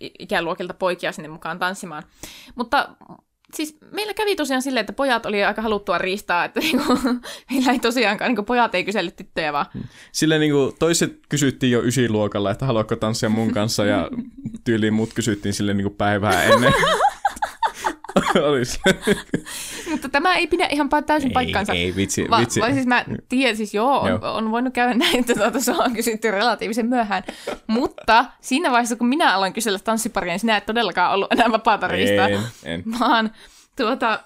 ikäluokilta 0.00 0.74
poikia 0.74 1.12
sinne 1.12 1.28
mukaan 1.28 1.58
tanssimaan. 1.58 2.02
Mutta 2.54 2.88
siis 3.54 3.76
meillä 3.92 4.14
kävi 4.14 4.36
tosiaan 4.36 4.62
silleen, 4.62 4.80
että 4.80 4.92
pojat 4.92 5.26
oli 5.26 5.44
aika 5.44 5.62
haluttua 5.62 5.98
riistaa, 5.98 6.44
että 6.44 6.60
niinku, 6.72 6.98
meillä 7.50 7.72
ei 7.72 7.78
tosiaankaan, 7.78 8.28
niinku, 8.28 8.42
pojat 8.42 8.74
ei 8.74 8.84
kyselle 8.84 9.10
tyttöjä, 9.10 9.52
vaan 9.52 9.66
Silleen 10.12 10.40
niinku, 10.40 10.74
toiset 10.78 11.20
kysyttiin 11.28 11.72
jo 11.72 11.82
ysiluokalla, 11.82 12.50
että 12.50 12.66
haluatko 12.66 12.96
tanssia 12.96 13.28
mun 13.28 13.52
kanssa, 13.52 13.84
ja 13.84 14.08
tyyliin 14.64 14.94
mut 14.94 15.14
kysyttiin 15.14 15.52
sille 15.52 15.74
niinku 15.74 15.90
päivää 15.90 16.44
ennen. 16.44 16.72
Oli 18.48 18.64
se. 18.64 18.80
Mutta 19.90 20.08
tämä 20.08 20.34
ei 20.34 20.46
pidä 20.46 20.68
ihan 20.70 20.88
täysin. 21.06 21.32
Ei, 21.72 21.78
ei 21.84 21.96
vitsi, 21.96 22.26
Va- 22.30 22.38
vitsi. 22.38 22.60
Vai 22.60 22.72
siis 22.72 22.86
mä 22.86 23.04
tiedän, 23.28 23.56
siis 23.56 23.74
joo, 23.74 24.00
on, 24.00 24.08
Joo. 24.08 24.20
on 24.22 24.50
voinut 24.50 24.74
käydä 24.74 24.94
näin, 24.94 25.18
että 25.18 25.34
tuota, 25.34 25.60
se 25.60 25.72
on 25.72 25.92
kysytty 25.92 26.30
relatiivisen 26.30 26.86
myöhään. 26.86 27.22
Mutta 27.66 28.24
siinä 28.40 28.70
vaiheessa, 28.70 28.96
kun 28.96 29.08
minä 29.08 29.34
aloin 29.34 29.52
kysellä 29.52 29.78
tanssiparia, 29.78 30.32
niin 30.32 30.40
sinä 30.40 30.56
et 30.56 30.66
todellakaan 30.66 31.14
ollut 31.14 31.32
enää 31.32 31.52
vapaata 31.52 31.88
riistaa. 31.88 32.28
En, 32.28 32.40
en. 32.64 32.82
Vaan 33.00 33.30
tuota, 33.76 34.20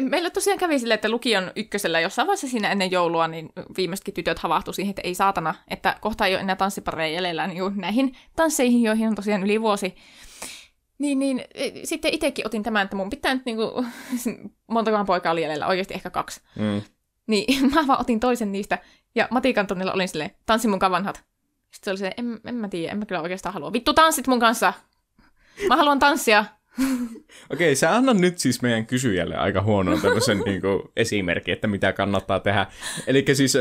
meillä 0.00 0.30
tosiaan 0.30 0.58
kävi 0.58 0.78
silleen, 0.78 0.94
että 0.94 1.08
lukion 1.08 1.52
ykkösellä 1.56 2.00
jossain 2.00 2.26
vaiheessa 2.26 2.48
siinä 2.48 2.72
ennen 2.72 2.90
joulua, 2.90 3.28
niin 3.28 3.48
viimeisetkin 3.76 4.14
tytöt 4.14 4.38
havahtu 4.38 4.72
siihen, 4.72 4.90
että 4.90 5.02
ei 5.04 5.14
saatana, 5.14 5.54
että 5.68 5.96
kohta 6.00 6.26
ei 6.26 6.34
ole 6.34 6.40
enää 6.40 6.56
tanssipareja 6.56 7.14
jäljellä 7.14 7.46
niin 7.46 7.58
kuin 7.58 7.76
näihin 7.76 8.16
tansseihin, 8.36 8.82
joihin 8.82 9.08
on 9.08 9.14
tosiaan 9.14 9.44
yli 9.44 9.60
vuosi. 9.60 9.94
Niin, 10.98 11.18
niin 11.18 11.44
e, 11.54 11.70
sitten 11.84 12.14
itsekin 12.14 12.46
otin 12.46 12.62
tämän, 12.62 12.84
että 12.84 12.96
mun 12.96 13.10
pitää 13.10 13.34
nyt 13.34 13.44
niinku, 13.44 13.84
montakohan 14.66 15.06
poikaa 15.06 15.32
oli 15.32 15.42
jäljellä, 15.42 15.66
oikeasti 15.66 15.94
ehkä 15.94 16.10
kaksi. 16.10 16.40
Mm. 16.58 16.82
Niin 17.26 17.64
mä 17.74 17.86
vaan 17.86 18.00
otin 18.00 18.20
toisen 18.20 18.52
niistä, 18.52 18.78
ja 19.14 19.28
matikan 19.30 19.66
tunnilla 19.66 19.92
olin 19.92 20.08
silleen, 20.08 20.30
tanssi 20.46 20.68
mun 20.68 20.80
vanhat. 20.80 21.16
Sitten 21.16 21.84
se 21.84 21.90
oli 21.90 21.98
silleen, 21.98 22.14
en, 22.16 22.40
en 22.44 22.54
mä 22.54 22.68
tiedä, 22.68 22.92
en 22.92 22.98
mä 22.98 23.06
kyllä 23.06 23.22
oikeastaan 23.22 23.52
halua. 23.52 23.72
Vittu, 23.72 23.94
tanssit 23.94 24.26
mun 24.26 24.40
kanssa! 24.40 24.72
Mä 25.68 25.76
haluan 25.76 25.98
tanssia. 25.98 26.44
Okei, 27.52 27.76
sä 27.76 27.96
anna 27.96 28.14
nyt 28.14 28.38
siis 28.38 28.62
meidän 28.62 28.86
kysyjälle 28.86 29.36
aika 29.36 29.62
huonoa 29.62 30.00
tämmöisen 30.00 30.38
niinku 30.46 30.92
esimerkki, 30.96 31.52
että 31.52 31.66
mitä 31.66 31.92
kannattaa 31.92 32.40
tehdä. 32.40 32.66
Eli 33.06 33.24
siis, 33.32 33.54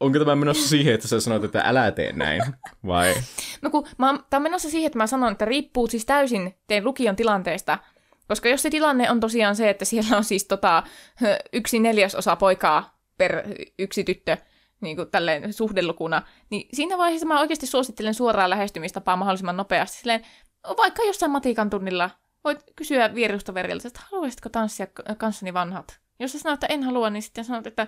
onko 0.00 0.18
tämä 0.18 0.36
menossa 0.36 0.68
siihen, 0.68 0.94
että 0.94 1.08
sä 1.08 1.20
sanot, 1.20 1.44
että 1.44 1.62
älä 1.64 1.90
tee 1.90 2.12
näin, 2.12 2.42
vai? 2.86 3.14
No 3.62 3.70
kun 3.70 3.86
mä, 3.98 4.18
tää 4.30 4.38
on 4.38 4.42
menossa 4.42 4.70
siihen, 4.70 4.86
että 4.86 4.98
mä 4.98 5.06
sanon, 5.06 5.32
että 5.32 5.44
riippuu 5.44 5.86
siis 5.86 6.06
täysin 6.06 6.54
teidän 6.66 6.84
lukion 6.84 7.16
tilanteesta. 7.16 7.78
Koska 8.28 8.48
jos 8.48 8.62
se 8.62 8.70
tilanne 8.70 9.10
on 9.10 9.20
tosiaan 9.20 9.56
se, 9.56 9.70
että 9.70 9.84
siellä 9.84 10.16
on 10.16 10.24
siis 10.24 10.44
tota, 10.44 10.82
yksi 11.52 11.78
neljäsosa 11.78 12.36
poikaa 12.36 12.98
per 13.18 13.42
yksi 13.78 14.04
tyttö, 14.04 14.36
niin 14.80 14.96
kuin 14.96 15.10
tälleen 15.10 15.52
suhdelukuna, 15.52 16.22
niin 16.50 16.68
siinä 16.72 16.98
vaiheessa 16.98 17.26
mä 17.26 17.40
oikeasti 17.40 17.66
suosittelen 17.66 18.14
suoraa 18.14 18.50
lähestymistapaa 18.50 19.16
mahdollisimman 19.16 19.56
nopeasti. 19.56 19.98
Silleen, 19.98 20.20
vaikka 20.76 21.02
jossain 21.02 21.32
matikan 21.32 21.70
tunnilla 21.70 22.10
voit 22.46 22.64
kysyä 22.76 23.14
vierustoverilta, 23.14 23.88
että 23.88 24.00
haluaisitko 24.10 24.48
tanssia 24.48 24.86
kanssani 25.18 25.54
vanhat? 25.54 26.00
Jos 26.20 26.32
sä 26.32 26.38
sanot, 26.38 26.64
että 26.64 26.74
en 26.74 26.82
halua, 26.82 27.10
niin 27.10 27.22
sitten 27.22 27.44
sanot, 27.44 27.66
että 27.66 27.86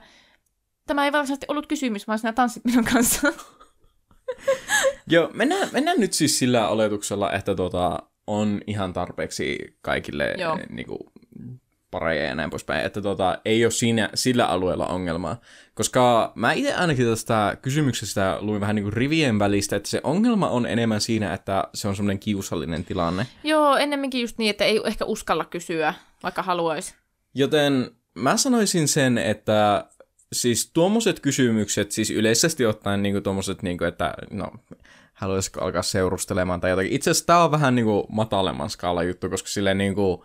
tämä 0.86 1.04
ei 1.04 1.12
varsinaisesti 1.12 1.46
ollut 1.48 1.66
kysymys, 1.66 2.08
vaan 2.08 2.18
sinä 2.18 2.32
tanssit 2.32 2.64
minun 2.64 2.84
kanssa. 2.84 3.32
Joo, 5.10 5.30
mennään, 5.34 5.68
mennään 5.72 6.00
nyt 6.00 6.12
siis 6.12 6.38
sillä 6.38 6.68
oletuksella, 6.68 7.32
että 7.32 7.54
tota, 7.54 7.98
on 8.26 8.60
ihan 8.66 8.92
tarpeeksi 8.92 9.76
kaikille 9.82 10.34
Joo. 10.38 10.58
eh, 10.58 10.66
niinku, 10.68 11.12
pareja 11.90 12.24
ja 12.24 12.34
näin 12.34 12.50
poispäin, 12.50 12.86
että 12.86 13.02
tota, 13.02 13.38
ei 13.44 13.64
ole 13.64 13.70
siinä, 13.70 14.10
sillä 14.14 14.46
alueella 14.46 14.86
ongelmaa. 14.86 15.40
Koska 15.74 16.32
mä 16.34 16.52
itse 16.52 16.74
ainakin 16.74 17.06
tästä 17.06 17.56
kysymyksestä 17.62 18.38
luin 18.40 18.60
vähän 18.60 18.76
niinku 18.76 18.90
rivien 18.90 19.38
välistä, 19.38 19.76
että 19.76 19.88
se 19.88 20.00
ongelma 20.04 20.48
on 20.48 20.66
enemmän 20.66 21.00
siinä, 21.00 21.34
että 21.34 21.64
se 21.74 21.88
on 21.88 21.96
semmoinen 21.96 22.18
kiusallinen 22.18 22.84
tilanne. 22.84 23.26
Joo, 23.44 23.76
ennemminkin 23.76 24.20
just 24.20 24.38
niin, 24.38 24.50
että 24.50 24.64
ei 24.64 24.80
ehkä 24.84 25.04
uskalla 25.04 25.44
kysyä, 25.44 25.94
vaikka 26.22 26.42
haluaisi. 26.42 26.94
Joten 27.34 27.90
mä 28.14 28.36
sanoisin 28.36 28.88
sen, 28.88 29.18
että 29.18 29.84
siis 30.32 30.70
tuommoiset 30.72 31.20
kysymykset, 31.20 31.92
siis 31.92 32.10
yleisesti 32.10 32.66
ottaen 32.66 33.02
niinku 33.02 33.20
tuommoiset, 33.20 33.62
niinku, 33.62 33.84
että 33.84 34.14
no, 34.30 34.52
haluaisiko 35.12 35.60
alkaa 35.60 35.82
seurustelemaan 35.82 36.60
tai 36.60 36.70
jotakin. 36.70 36.92
Itse 36.92 37.10
asiassa 37.10 37.26
tää 37.26 37.44
on 37.44 37.50
vähän 37.50 37.74
niinku 37.74 38.06
matalemman 38.08 38.70
skaalan 38.70 39.08
juttu, 39.08 39.30
koska 39.30 39.48
silleen 39.48 39.78
niinku, 39.78 40.24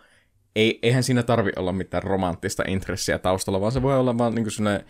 ei, 0.56 0.78
eihän 0.82 1.02
siinä 1.02 1.22
tarvi 1.22 1.50
olla 1.56 1.72
mitään 1.72 2.02
romanttista 2.02 2.62
intressiä 2.66 3.18
taustalla, 3.18 3.60
vaan 3.60 3.72
se 3.72 3.82
voi 3.82 3.98
olla 3.98 4.18
vaan 4.18 4.34
niinku 4.34 4.50
sellainen, 4.50 4.86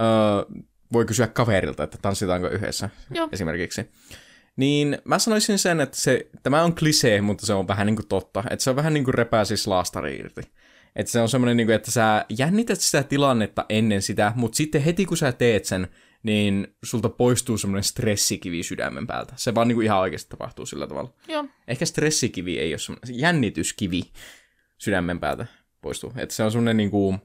öö, 0.00 0.60
voi 0.92 1.04
kysyä 1.04 1.26
kaverilta, 1.26 1.82
että 1.82 1.98
tanssitaanko 2.02 2.48
yhdessä 2.48 2.88
Joo. 3.14 3.28
esimerkiksi. 3.32 3.90
Niin 4.56 4.98
mä 5.04 5.18
sanoisin 5.18 5.58
sen, 5.58 5.80
että 5.80 5.96
se, 5.96 6.26
tämä 6.42 6.62
on 6.62 6.74
klisee, 6.74 7.20
mutta 7.20 7.46
se 7.46 7.54
on 7.54 7.68
vähän 7.68 7.86
niin 7.86 7.96
kuin 7.96 8.08
totta. 8.08 8.44
Että 8.50 8.62
se 8.62 8.70
on 8.70 8.76
vähän 8.76 8.94
niin 8.94 9.04
kuin 9.04 9.14
repää 9.14 9.44
siis 9.44 9.66
laastari 9.66 10.16
irti. 10.16 10.42
Että 10.96 11.12
se 11.12 11.20
on 11.20 11.28
semmoinen, 11.28 11.56
niin 11.56 11.66
kuin, 11.66 11.76
että 11.76 11.90
sä 11.90 12.24
jännität 12.38 12.80
sitä 12.80 13.02
tilannetta 13.02 13.66
ennen 13.68 14.02
sitä, 14.02 14.32
mutta 14.36 14.56
sitten 14.56 14.82
heti 14.82 15.06
kun 15.06 15.16
sä 15.16 15.32
teet 15.32 15.64
sen, 15.64 15.88
niin 16.22 16.66
sulta 16.84 17.08
poistuu 17.08 17.58
semmoinen 17.58 17.84
stressikivi 17.84 18.62
sydämen 18.62 19.06
päältä. 19.06 19.34
Se 19.36 19.54
vaan 19.54 19.68
niin 19.68 19.76
kuin 19.76 19.84
ihan 19.84 19.98
oikeasti 19.98 20.28
tapahtuu 20.28 20.66
sillä 20.66 20.86
tavalla. 20.86 21.12
Joo. 21.28 21.44
Ehkä 21.68 21.86
stressikivi 21.86 22.58
ei 22.58 22.72
ole 22.72 22.78
semmoinen, 22.78 23.06
se 23.06 23.12
jännityskivi 23.12 24.02
sydämen 24.84 25.20
päältä 25.20 25.46
poistuu. 25.80 26.12
Että 26.16 26.34
se 26.34 26.44
on 26.44 26.50
semmoinen 26.50 26.76
niin 26.76 26.90
kuin, 26.90 27.18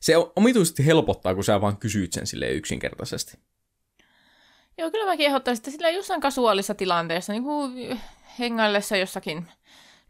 se 0.00 0.14
omituisesti 0.36 0.86
helpottaa, 0.86 1.34
kun 1.34 1.44
sä 1.44 1.60
vaan 1.60 1.76
kysyt 1.76 2.12
sen 2.12 2.26
silleen 2.26 2.56
yksinkertaisesti. 2.56 3.38
Joo, 4.78 4.90
kyllä 4.90 5.06
mäkin 5.06 5.26
ehdottaisin, 5.26 5.60
että 5.60 5.70
sillä 5.70 5.90
jossain 5.90 6.20
kasuaalissa 6.20 6.74
tilanteessa, 6.74 7.32
niin 7.32 7.42
kuin 7.42 8.00
hengaillessa 8.38 8.96
jossakin 8.96 9.48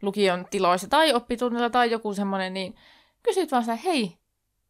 lukion 0.01 0.47
tiloissa 0.51 0.87
tai 0.87 1.13
oppitunnilla 1.13 1.69
tai 1.69 1.91
joku 1.91 2.13
semmoinen, 2.13 2.53
niin 2.53 2.75
kysyt 3.23 3.51
vaan 3.51 3.63
sitä, 3.63 3.75
hei, 3.75 4.17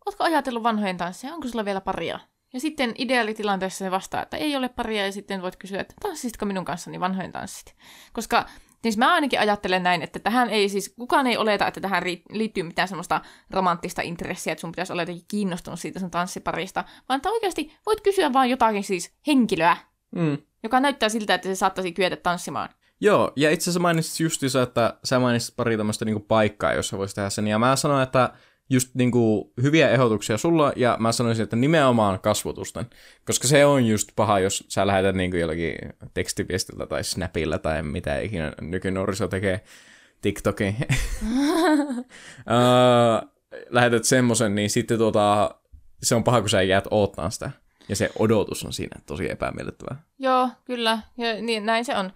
ootko 0.06 0.24
ajatellut 0.24 0.64
vanhojen 0.64 0.98
tansseja, 0.98 1.34
onko 1.34 1.48
sulla 1.48 1.66
vielä 1.66 1.82
paria? 1.82 2.20
Ja 2.54 2.60
sitten 2.60 2.94
ideaalitilanteessa 2.98 3.86
se 3.86 3.92
vastaa, 3.92 4.24
että 4.24 4.38
ei 4.38 4.56
ole 4.56 4.70
paria, 4.70 5.06
ja 5.06 5.12
sitten 5.12 5.42
voit 5.42 5.56
kysyä, 5.56 5.82
että 5.82 5.94
tanssisitko 6.02 6.46
minun 6.46 6.66
kanssani 6.66 7.00
vanhojen 7.00 7.32
tanssit? 7.32 7.76
Koska 8.14 8.46
siis 8.84 8.98
mä 8.98 9.14
ainakin 9.14 9.40
ajattelen 9.40 9.84
näin, 9.84 10.02
että 10.02 10.20
tähän 10.20 10.50
ei 10.50 10.70
siis, 10.70 10.94
kukaan 10.98 11.28
ei 11.28 11.38
oleta, 11.38 11.68
että 11.68 11.82
tähän 11.82 12.04
liittyy 12.30 12.64
mitään 12.64 12.88
semmoista 12.88 13.22
romanttista 13.52 14.02
intressiä, 14.02 14.54
että 14.54 14.62
sun 14.62 14.72
pitäisi 14.72 14.94
olla 14.94 15.02
jotenkin 15.02 15.26
kiinnostunut 15.28 15.80
siitä 15.80 16.00
sun 16.00 16.12
tanssiparista, 16.12 16.84
vaan 17.10 17.18
että 17.18 17.30
oikeasti 17.30 17.74
voit 17.86 18.02
kysyä 18.02 18.34
vaan 18.34 18.50
jotakin 18.50 18.84
siis 18.84 19.14
henkilöä, 19.28 19.78
Mm. 20.16 20.38
joka 20.64 20.80
näyttää 20.80 21.10
siltä, 21.10 21.34
että 21.34 21.48
se 21.48 21.56
saattaisi 21.56 21.92
kyetä 21.92 22.16
tanssimaan. 22.16 22.70
Joo, 23.02 23.32
ja 23.36 23.52
itse 23.52 23.64
asiassa 23.64 23.80
mainitsit 23.80 24.20
justiinsa, 24.20 24.62
että 24.62 25.00
sä 25.04 25.20
mainitsit 25.20 25.56
pari 25.56 25.78
tämmöistä 25.78 26.06
niinku 26.06 26.20
paikkaa, 26.20 26.74
jossa 26.74 26.98
voisi 26.98 27.16
tehdä 27.16 27.30
sen, 27.30 27.48
ja 27.48 27.60
mä 27.60 27.76
sanoin, 27.76 28.04
että 28.04 28.30
just 28.70 28.96
niinku 28.96 29.54
hyviä 29.62 29.90
ehdotuksia 29.90 30.38
sulla, 30.38 30.74
ja 30.76 30.98
mä 31.00 31.12
sanoisin, 31.12 31.44
että 31.44 31.56
nimenomaan 31.56 32.20
kasvotusten, 32.20 32.86
koska 33.26 33.48
se 33.48 33.66
on 33.66 33.86
just 33.86 34.10
paha, 34.16 34.40
jos 34.40 34.64
sä 34.68 34.88
lähetät 34.88 35.16
niinku 35.16 35.38
jollakin 35.38 35.76
tekstiviestillä 36.14 36.86
tai 36.86 37.04
snapilla 37.04 37.58
tai 37.58 37.84
mitä 37.84 38.20
ikinä 38.20 38.54
nykynuoriso 38.62 39.28
tekee 39.28 39.62
TikTokin. 40.22 40.76
lähetät 43.70 44.04
semmosen, 44.04 44.56
niin 44.56 44.70
sitten 44.70 44.98
tuota, 44.98 45.56
se 46.04 46.16
on 46.16 46.24
paha, 46.24 46.42
kun 46.42 46.50
sä 46.50 46.62
jäät 46.62 46.88
oottaan 46.92 47.32
sitä. 47.32 47.52
Ja 47.90 47.96
se 47.96 48.10
odotus 48.20 48.66
on 48.66 48.74
siinä 48.74 49.02
tosi 49.06 49.32
epämiellyttävää. 49.32 50.04
Joo, 50.20 50.50
kyllä. 50.66 51.00
Ja 51.18 51.42
niin, 51.42 51.66
näin 51.66 51.86
se 51.86 51.96
on. 51.96 52.12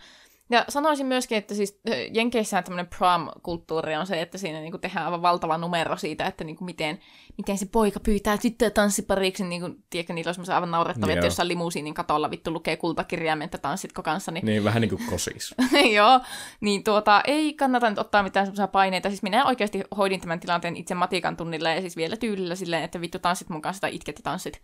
Ja 0.53 0.65
sanoisin 0.69 1.05
myöskin, 1.05 1.37
että 1.37 1.55
siis 1.55 1.79
Jenkeissään 2.13 2.63
tämmöinen 2.63 2.87
prom-kulttuuri 2.87 3.95
on 3.95 4.07
se, 4.07 4.21
että 4.21 4.37
siinä 4.37 4.59
niinku 4.59 4.77
tehdään 4.77 5.05
aivan 5.05 5.21
valtava 5.21 5.57
numero 5.57 5.97
siitä, 5.97 6.25
että 6.25 6.43
niinku 6.43 6.65
miten, 6.65 6.99
miten 7.37 7.57
se 7.57 7.65
poika 7.65 7.99
pyytää 7.99 8.37
tyttöä 8.37 8.69
tanssipariksi. 8.69 9.43
Niinku, 9.43 9.69
tiedätkö, 9.89 10.13
niillä 10.13 10.29
on 10.29 10.33
semmoisia 10.33 10.55
aivan 10.55 10.71
naurettavia, 10.71 11.13
että 11.13 11.25
jossain 11.25 11.47
limusiinin 11.47 11.93
katolla 11.93 12.31
vittu 12.31 12.51
lukee 12.51 12.77
kultakirjaimen, 12.77 13.45
että 13.45 13.57
tanssitko 13.57 14.03
kanssa. 14.03 14.31
Niin, 14.31 14.45
niin 14.45 14.63
vähän 14.63 14.81
niin 14.81 14.89
kuin 14.89 15.01
kosis. 15.09 15.55
Joo, 15.95 16.21
niin 16.61 16.83
tuota, 16.83 17.21
ei 17.27 17.53
kannata 17.53 17.89
nyt 17.89 17.99
ottaa 17.99 18.23
mitään 18.23 18.45
semmoisia 18.45 18.67
paineita. 18.67 19.09
Siis 19.09 19.23
minä 19.23 19.45
oikeasti 19.45 19.83
hoidin 19.97 20.21
tämän 20.21 20.39
tilanteen 20.39 20.75
itse 20.75 20.95
matikan 20.95 21.37
tunnilla 21.37 21.69
ja 21.69 21.81
siis 21.81 21.97
vielä 21.97 22.17
tyylillä 22.17 22.55
silleen, 22.55 22.83
että 22.83 23.01
vittu 23.01 23.19
tanssit 23.19 23.49
mun 23.49 23.61
kanssa 23.61 23.81
tai 23.81 23.95
itket 23.95 24.17
ja 24.17 24.23
tanssit. 24.23 24.61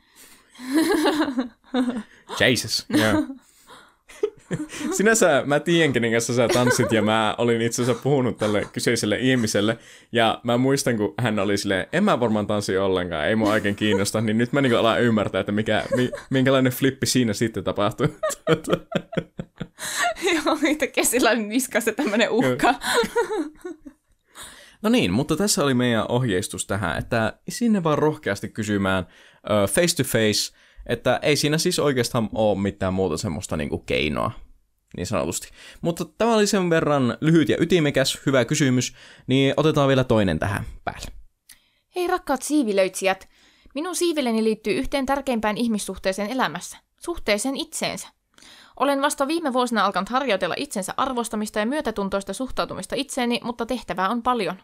Jesus, 2.39 2.85
yeah. 2.97 3.15
Sinänsä 4.97 5.43
mä 5.45 5.59
tiedän, 5.59 5.93
kenen 5.93 6.11
kanssa 6.11 6.33
sä 6.33 6.47
tanssit, 6.47 6.91
ja 6.91 7.01
mä 7.01 7.35
olin 7.37 7.61
itse 7.61 7.81
asiassa 7.81 8.03
puhunut 8.03 8.37
tälle 8.37 8.65
kyseiselle 8.73 9.17
ihmiselle, 9.19 9.77
ja 10.11 10.41
mä 10.43 10.57
muistan, 10.57 10.97
kun 10.97 11.13
hän 11.17 11.39
oli 11.39 11.57
silleen, 11.57 11.87
en 11.93 12.03
mä 12.03 12.19
varmaan 12.19 12.47
tanssi 12.47 12.77
ollenkaan, 12.77 13.27
ei 13.27 13.35
mua 13.35 13.51
oikein 13.51 13.75
kiinnosta, 13.75 14.21
niin 14.21 14.37
nyt 14.37 14.53
mä 14.53 14.61
niin 14.61 14.77
alan 14.77 15.01
ymmärtää, 15.01 15.39
että 15.39 15.51
mikä, 15.51 15.83
mi, 15.95 16.11
minkälainen 16.29 16.71
flippi 16.71 17.05
siinä 17.05 17.33
sitten 17.33 17.63
tapahtui. 17.63 18.07
Joo, 20.33 20.57
yhtäkkiä 20.63 21.03
sillä 21.03 21.29
oli 21.29 21.43
niskassa 21.43 21.91
tämmönen 21.91 22.29
uhka. 22.29 22.75
No 24.81 24.89
niin, 24.89 25.13
mutta 25.13 25.35
tässä 25.35 25.63
oli 25.63 25.73
meidän 25.73 26.05
ohjeistus 26.09 26.67
tähän, 26.67 26.97
että 26.97 27.39
sinne 27.49 27.83
vaan 27.83 27.97
rohkeasti 27.97 28.49
kysymään 28.49 29.05
face 29.69 29.95
to 29.95 30.03
face, 30.03 30.55
että 30.89 31.19
ei 31.21 31.35
siinä 31.35 31.57
siis 31.57 31.79
oikeastaan 31.79 32.29
ole 32.35 32.59
mitään 32.59 32.93
muuta 32.93 33.17
semmoista 33.17 33.57
niinku 33.57 33.77
keinoa, 33.77 34.31
niin 34.97 35.07
sanotusti. 35.07 35.49
Mutta 35.81 36.05
tämä 36.05 36.35
oli 36.35 36.47
sen 36.47 36.69
verran 36.69 37.17
lyhyt 37.21 37.49
ja 37.49 37.57
ytimekäs, 37.59 38.19
hyvä 38.25 38.45
kysymys, 38.45 38.93
niin 39.27 39.53
otetaan 39.57 39.87
vielä 39.87 40.03
toinen 40.03 40.39
tähän 40.39 40.65
päälle. 40.83 41.07
Hei 41.95 42.07
rakkaat 42.07 42.41
siivilöitsijät, 42.41 43.29
minun 43.75 43.95
siivileni 43.95 44.43
liittyy 44.43 44.73
yhteen 44.73 45.05
tärkeimpään 45.05 45.57
ihmissuhteeseen 45.57 46.29
elämässä, 46.29 46.77
suhteeseen 46.99 47.57
itseensä. 47.57 48.07
Olen 48.79 49.01
vasta 49.01 49.27
viime 49.27 49.53
vuosina 49.53 49.85
alkanut 49.85 50.09
harjoitella 50.09 50.55
itsensä 50.57 50.93
arvostamista 50.97 51.59
ja 51.59 51.65
myötätuntoista 51.65 52.33
suhtautumista 52.33 52.95
itseeni, 52.95 53.39
mutta 53.43 53.65
tehtävää 53.65 54.09
on 54.09 54.23
paljon. 54.23 54.61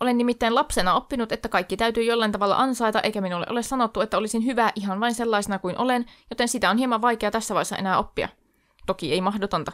Olen 0.00 0.18
nimittäin 0.18 0.54
lapsena 0.54 0.94
oppinut, 0.94 1.32
että 1.32 1.48
kaikki 1.48 1.76
täytyy 1.76 2.04
jollain 2.04 2.32
tavalla 2.32 2.56
ansaita, 2.56 3.00
eikä 3.00 3.20
minulle 3.20 3.46
ole 3.50 3.62
sanottu, 3.62 4.00
että 4.00 4.18
olisin 4.18 4.44
hyvä 4.44 4.72
ihan 4.74 5.00
vain 5.00 5.14
sellaisena 5.14 5.58
kuin 5.58 5.78
olen, 5.78 6.06
joten 6.30 6.48
sitä 6.48 6.70
on 6.70 6.78
hieman 6.78 7.02
vaikea 7.02 7.30
tässä 7.30 7.54
vaiheessa 7.54 7.76
enää 7.76 7.98
oppia. 7.98 8.28
Toki 8.86 9.12
ei 9.12 9.20
mahdotonta. 9.20 9.72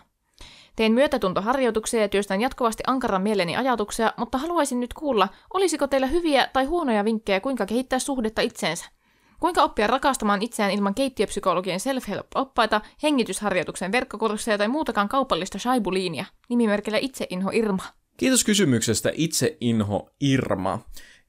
Teen 0.76 0.92
myötätuntoharjoituksia 0.92 2.00
ja 2.00 2.08
työstän 2.08 2.40
jatkuvasti 2.40 2.82
ankaran 2.86 3.22
mieleni 3.22 3.56
ajatuksia, 3.56 4.12
mutta 4.16 4.38
haluaisin 4.38 4.80
nyt 4.80 4.94
kuulla, 4.94 5.28
olisiko 5.54 5.86
teillä 5.86 6.06
hyviä 6.06 6.48
tai 6.52 6.64
huonoja 6.64 7.04
vinkkejä, 7.04 7.40
kuinka 7.40 7.66
kehittää 7.66 7.98
suhdetta 7.98 8.42
itseensä? 8.42 8.86
Kuinka 9.40 9.62
oppia 9.62 9.86
rakastamaan 9.86 10.42
itseään 10.42 10.72
ilman 10.72 10.94
keittiöpsykologien 10.94 11.80
self-help-oppaita, 11.80 12.80
hengitysharjoituksen 13.02 13.92
verkkokursseja 13.92 14.58
tai 14.58 14.68
muutakaan 14.68 15.08
kaupallista 15.08 15.58
shaibuliinia? 15.58 16.24
Nimimerkillä 16.48 16.98
Itseinho 16.98 17.50
Irma. 17.52 17.82
Kiitos 18.18 18.44
kysymyksestä 18.44 19.10
Itseinho 19.14 20.10
Irma. 20.20 20.78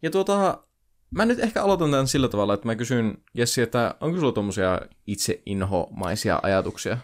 Ja 0.01 0.11
tuota, 0.11 0.63
mä 1.11 1.25
nyt 1.25 1.39
ehkä 1.39 1.63
aloitan 1.63 1.91
tämän 1.91 2.07
sillä 2.07 2.27
tavalla, 2.27 2.53
että 2.53 2.65
mä 2.65 2.75
kysyn 2.75 3.17
Jessi, 3.33 3.61
että 3.61 3.95
onko 4.01 4.19
sulla 4.19 4.31
tuommoisia 4.31 4.81
itseinhomaisia 5.07 6.39
ajatuksia? 6.43 6.97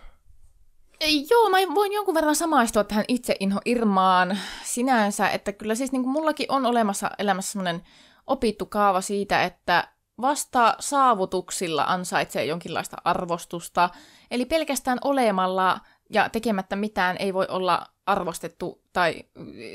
Joo, 1.30 1.50
mä 1.50 1.58
voin 1.76 1.94
jonkun 1.94 2.16
verran 2.16 2.36
samaistua 2.36 2.84
tähän 2.84 3.06
itseinho 3.08 3.60
Irmaan 3.66 4.38
sinänsä, 4.64 5.30
että 5.30 5.52
kyllä 5.52 5.76
siis 5.76 5.92
niin 5.92 6.04
kuin 6.04 6.14
mullakin 6.14 6.46
on 6.50 6.66
olemassa 6.66 7.12
elämässä 7.20 7.52
semmoinen 7.52 7.82
opittu 8.28 8.66
kaava 8.66 9.02
siitä, 9.02 9.44
että 9.44 9.88
vasta 10.22 10.76
saavutuksilla 10.80 11.84
ansaitsee 11.84 12.46
jonkinlaista 12.46 12.98
arvostusta. 13.04 13.90
Eli 14.32 14.46
pelkästään 14.46 14.98
olemalla 15.04 15.80
ja 16.10 16.30
tekemättä 16.30 16.76
mitään 16.76 17.16
ei 17.20 17.34
voi 17.34 17.46
olla 17.50 17.95
arvostettu 18.06 18.82
tai 18.94 19.24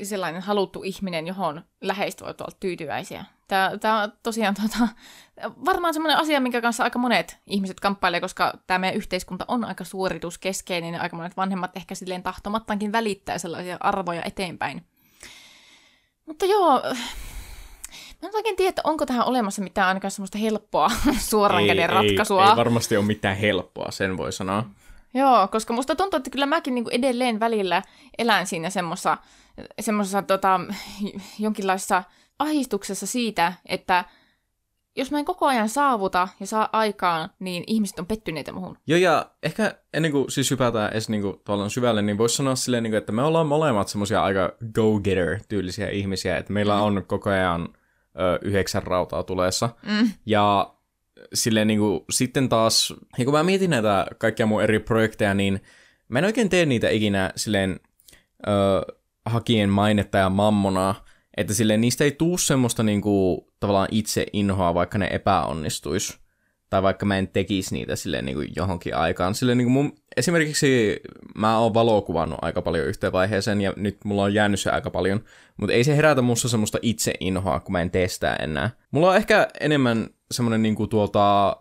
sellainen 0.03 0.41
haluttu 0.41 0.83
ihminen, 0.83 1.27
johon 1.27 1.61
läheistä 1.81 2.25
voi 2.25 2.33
olla 2.39 2.57
tyytyväisiä. 2.59 3.25
Tämä, 3.47 3.71
tämä 3.79 4.03
on 4.03 4.13
tosiaan 4.23 4.55
tuota, 4.55 4.87
varmaan 5.65 5.93
sellainen 5.93 6.17
asia, 6.17 6.41
minkä 6.41 6.61
kanssa 6.61 6.83
aika 6.83 6.99
monet 6.99 7.37
ihmiset 7.47 7.79
kamppailee, 7.79 8.21
koska 8.21 8.53
tämä 8.67 8.77
meidän 8.77 8.97
yhteiskunta 8.97 9.45
on 9.47 9.65
aika 9.65 9.83
suorituskeskeinen 9.83 10.93
ja 10.93 11.01
aika 11.01 11.15
monet 11.15 11.37
vanhemmat 11.37 11.77
ehkä 11.77 11.95
silleen 11.95 12.23
tahtomattaankin 12.23 12.91
välittää 12.91 13.37
sellaisia 13.37 13.77
arvoja 13.79 14.21
eteenpäin. 14.23 14.85
Mutta 16.25 16.45
joo, 16.45 16.81
Mä 18.21 18.29
en 18.29 18.35
oikein 18.35 18.55
tiedä, 18.55 18.69
että 18.69 18.81
onko 18.85 19.05
tähän 19.05 19.25
olemassa 19.25 19.61
mitään 19.61 19.87
ainakaan 19.87 20.11
semmoista 20.11 20.37
helppoa 20.37 20.91
suoran 21.29 21.65
käden 21.67 21.89
ratkaisua. 21.89 22.43
Ei, 22.43 22.49
ei 22.49 22.55
varmasti 22.55 22.97
ole 22.97 23.05
mitään 23.05 23.37
helppoa, 23.37 23.91
sen 23.91 24.17
voi 24.17 24.31
sanoa. 24.31 24.65
Joo, 25.13 25.47
koska 25.47 25.73
musta 25.73 25.95
tuntuu, 25.95 26.17
että 26.17 26.29
kyllä 26.29 26.45
mäkin 26.45 26.75
niin 26.75 26.85
edelleen 26.91 27.39
välillä 27.39 27.81
elän 28.17 28.47
siinä 28.47 28.69
semmoisessa, 28.69 29.17
semmoisessa 29.81 30.21
tota, 30.21 30.59
jonkinlaisessa 31.39 32.03
ahistuksessa 32.39 33.07
siitä, 33.07 33.53
että 33.65 34.05
jos 34.95 35.11
mä 35.11 35.19
en 35.19 35.25
koko 35.25 35.45
ajan 35.45 35.69
saavuta 35.69 36.27
ja 36.39 36.45
saa 36.45 36.69
aikaan, 36.71 37.29
niin 37.39 37.63
ihmiset 37.67 37.99
on 37.99 38.07
pettyneitä 38.07 38.51
muhun. 38.51 38.77
Joo, 38.87 38.99
ja 38.99 39.31
ehkä 39.43 39.75
ennen 39.93 40.11
kuin 40.11 40.31
siis 40.31 40.51
hypätään 40.51 40.91
edes 40.91 41.09
niin 41.09 41.21
kuin, 41.21 41.69
syvälle, 41.69 42.01
niin 42.01 42.17
voisi 42.17 42.35
sanoa 42.35 42.55
silleen, 42.55 42.83
niin 42.83 42.91
kuin, 42.91 42.97
että 42.97 43.11
me 43.11 43.23
ollaan 43.23 43.47
molemmat 43.47 43.87
semmoisia 43.87 44.23
aika 44.23 44.53
go-getter-tyylisiä 44.75 45.89
ihmisiä, 45.89 46.37
että 46.37 46.53
meillä 46.53 46.75
mm. 46.75 46.81
on 46.81 47.03
koko 47.07 47.29
ajan 47.29 47.69
ö, 48.19 48.39
yhdeksän 48.41 48.83
rautaa 48.83 49.23
tuleessa. 49.23 49.69
Mm. 49.83 50.11
Ja 50.25 50.73
silleen 51.33 51.67
niin 51.67 51.79
kuin, 51.79 52.01
sitten 52.09 52.49
taas, 52.49 52.93
niin 53.17 53.25
kun 53.25 53.33
mä 53.33 53.43
mietin 53.43 53.69
näitä 53.69 54.05
kaikkia 54.17 54.45
mun 54.45 54.63
eri 54.63 54.79
projekteja, 54.79 55.33
niin 55.33 55.61
mä 56.09 56.19
en 56.19 56.25
oikein 56.25 56.49
tee 56.49 56.65
niitä 56.65 56.89
ikinä 56.89 57.31
silleen 57.35 57.79
ö, 58.47 58.51
hakien 59.25 59.69
mainetta 59.69 60.17
ja 60.17 60.29
mammonaa, 60.29 61.05
että 61.37 61.53
silleen 61.53 61.81
niistä 61.81 62.03
ei 62.03 62.11
tuu 62.11 62.37
semmoista 62.37 62.83
niin 62.83 63.01
kuin, 63.01 63.41
tavallaan 63.59 63.87
itse 63.91 64.25
inhoa, 64.33 64.73
vaikka 64.73 64.97
ne 64.97 65.09
epäonnistuis. 65.11 66.20
Tai 66.71 66.83
vaikka 66.83 67.05
mä 67.05 67.17
en 67.17 67.27
tekisi 67.27 67.73
niitä 67.73 67.95
silleen 67.95 68.25
niin 68.25 68.35
kuin 68.35 68.49
johonkin 68.55 68.95
aikaan. 68.95 69.35
Silleen 69.35 69.57
niin 69.57 69.65
kuin 69.65 69.73
mun, 69.73 69.93
esimerkiksi 70.17 71.01
mä 71.35 71.57
oon 71.57 71.73
valokuvannut 71.73 72.39
aika 72.41 72.61
paljon 72.61 72.87
yhteen 72.87 73.11
vaiheeseen 73.13 73.61
ja 73.61 73.73
nyt 73.77 73.97
mulla 74.03 74.23
on 74.23 74.33
jäänyt 74.33 74.59
se 74.59 74.69
aika 74.69 74.89
paljon. 74.89 75.23
Mutta 75.57 75.73
ei 75.73 75.83
se 75.83 75.95
herätä 75.97 76.21
musta 76.21 76.47
semmoista 76.47 76.77
itse 76.81 77.13
inhoa, 77.19 77.59
kun 77.59 77.71
mä 77.71 77.81
en 77.81 77.91
tee 77.91 78.07
sitä 78.07 78.35
enää. 78.35 78.69
Mulla 78.91 79.09
on 79.09 79.15
ehkä 79.15 79.47
enemmän 79.59 80.09
semmoinen 80.31 80.61
niinku 80.61 80.87
tuolta 80.87 81.57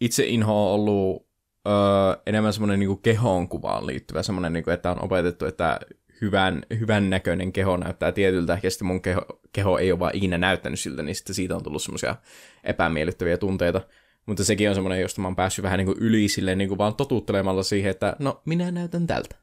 itse 0.00 0.26
inho 0.26 0.66
on 0.66 0.74
ollut 0.74 1.26
öö, 1.68 2.22
enemmän 2.26 2.52
semmoinen 2.52 2.80
niinku 2.80 2.96
kehoon 2.96 3.48
kuvaan 3.48 3.86
liittyvä 3.86 4.22
semmoinen, 4.22 4.52
niinku, 4.52 4.70
että 4.70 4.90
on 4.90 5.04
opetettu, 5.04 5.46
että 5.46 5.80
hyvän, 6.20 6.62
hyvän 6.80 7.10
näköinen 7.10 7.52
keho 7.52 7.76
näyttää 7.76 8.12
tietyltä, 8.12 8.58
ja 8.62 8.70
sitten 8.70 8.86
mun 8.86 9.02
keho, 9.02 9.22
keho 9.52 9.78
ei 9.78 9.92
ole 9.92 9.98
vaan 9.98 10.16
ikinä 10.16 10.38
näyttänyt 10.38 10.80
siltä, 10.80 11.02
niin 11.02 11.14
sitten 11.14 11.34
siitä 11.34 11.56
on 11.56 11.62
tullut 11.62 11.82
semmoisia 11.82 12.16
epämiellyttäviä 12.64 13.36
tunteita. 13.36 13.80
Mutta 14.28 14.44
sekin 14.44 14.68
on 14.68 14.74
semmoinen, 14.74 15.00
josta 15.00 15.20
mä 15.20 15.28
oon 15.28 15.36
päässyt 15.36 15.62
vähän 15.62 15.78
niin 15.78 15.86
kuin 15.86 15.98
yli 16.00 16.28
silleen, 16.28 16.58
niin 16.58 16.68
kuin 16.68 16.78
vaan 16.78 16.94
totuttelemalla 16.94 17.62
siihen, 17.62 17.90
että 17.90 18.16
no, 18.18 18.42
minä 18.44 18.70
näytän 18.70 19.06
tältä. 19.06 19.36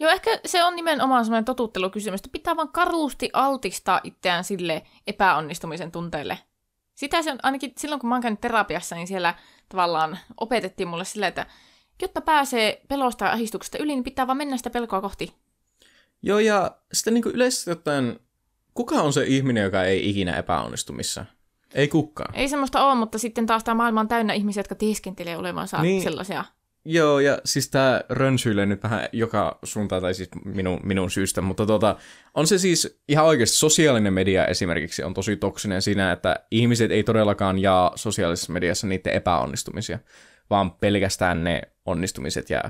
Joo, 0.00 0.10
ehkä 0.10 0.40
se 0.46 0.64
on 0.64 0.76
nimenomaan 0.76 1.24
semmoinen 1.24 1.44
totuttelukysymys, 1.44 2.20
että 2.20 2.32
pitää 2.32 2.56
vaan 2.56 2.72
karuusti 2.72 3.30
altistaa 3.32 4.00
itseään 4.04 4.44
sille 4.44 4.82
epäonnistumisen 5.06 5.92
tunteelle. 5.92 6.38
Sitä 6.94 7.22
se 7.22 7.32
on, 7.32 7.38
ainakin 7.42 7.72
silloin 7.78 8.00
kun 8.00 8.08
mä 8.08 8.14
oon 8.14 8.22
käynyt 8.22 8.40
terapiassa, 8.40 8.96
niin 8.96 9.06
siellä 9.06 9.34
tavallaan 9.68 10.18
opetettiin 10.40 10.88
mulle 10.88 11.04
sillä, 11.04 11.26
että 11.26 11.46
jotta 12.02 12.20
pääsee 12.20 12.82
pelosta 12.88 13.24
ja 13.24 13.32
ahdistuksesta 13.32 13.78
yli, 13.78 13.92
niin 13.94 14.04
pitää 14.04 14.26
vaan 14.26 14.36
mennä 14.36 14.56
sitä 14.56 14.70
pelkoa 14.70 15.00
kohti. 15.00 15.34
Joo, 16.22 16.38
ja 16.38 16.76
sitten 16.92 17.14
niin 17.14 17.24
yleisesti 17.34 17.70
ottaen, 17.70 18.20
kuka 18.74 18.94
on 18.94 19.12
se 19.12 19.24
ihminen, 19.24 19.64
joka 19.64 19.84
ei 19.84 20.10
ikinä 20.10 20.36
epäonnistu 20.36 20.92
missään? 20.92 21.28
Ei 21.74 21.88
kukaan. 21.88 22.34
Ei 22.34 22.48
semmoista 22.48 22.86
ole, 22.86 22.94
mutta 22.94 23.18
sitten 23.18 23.46
taas 23.46 23.64
tämä 23.64 23.74
maailma 23.74 24.00
on 24.00 24.08
täynnä 24.08 24.32
ihmisiä, 24.32 24.60
jotka 24.60 24.74
teeskentelee 24.74 25.36
olevansa 25.36 25.82
niin, 25.82 26.02
sellaisia. 26.02 26.44
Joo, 26.84 27.20
ja 27.20 27.38
siis 27.44 27.70
tämä 27.70 28.00
rönsyilee 28.08 28.66
nyt 28.66 28.82
vähän 28.82 29.08
joka 29.12 29.58
suuntaan, 29.62 30.02
tai 30.02 30.14
siis 30.14 30.28
minun, 30.44 30.80
minun 30.82 31.10
syystä, 31.10 31.40
mutta 31.40 31.66
tota, 31.66 31.96
on 32.34 32.46
se 32.46 32.58
siis 32.58 32.98
ihan 33.08 33.26
oikeasti 33.26 33.56
sosiaalinen 33.56 34.12
media 34.12 34.46
esimerkiksi 34.46 35.02
on 35.02 35.14
tosi 35.14 35.36
toksinen 35.36 35.82
siinä, 35.82 36.12
että 36.12 36.36
ihmiset 36.50 36.90
ei 36.90 37.04
todellakaan 37.04 37.58
jaa 37.58 37.92
sosiaalisessa 37.94 38.52
mediassa 38.52 38.86
niiden 38.86 39.12
epäonnistumisia, 39.12 39.98
vaan 40.50 40.70
pelkästään 40.70 41.44
ne 41.44 41.62
onnistumiset 41.86 42.50
ja 42.50 42.62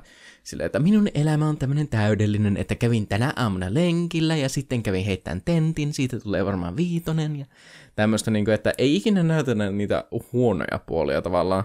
silleen, 0.42 0.66
että 0.66 0.78
minun 0.78 1.08
elämä 1.14 1.48
on 1.48 1.58
tämmöinen 1.58 1.88
täydellinen, 1.88 2.56
että 2.56 2.74
kävin 2.74 3.06
tänä 3.06 3.32
aamuna 3.36 3.74
lenkillä 3.74 4.36
ja 4.36 4.48
sitten 4.48 4.82
kävin 4.82 5.04
heittämään 5.04 5.42
tentin, 5.44 5.92
siitä 5.92 6.20
tulee 6.20 6.46
varmaan 6.46 6.76
viitonen 6.76 7.36
ja 7.36 7.46
tämmöistä, 7.94 8.30
niin 8.30 8.44
kuin, 8.44 8.54
että 8.54 8.72
ei 8.78 8.96
ikinä 8.96 9.22
näytä 9.22 9.54
niitä 9.54 10.04
huonoja 10.32 10.78
puolia 10.86 11.22
tavallaan 11.22 11.64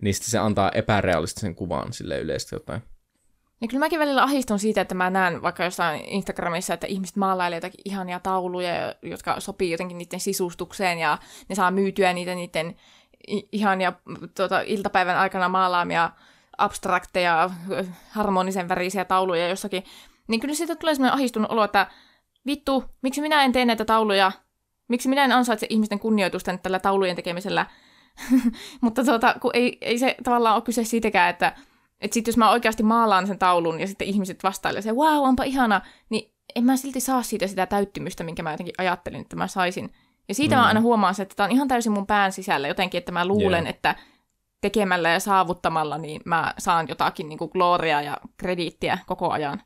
niin 0.00 0.14
sitten 0.14 0.30
se 0.30 0.38
antaa 0.38 0.70
epärealistisen 0.70 1.54
kuvan 1.54 1.92
sille 1.92 2.18
yleisesti 2.18 2.56
jotain. 2.56 2.82
Ja 3.60 3.68
kyllä 3.68 3.84
mäkin 3.84 4.00
välillä 4.00 4.22
ahistun 4.22 4.58
siitä, 4.58 4.80
että 4.80 4.94
mä 4.94 5.10
näen 5.10 5.42
vaikka 5.42 5.64
jossain 5.64 6.04
Instagramissa, 6.04 6.74
että 6.74 6.86
ihmiset 6.86 7.16
maalailee 7.16 7.56
jotakin 7.56 7.80
ihania 7.84 8.20
tauluja, 8.20 8.94
jotka 9.02 9.40
sopii 9.40 9.70
jotenkin 9.70 9.98
niiden 9.98 10.20
sisustukseen 10.20 10.98
ja 10.98 11.18
ne 11.48 11.54
saa 11.54 11.70
myytyä 11.70 12.12
niitä 12.12 12.34
niiden 12.34 12.76
ihania 13.52 13.92
tuota, 14.36 14.60
iltapäivän 14.60 15.16
aikana 15.16 15.48
maalaamia 15.48 16.10
abstrakteja, 16.58 17.50
harmonisen 18.10 18.68
värisiä 18.68 19.04
tauluja 19.04 19.48
jossakin. 19.48 19.84
Niin 20.28 20.40
kyllä 20.40 20.54
siitä 20.54 20.76
tulee 20.76 20.94
sellainen 20.94 21.14
ahistunut 21.14 21.50
olo, 21.50 21.64
että 21.64 21.86
vittu, 22.46 22.84
miksi 23.02 23.20
minä 23.20 23.42
en 23.42 23.52
tee 23.52 23.64
näitä 23.64 23.84
tauluja? 23.84 24.32
Miksi 24.88 25.08
minä 25.08 25.24
en 25.24 25.32
ansaitse 25.32 25.66
ihmisten 25.70 25.98
kunnioitusta 25.98 26.58
tällä 26.58 26.78
taulujen 26.78 27.16
tekemisellä? 27.16 27.66
Mutta 28.80 29.04
tuota, 29.04 29.34
kun 29.40 29.50
ei, 29.54 29.78
ei 29.80 29.98
se 29.98 30.16
tavallaan 30.24 30.54
ole 30.54 30.62
kyse 30.62 30.84
siitäkään, 30.84 31.30
että 31.30 31.56
että 32.00 32.14
sitten 32.14 32.32
jos 32.32 32.36
mä 32.36 32.50
oikeasti 32.50 32.82
maalaan 32.82 33.26
sen 33.26 33.38
taulun 33.38 33.80
ja 33.80 33.86
sitten 33.86 34.08
ihmiset 34.08 34.42
vastailee 34.42 34.82
se, 34.82 34.92
wow, 34.92 35.28
onpa 35.28 35.42
ihana, 35.42 35.80
niin 36.10 36.34
en 36.54 36.64
mä 36.64 36.76
silti 36.76 37.00
saa 37.00 37.22
siitä 37.22 37.46
sitä 37.46 37.66
täyttymystä, 37.66 38.24
minkä 38.24 38.42
mä 38.42 38.50
jotenkin 38.50 38.74
ajattelin, 38.78 39.20
että 39.20 39.36
mä 39.36 39.46
saisin. 39.46 39.90
Ja 40.28 40.34
siitä 40.34 40.54
mm. 40.54 40.60
mä 40.60 40.66
aina 40.66 40.80
huomaan 40.80 41.14
se, 41.14 41.22
että 41.22 41.34
tämä 41.34 41.44
on 41.44 41.52
ihan 41.52 41.68
täysin 41.68 41.92
mun 41.92 42.06
pään 42.06 42.32
sisällä 42.32 42.68
jotenkin, 42.68 42.98
että 42.98 43.12
mä 43.12 43.26
luulen, 43.26 43.62
yeah. 43.64 43.74
että 43.74 43.96
tekemällä 44.64 45.10
ja 45.10 45.20
saavuttamalla, 45.20 45.98
niin 45.98 46.20
mä 46.24 46.54
saan 46.58 46.88
jotakin 46.88 47.28
niin 47.28 47.38
kuin 47.38 47.50
gloriaa 47.52 48.02
ja 48.02 48.16
krediittiä 48.36 48.98
koko 49.06 49.30
ajan. 49.30 49.62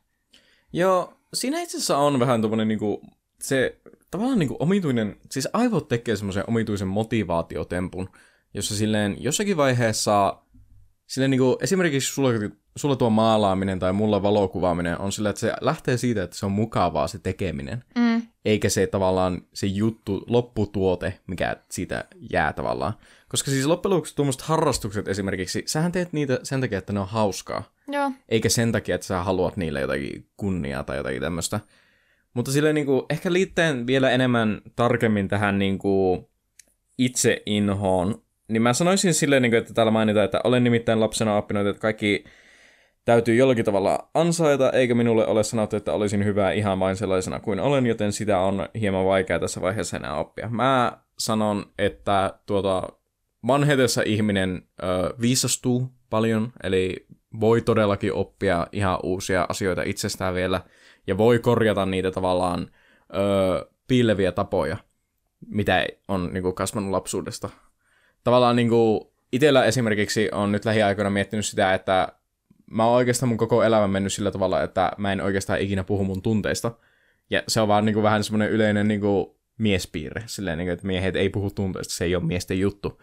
Joo, 0.72 1.12
siinä 1.34 1.60
itse 1.60 1.76
asiassa 1.76 1.98
on 1.98 2.20
vähän 2.20 2.40
tuommoinen 2.40 2.68
niin 2.68 2.78
kuin, 2.78 2.98
se 3.40 3.80
tavallaan 4.10 4.38
niin 4.38 4.48
kuin 4.48 4.62
omituinen, 4.62 5.16
siis 5.30 5.48
aivot 5.52 5.88
tekee 5.88 6.16
semmoisen 6.16 6.44
omituisen 6.48 6.88
motivaatiotempun, 6.88 8.08
jossa 8.54 8.76
silleen 8.76 9.16
jossakin 9.20 9.56
vaiheessa 9.56 10.42
Silleen 11.08 11.30
niin 11.30 11.40
kuin, 11.40 11.56
esimerkiksi 11.60 12.14
sulla, 12.14 12.28
sulla 12.76 12.96
tuo 12.96 13.10
maalaaminen 13.10 13.78
tai 13.78 13.92
mulla 13.92 14.22
valokuvaaminen 14.22 14.98
on 15.00 15.12
sillä, 15.12 15.30
että 15.30 15.40
se 15.40 15.52
lähtee 15.60 15.96
siitä, 15.96 16.22
että 16.22 16.36
se 16.36 16.46
on 16.46 16.52
mukavaa 16.52 17.08
se 17.08 17.18
tekeminen. 17.18 17.84
Mm. 17.98 18.22
Eikä 18.44 18.68
se 18.68 18.86
tavallaan 18.86 19.42
se 19.54 19.66
juttu, 19.66 20.24
lopputuote, 20.26 21.20
mikä 21.26 21.56
siitä 21.70 22.04
jää 22.32 22.52
tavallaan. 22.52 22.92
Koska 23.28 23.50
siis 23.50 23.66
loppujen 23.66 23.94
lopuksi 23.94 24.16
tuommoiset 24.16 24.42
harrastukset 24.42 25.08
esimerkiksi, 25.08 25.62
sähän 25.66 25.92
teet 25.92 26.12
niitä 26.12 26.40
sen 26.42 26.60
takia, 26.60 26.78
että 26.78 26.92
ne 26.92 27.00
on 27.00 27.08
hauskaa. 27.08 27.72
Joo. 27.88 28.12
Eikä 28.28 28.48
sen 28.48 28.72
takia, 28.72 28.94
että 28.94 29.06
sä 29.06 29.22
haluat 29.22 29.56
niille 29.56 29.80
jotakin 29.80 30.26
kunniaa 30.36 30.84
tai 30.84 30.96
jotakin 30.96 31.20
tämmöistä. 31.20 31.60
Mutta 32.34 32.52
silleen 32.52 32.74
niin 32.74 32.86
kuin, 32.86 33.02
ehkä 33.10 33.32
liitteen 33.32 33.86
vielä 33.86 34.10
enemmän 34.10 34.60
tarkemmin 34.76 35.28
tähän 35.28 35.58
niin 35.58 35.78
kuin, 35.78 36.26
itse 36.98 37.42
inhoon 37.46 38.22
niin 38.48 38.62
mä 38.62 38.72
sanoisin 38.72 39.14
silleen, 39.14 39.42
niin 39.42 39.54
että 39.54 39.74
täällä 39.74 39.90
mainitaan, 39.90 40.24
että 40.24 40.40
olen 40.44 40.64
nimittäin 40.64 41.00
lapsena 41.00 41.36
oppinut, 41.36 41.66
että 41.66 41.80
kaikki 41.80 42.24
täytyy 43.04 43.34
jollakin 43.34 43.64
tavalla 43.64 44.08
ansaita, 44.14 44.70
eikä 44.70 44.94
minulle 44.94 45.26
ole 45.26 45.44
sanottu, 45.44 45.76
että 45.76 45.92
olisin 45.92 46.24
hyvä 46.24 46.52
ihan 46.52 46.80
vain 46.80 46.96
sellaisena 46.96 47.40
kuin 47.40 47.60
olen, 47.60 47.86
joten 47.86 48.12
sitä 48.12 48.38
on 48.38 48.68
hieman 48.80 49.04
vaikea 49.04 49.38
tässä 49.38 49.60
vaiheessa 49.60 49.96
enää 49.96 50.16
oppia. 50.16 50.48
Mä 50.48 50.98
sanon, 51.18 51.66
että 51.78 52.34
tuota, 52.46 52.88
vanhetessa 53.46 54.02
ihminen 54.06 54.62
ö, 54.82 54.84
viisastuu 55.20 55.92
paljon, 56.10 56.52
eli 56.62 57.06
voi 57.40 57.60
todellakin 57.60 58.12
oppia 58.12 58.66
ihan 58.72 58.98
uusia 59.02 59.46
asioita 59.48 59.82
itsestään 59.82 60.34
vielä, 60.34 60.60
ja 61.06 61.18
voi 61.18 61.38
korjata 61.38 61.86
niitä 61.86 62.10
tavallaan 62.10 62.70
ö, 63.14 63.70
piileviä 63.88 64.32
tapoja, 64.32 64.76
mitä 65.46 65.86
on 66.08 66.30
niin 66.32 66.42
kuin, 66.42 66.54
kasvanut 66.54 66.90
lapsuudesta 66.90 67.50
tavallaan 68.24 68.56
niin 68.56 68.68
kuin 68.68 69.00
itsellä 69.32 69.64
esimerkiksi 69.64 70.28
on 70.32 70.52
nyt 70.52 70.64
lähiaikoina 70.64 71.10
miettinyt 71.10 71.46
sitä, 71.46 71.74
että 71.74 72.08
mä 72.70 72.84
oon 72.84 72.96
oikeastaan 72.96 73.28
mun 73.28 73.38
koko 73.38 73.62
elämä 73.62 73.88
mennyt 73.88 74.12
sillä 74.12 74.30
tavalla, 74.30 74.62
että 74.62 74.92
mä 74.98 75.12
en 75.12 75.20
oikeastaan 75.20 75.60
ikinä 75.60 75.84
puhu 75.84 76.04
mun 76.04 76.22
tunteista. 76.22 76.72
Ja 77.30 77.42
se 77.48 77.60
on 77.60 77.68
vaan 77.68 77.84
niin 77.84 77.94
kuin 77.94 78.02
vähän 78.02 78.24
semmoinen 78.24 78.50
yleinen 78.50 78.88
niin 78.88 79.00
kuin 79.00 79.26
miespiirre, 79.58 80.22
silleen, 80.26 80.58
niin 80.58 80.66
kuin, 80.66 80.72
että 80.72 80.86
miehet 80.86 81.16
ei 81.16 81.28
puhu 81.28 81.50
tunteista, 81.50 81.94
se 81.94 82.04
ei 82.04 82.16
ole 82.16 82.24
miesten 82.24 82.60
juttu. 82.60 83.02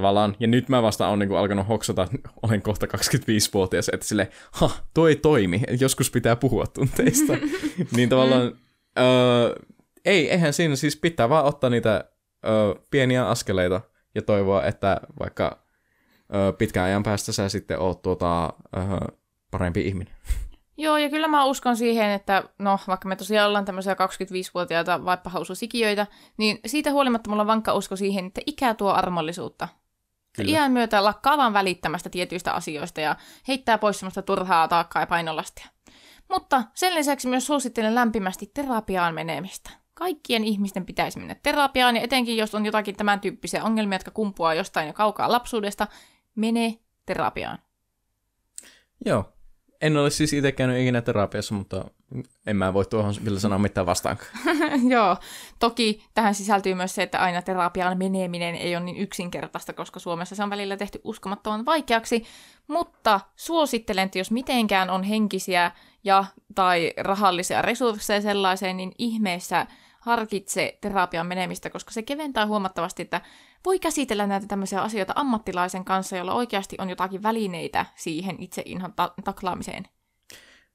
Tavallaan, 0.00 0.36
ja 0.40 0.46
nyt 0.46 0.68
mä 0.68 0.82
vasta 0.82 1.08
on 1.08 1.18
niin 1.18 1.36
alkanut 1.36 1.68
hoksata, 1.68 2.08
olen 2.42 2.62
kohta 2.62 2.86
25-vuotias, 2.86 3.90
että 3.92 4.06
sille, 4.06 4.30
ha, 4.52 4.70
tuo 4.94 5.08
ei 5.08 5.16
toimi, 5.16 5.62
joskus 5.80 6.10
pitää 6.10 6.36
puhua 6.36 6.66
tunteista. 6.66 7.32
niin 7.96 8.08
tavallaan, 8.08 8.52
öö, 8.98 9.54
ei, 10.04 10.30
eihän 10.30 10.52
siinä 10.52 10.76
siis 10.76 10.96
pitää 10.96 11.28
vaan 11.28 11.44
ottaa 11.44 11.70
niitä 11.70 12.04
öö, 12.46 12.74
pieniä 12.90 13.28
askeleita 13.28 13.80
ja 14.14 14.22
toivoa, 14.22 14.64
että 14.64 15.00
vaikka 15.18 15.64
ö, 16.34 16.52
pitkän 16.52 16.84
ajan 16.84 17.02
päästä 17.02 17.32
sä 17.32 17.48
sitten 17.48 17.78
oot 17.78 18.02
tuota, 18.02 18.52
ö, 18.76 18.80
parempi 19.50 19.86
ihminen. 19.86 20.14
Joo, 20.76 20.96
ja 20.96 21.10
kyllä 21.10 21.28
mä 21.28 21.44
uskon 21.44 21.76
siihen, 21.76 22.10
että 22.10 22.44
no, 22.58 22.78
vaikka 22.88 23.08
me 23.08 23.16
tosiaan 23.16 23.48
ollaan 23.48 23.64
tämmöisiä 23.64 23.94
25-vuotiaita 23.94 25.04
vaippahaususikiöitä, 25.04 26.06
niin 26.36 26.60
siitä 26.66 26.92
huolimatta 26.92 27.30
mulla 27.30 27.42
on 27.42 27.46
vankka 27.46 27.74
usko 27.74 27.96
siihen, 27.96 28.26
että 28.26 28.40
ikä 28.46 28.74
tuo 28.74 28.90
armollisuutta. 28.92 29.68
Kyllä. 30.36 30.50
Iän 30.50 30.72
myötä 30.72 31.04
lakkaa 31.04 31.36
vaan 31.36 31.52
välittämästä 31.52 32.10
tietyistä 32.10 32.52
asioista 32.52 33.00
ja 33.00 33.16
heittää 33.48 33.78
pois 33.78 33.98
semmoista 33.98 34.22
turhaa 34.22 34.68
taakkaa 34.68 35.02
ja 35.02 35.06
painolastia. 35.06 35.66
Mutta 36.28 36.64
sen 36.74 36.94
lisäksi 36.94 37.28
myös 37.28 37.46
suosittelen 37.46 37.94
lämpimästi 37.94 38.50
terapiaan 38.54 39.14
menemistä 39.14 39.70
kaikkien 40.00 40.44
ihmisten 40.44 40.86
pitäisi 40.86 41.18
mennä 41.18 41.36
terapiaan, 41.42 41.96
ja 41.96 42.02
etenkin 42.02 42.36
jos 42.36 42.54
on 42.54 42.66
jotakin 42.66 42.96
tämän 42.96 43.20
tyyppisiä 43.20 43.64
ongelmia, 43.64 43.96
jotka 43.96 44.10
kumpuaa 44.10 44.54
jostain 44.54 44.86
jo 44.86 44.92
kaukaa 44.92 45.32
lapsuudesta, 45.32 45.86
mene 46.34 46.78
terapiaan. 47.06 47.58
Joo. 49.06 49.32
En 49.80 49.96
ole 49.96 50.10
siis 50.10 50.32
itse 50.32 50.52
käynyt 50.52 50.80
ikinä 50.80 51.02
terapiassa, 51.02 51.54
mutta 51.54 51.84
en 52.46 52.56
mä 52.56 52.74
voi 52.74 52.84
tuohon 52.84 53.14
vielä 53.24 53.40
sanoa 53.40 53.58
mitään 53.58 53.86
vastaan. 53.86 54.18
Joo, 54.94 55.16
toki 55.58 56.04
tähän 56.14 56.34
sisältyy 56.34 56.74
myös 56.74 56.94
se, 56.94 57.02
että 57.02 57.18
aina 57.18 57.42
terapiaan 57.42 57.98
meneminen 57.98 58.54
ei 58.54 58.76
ole 58.76 58.84
niin 58.84 58.96
yksinkertaista, 58.96 59.72
koska 59.72 60.00
Suomessa 60.00 60.34
se 60.34 60.42
on 60.42 60.50
välillä 60.50 60.76
tehty 60.76 61.00
uskomattoman 61.04 61.66
vaikeaksi, 61.66 62.24
mutta 62.68 63.20
suosittelen, 63.36 64.04
että 64.04 64.18
jos 64.18 64.30
mitenkään 64.30 64.90
on 64.90 65.02
henkisiä 65.02 65.72
ja 66.04 66.24
tai 66.54 66.92
rahallisia 66.96 67.62
resursseja 67.62 68.20
sellaiseen, 68.20 68.76
niin 68.76 68.92
ihmeessä 68.98 69.66
harkitse 70.00 70.78
terapian 70.80 71.26
menemistä, 71.26 71.70
koska 71.70 71.90
se 71.90 72.02
keventää 72.02 72.46
huomattavasti, 72.46 73.02
että 73.02 73.20
voi 73.64 73.78
käsitellä 73.78 74.26
näitä 74.26 74.46
tämmöisiä 74.46 74.82
asioita 74.82 75.12
ammattilaisen 75.16 75.84
kanssa, 75.84 76.16
jolla 76.16 76.34
oikeasti 76.34 76.76
on 76.78 76.90
jotakin 76.90 77.22
välineitä 77.22 77.86
siihen 77.96 78.36
itse 78.38 78.62
inhon 78.64 78.92
ta- 78.92 79.14
taklaamiseen. 79.24 79.84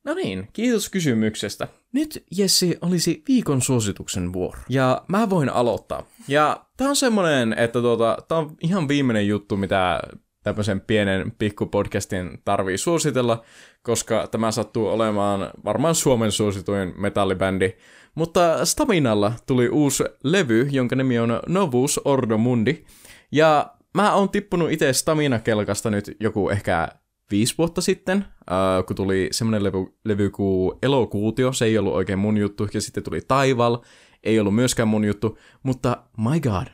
No 0.03 0.13
niin, 0.13 0.47
kiitos 0.53 0.89
kysymyksestä. 0.89 1.67
Nyt 1.91 2.23
Jessi 2.31 2.77
olisi 2.81 3.23
viikon 3.27 3.61
suosituksen 3.61 4.33
vuoro. 4.33 4.59
Ja 4.69 5.01
mä 5.07 5.29
voin 5.29 5.49
aloittaa. 5.49 6.03
Ja 6.27 6.65
tää 6.77 6.89
on 6.89 6.95
semmonen, 6.95 7.53
että 7.53 7.81
tuota, 7.81 8.17
tää 8.27 8.37
on 8.37 8.57
ihan 8.61 8.87
viimeinen 8.87 9.27
juttu, 9.27 9.57
mitä 9.57 9.99
tämmöisen 10.45 10.81
pienen 10.81 11.31
pikkupodcastin 11.37 12.41
tarvii 12.45 12.77
suositella, 12.77 13.43
koska 13.81 14.27
tämä 14.31 14.51
sattuu 14.51 14.87
olemaan 14.87 15.49
varmaan 15.65 15.95
Suomen 15.95 16.31
suosituin 16.31 16.93
metallibändi. 16.97 17.73
Mutta 18.15 18.65
Staminalla 18.65 19.33
tuli 19.47 19.69
uusi 19.69 20.03
levy, 20.23 20.67
jonka 20.71 20.95
nimi 20.95 21.19
on 21.19 21.39
Novus 21.47 22.01
Ordo 22.05 22.37
Mundi. 22.37 22.83
Ja 23.31 23.75
mä 23.93 24.13
oon 24.13 24.29
tippunut 24.29 24.71
itse 24.71 24.93
Stamina-kelkasta 24.93 25.89
nyt 25.89 26.17
joku 26.19 26.49
ehkä 26.49 26.87
viisi 27.31 27.55
vuotta 27.57 27.81
sitten, 27.81 28.17
äh, 28.51 28.85
kun 28.87 28.95
tuli 28.95 29.27
semmoinen 29.31 29.63
levy, 29.63 29.85
levy 30.05 30.29
kuin 30.29 30.77
Elokuutio, 30.83 31.53
se 31.53 31.65
ei 31.65 31.77
ollut 31.77 31.93
oikein 31.93 32.19
mun 32.19 32.37
juttu, 32.37 32.67
ja 32.73 32.81
sitten 32.81 33.03
tuli 33.03 33.21
Taival, 33.27 33.77
ei 34.23 34.39
ollut 34.39 34.55
myöskään 34.55 34.87
mun 34.87 35.05
juttu, 35.05 35.37
mutta 35.63 35.97
my 36.17 36.39
god, 36.39 36.67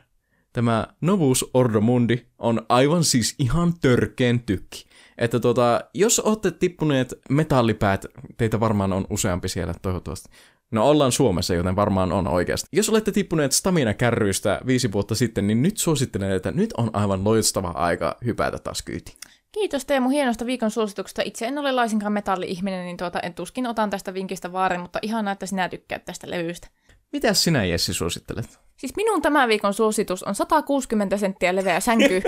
tämä 0.52 0.86
Novus 1.00 1.50
Ordo 1.54 1.80
Mundi 1.80 2.16
on 2.38 2.66
aivan 2.68 3.04
siis 3.04 3.34
ihan 3.38 3.74
törkeen 3.80 4.40
tykki. 4.40 4.84
Että 5.18 5.40
tota, 5.40 5.80
jos 5.94 6.20
olette 6.20 6.50
tippuneet 6.50 7.14
metallipäät, 7.30 8.06
teitä 8.36 8.60
varmaan 8.60 8.92
on 8.92 9.06
useampi 9.10 9.48
siellä 9.48 9.74
toivottavasti. 9.82 10.28
No 10.70 10.88
ollaan 10.88 11.12
Suomessa, 11.12 11.54
joten 11.54 11.76
varmaan 11.76 12.12
on 12.12 12.28
oikeasti. 12.28 12.68
Jos 12.72 12.90
olette 12.90 13.12
tippuneet 13.12 13.52
stamina-kärryistä 13.52 14.60
viisi 14.66 14.92
vuotta 14.92 15.14
sitten, 15.14 15.46
niin 15.46 15.62
nyt 15.62 15.76
suosittelen, 15.76 16.32
että 16.32 16.50
nyt 16.50 16.72
on 16.72 16.90
aivan 16.92 17.24
loistava 17.24 17.68
aika 17.68 18.16
hypätä 18.24 18.58
taas 18.58 18.82
kyytiin. 18.82 19.16
Kiitos 19.52 19.84
Teemu 19.84 20.08
hienosta 20.08 20.46
viikon 20.46 20.70
suosituksesta. 20.70 21.22
Itse 21.24 21.46
en 21.46 21.58
ole 21.58 21.72
laisinkaan 21.72 22.12
metalli-ihminen, 22.12 22.84
niin 22.84 22.96
tuota, 22.96 23.20
en 23.20 23.34
tuskin 23.34 23.66
otan 23.66 23.90
tästä 23.90 24.14
vinkistä 24.14 24.52
vaarin, 24.52 24.80
mutta 24.80 24.98
ihan 25.02 25.28
että 25.28 25.46
sinä 25.46 25.68
tykkäät 25.68 26.04
tästä 26.04 26.30
levystä. 26.30 26.68
Mitäs 27.12 27.44
sinä 27.44 27.64
Jessi 27.64 27.94
suosittelet? 27.94 28.58
Siis 28.76 28.96
minun 28.96 29.22
tämän 29.22 29.48
viikon 29.48 29.74
suositus 29.74 30.22
on 30.22 30.34
160 30.34 31.16
senttiä 31.16 31.56
leveä 31.56 31.80
sänky. 31.80 32.22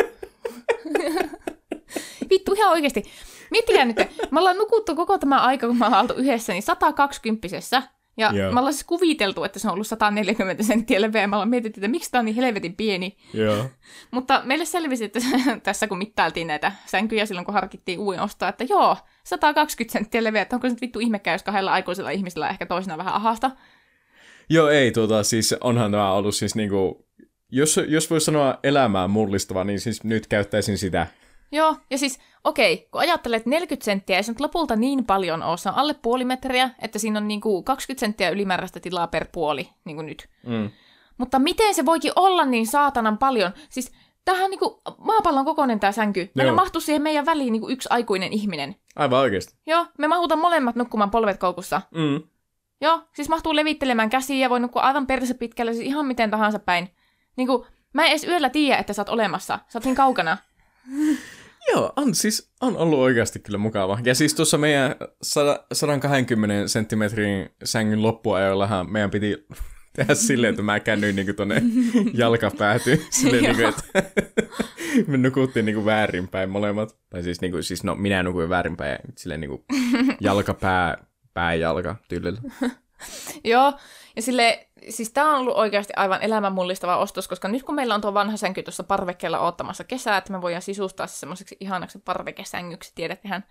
Vittu 2.30 2.52
ihan 2.52 2.72
oikeasti. 2.72 3.04
Miettikää 3.50 3.84
nyt, 3.84 3.96
me 4.30 4.38
ollaan 4.38 4.58
nukuttu 4.58 4.96
koko 4.96 5.18
tämä 5.18 5.40
aika, 5.40 5.66
kun 5.66 5.78
me 5.78 5.86
ollaan 5.86 6.02
oltu 6.02 6.14
yhdessä, 6.14 6.52
niin 6.52 6.62
120 6.62 7.48
Ja 8.16 8.30
Joo. 8.32 8.52
me 8.52 8.58
ollaan 8.58 8.72
siis 8.72 8.84
kuviteltu, 8.84 9.44
että 9.44 9.58
se 9.58 9.68
on 9.68 9.74
ollut 9.74 9.86
140 9.86 10.62
senttiä 10.62 11.00
leveä. 11.00 11.26
Me 11.26 11.36
ollaan 11.36 11.48
mietitty, 11.48 11.80
että 11.80 11.88
miksi 11.88 12.10
tämä 12.10 12.20
on 12.20 12.24
niin 12.24 12.36
helvetin 12.36 12.76
pieni. 12.76 13.16
Joo. 13.34 13.64
Mutta 14.10 14.42
meille 14.44 14.64
selvisi, 14.64 15.04
että 15.04 15.20
tässä 15.62 15.86
kun 15.86 15.98
mittailtiin 15.98 16.46
näitä 16.46 16.72
sänkyjä 16.86 17.26
silloin, 17.26 17.44
kun 17.44 17.54
harkittiin 17.54 17.98
uuden 17.98 18.20
ostaa, 18.20 18.48
että 18.48 18.64
joo, 18.68 18.96
120 19.24 19.92
senttiä 19.92 20.24
leveä, 20.24 20.42
että 20.42 20.56
onko 20.56 20.68
se 20.68 20.74
nyt 20.74 20.80
vittu 20.80 20.98
ihmekään, 20.98 21.34
jos 21.34 21.42
kahdella 21.42 21.72
aikuisella 21.72 22.10
ihmisellä 22.10 22.48
ehkä 22.48 22.66
toisena 22.66 22.98
vähän 22.98 23.14
ahasta. 23.14 23.50
Joo, 24.50 24.68
ei, 24.68 24.92
tuota, 24.92 25.22
siis 25.22 25.54
onhan 25.60 25.90
tämä 25.90 26.12
ollut 26.12 26.34
siis 26.34 26.54
niinku, 26.54 27.06
jos, 27.52 27.80
jos 27.88 28.10
voi 28.10 28.20
sanoa 28.20 28.58
elämää 28.62 29.08
mullistava, 29.08 29.64
niin 29.64 29.80
siis 29.80 30.04
nyt 30.04 30.26
käyttäisin 30.26 30.78
sitä. 30.78 31.06
Joo, 31.52 31.76
ja 31.90 31.98
siis 31.98 32.18
okei, 32.44 32.88
kun 32.90 33.00
ajattelet 33.00 33.46
40 33.46 33.84
senttiä, 33.84 34.16
ei 34.16 34.22
se 34.22 34.32
nyt 34.32 34.40
lopulta 34.40 34.76
niin 34.76 35.04
paljon 35.04 35.42
ole, 35.42 35.56
se 35.56 35.68
on 35.68 35.74
alle 35.74 35.94
puoli 35.94 36.24
metriä, 36.24 36.70
että 36.82 36.98
siinä 36.98 37.18
on 37.18 37.28
niinku 37.28 37.62
20 37.62 38.00
senttiä 38.00 38.30
ylimääräistä 38.30 38.80
tilaa 38.80 39.06
per 39.06 39.26
puoli, 39.32 39.68
niin 39.84 39.96
kuin 39.96 40.06
nyt. 40.06 40.28
Mm. 40.46 40.70
Mutta 41.18 41.38
miten 41.38 41.74
se 41.74 41.86
voikin 41.86 42.12
olla 42.16 42.44
niin 42.44 42.66
saatanan 42.66 43.18
paljon? 43.18 43.52
Siis 43.68 43.92
tämähän 44.24 44.44
on 44.44 44.50
niinku 44.50 44.82
maapallon 44.98 45.44
kokoinen 45.44 45.80
tämä 45.80 45.92
sänky. 45.92 46.30
Meillä 46.34 46.50
Joo. 46.50 46.56
mahtuu 46.56 46.80
siihen 46.80 47.02
meidän 47.02 47.26
väliin 47.26 47.52
niinku 47.52 47.68
yksi 47.68 47.88
aikuinen 47.92 48.32
ihminen. 48.32 48.76
Aivan 48.96 49.20
oikeasti. 49.20 49.54
Joo, 49.66 49.86
me 49.98 50.08
mahutaan 50.08 50.40
molemmat 50.40 50.76
nukkumaan 50.76 51.10
polvet 51.10 51.38
koukussa. 51.38 51.82
Mm. 51.90 52.22
Joo, 52.80 53.02
siis 53.14 53.28
mahtuu 53.28 53.56
levittelemään 53.56 54.10
käsiä 54.10 54.36
ja 54.36 54.50
voi 54.50 54.60
nukkua 54.60 54.82
aivan 54.82 55.06
perse 55.06 55.34
pitkälle, 55.34 55.72
siis 55.72 55.86
ihan 55.86 56.06
miten 56.06 56.30
tahansa 56.30 56.58
päin. 56.58 56.88
Niinku, 57.36 57.66
mä 57.92 58.04
en 58.04 58.10
edes 58.10 58.24
yöllä 58.24 58.50
tiedä, 58.50 58.76
että 58.76 58.92
sä 58.92 59.02
oot 59.02 59.08
olemassa. 59.08 59.58
Sä 59.68 59.78
oot 59.78 59.84
niin 59.84 59.96
kaukana. 59.96 60.36
Joo, 61.72 61.92
on 61.96 62.14
siis 62.14 62.52
on 62.60 62.76
ollut 62.76 62.98
oikeasti 62.98 63.38
kyllä 63.38 63.58
mukava. 63.58 63.98
Ja 64.04 64.14
siis 64.14 64.34
tuossa 64.34 64.58
meidän 64.58 64.96
100, 65.22 65.64
120 65.72 66.68
senttimetrin 66.68 67.50
sängyn 67.64 68.02
loppuajoillahan 68.02 68.92
meidän 68.92 69.10
piti 69.10 69.46
tehdä 69.96 70.14
silleen, 70.14 70.50
että 70.50 70.62
mä 70.62 70.80
käännyin 70.80 71.16
niinku 71.16 71.32
tonne 71.32 71.62
jalkapäätyyn. 72.14 72.98
Silleen, 73.10 73.42
niinku, 73.42 73.62
että 73.62 74.10
me 75.06 75.16
nukuttiin 75.16 75.66
niinku 75.66 75.84
väärinpäin 75.84 76.50
molemmat. 76.50 76.96
Tai 77.10 77.22
siis, 77.22 77.40
niinku, 77.40 77.62
siis 77.62 77.84
no, 77.84 77.94
minä 77.94 78.22
nukuin 78.22 78.48
väärinpäin 78.48 78.90
ja 78.92 78.98
silleen 79.16 79.40
niinku 79.40 79.64
jalkapää, 80.20 81.06
pääjalka 81.34 81.96
tyylillä. 82.08 82.40
Joo, 83.44 83.72
ja 84.16 84.22
sille, 84.22 84.68
siis 84.88 85.12
tää 85.12 85.28
on 85.28 85.38
ollut 85.38 85.56
oikeasti 85.56 85.92
aivan 85.96 86.22
elämänmullistava 86.22 86.96
ostos, 86.96 87.28
koska 87.28 87.48
nyt 87.48 87.62
kun 87.62 87.74
meillä 87.74 87.94
on 87.94 88.00
tuo 88.00 88.14
vanha 88.14 88.36
sänky 88.36 88.62
tuossa 88.62 88.84
parvekkeella 88.84 89.38
oottamassa 89.38 89.84
kesää, 89.84 90.16
että 90.16 90.32
me 90.32 90.42
voidaan 90.42 90.62
sisustaa 90.62 91.06
se 91.06 91.16
semmoiseksi 91.16 91.56
ihanaksi 91.60 91.98
parvekesängyksi, 91.98 92.92
tiedättehän. 92.94 93.44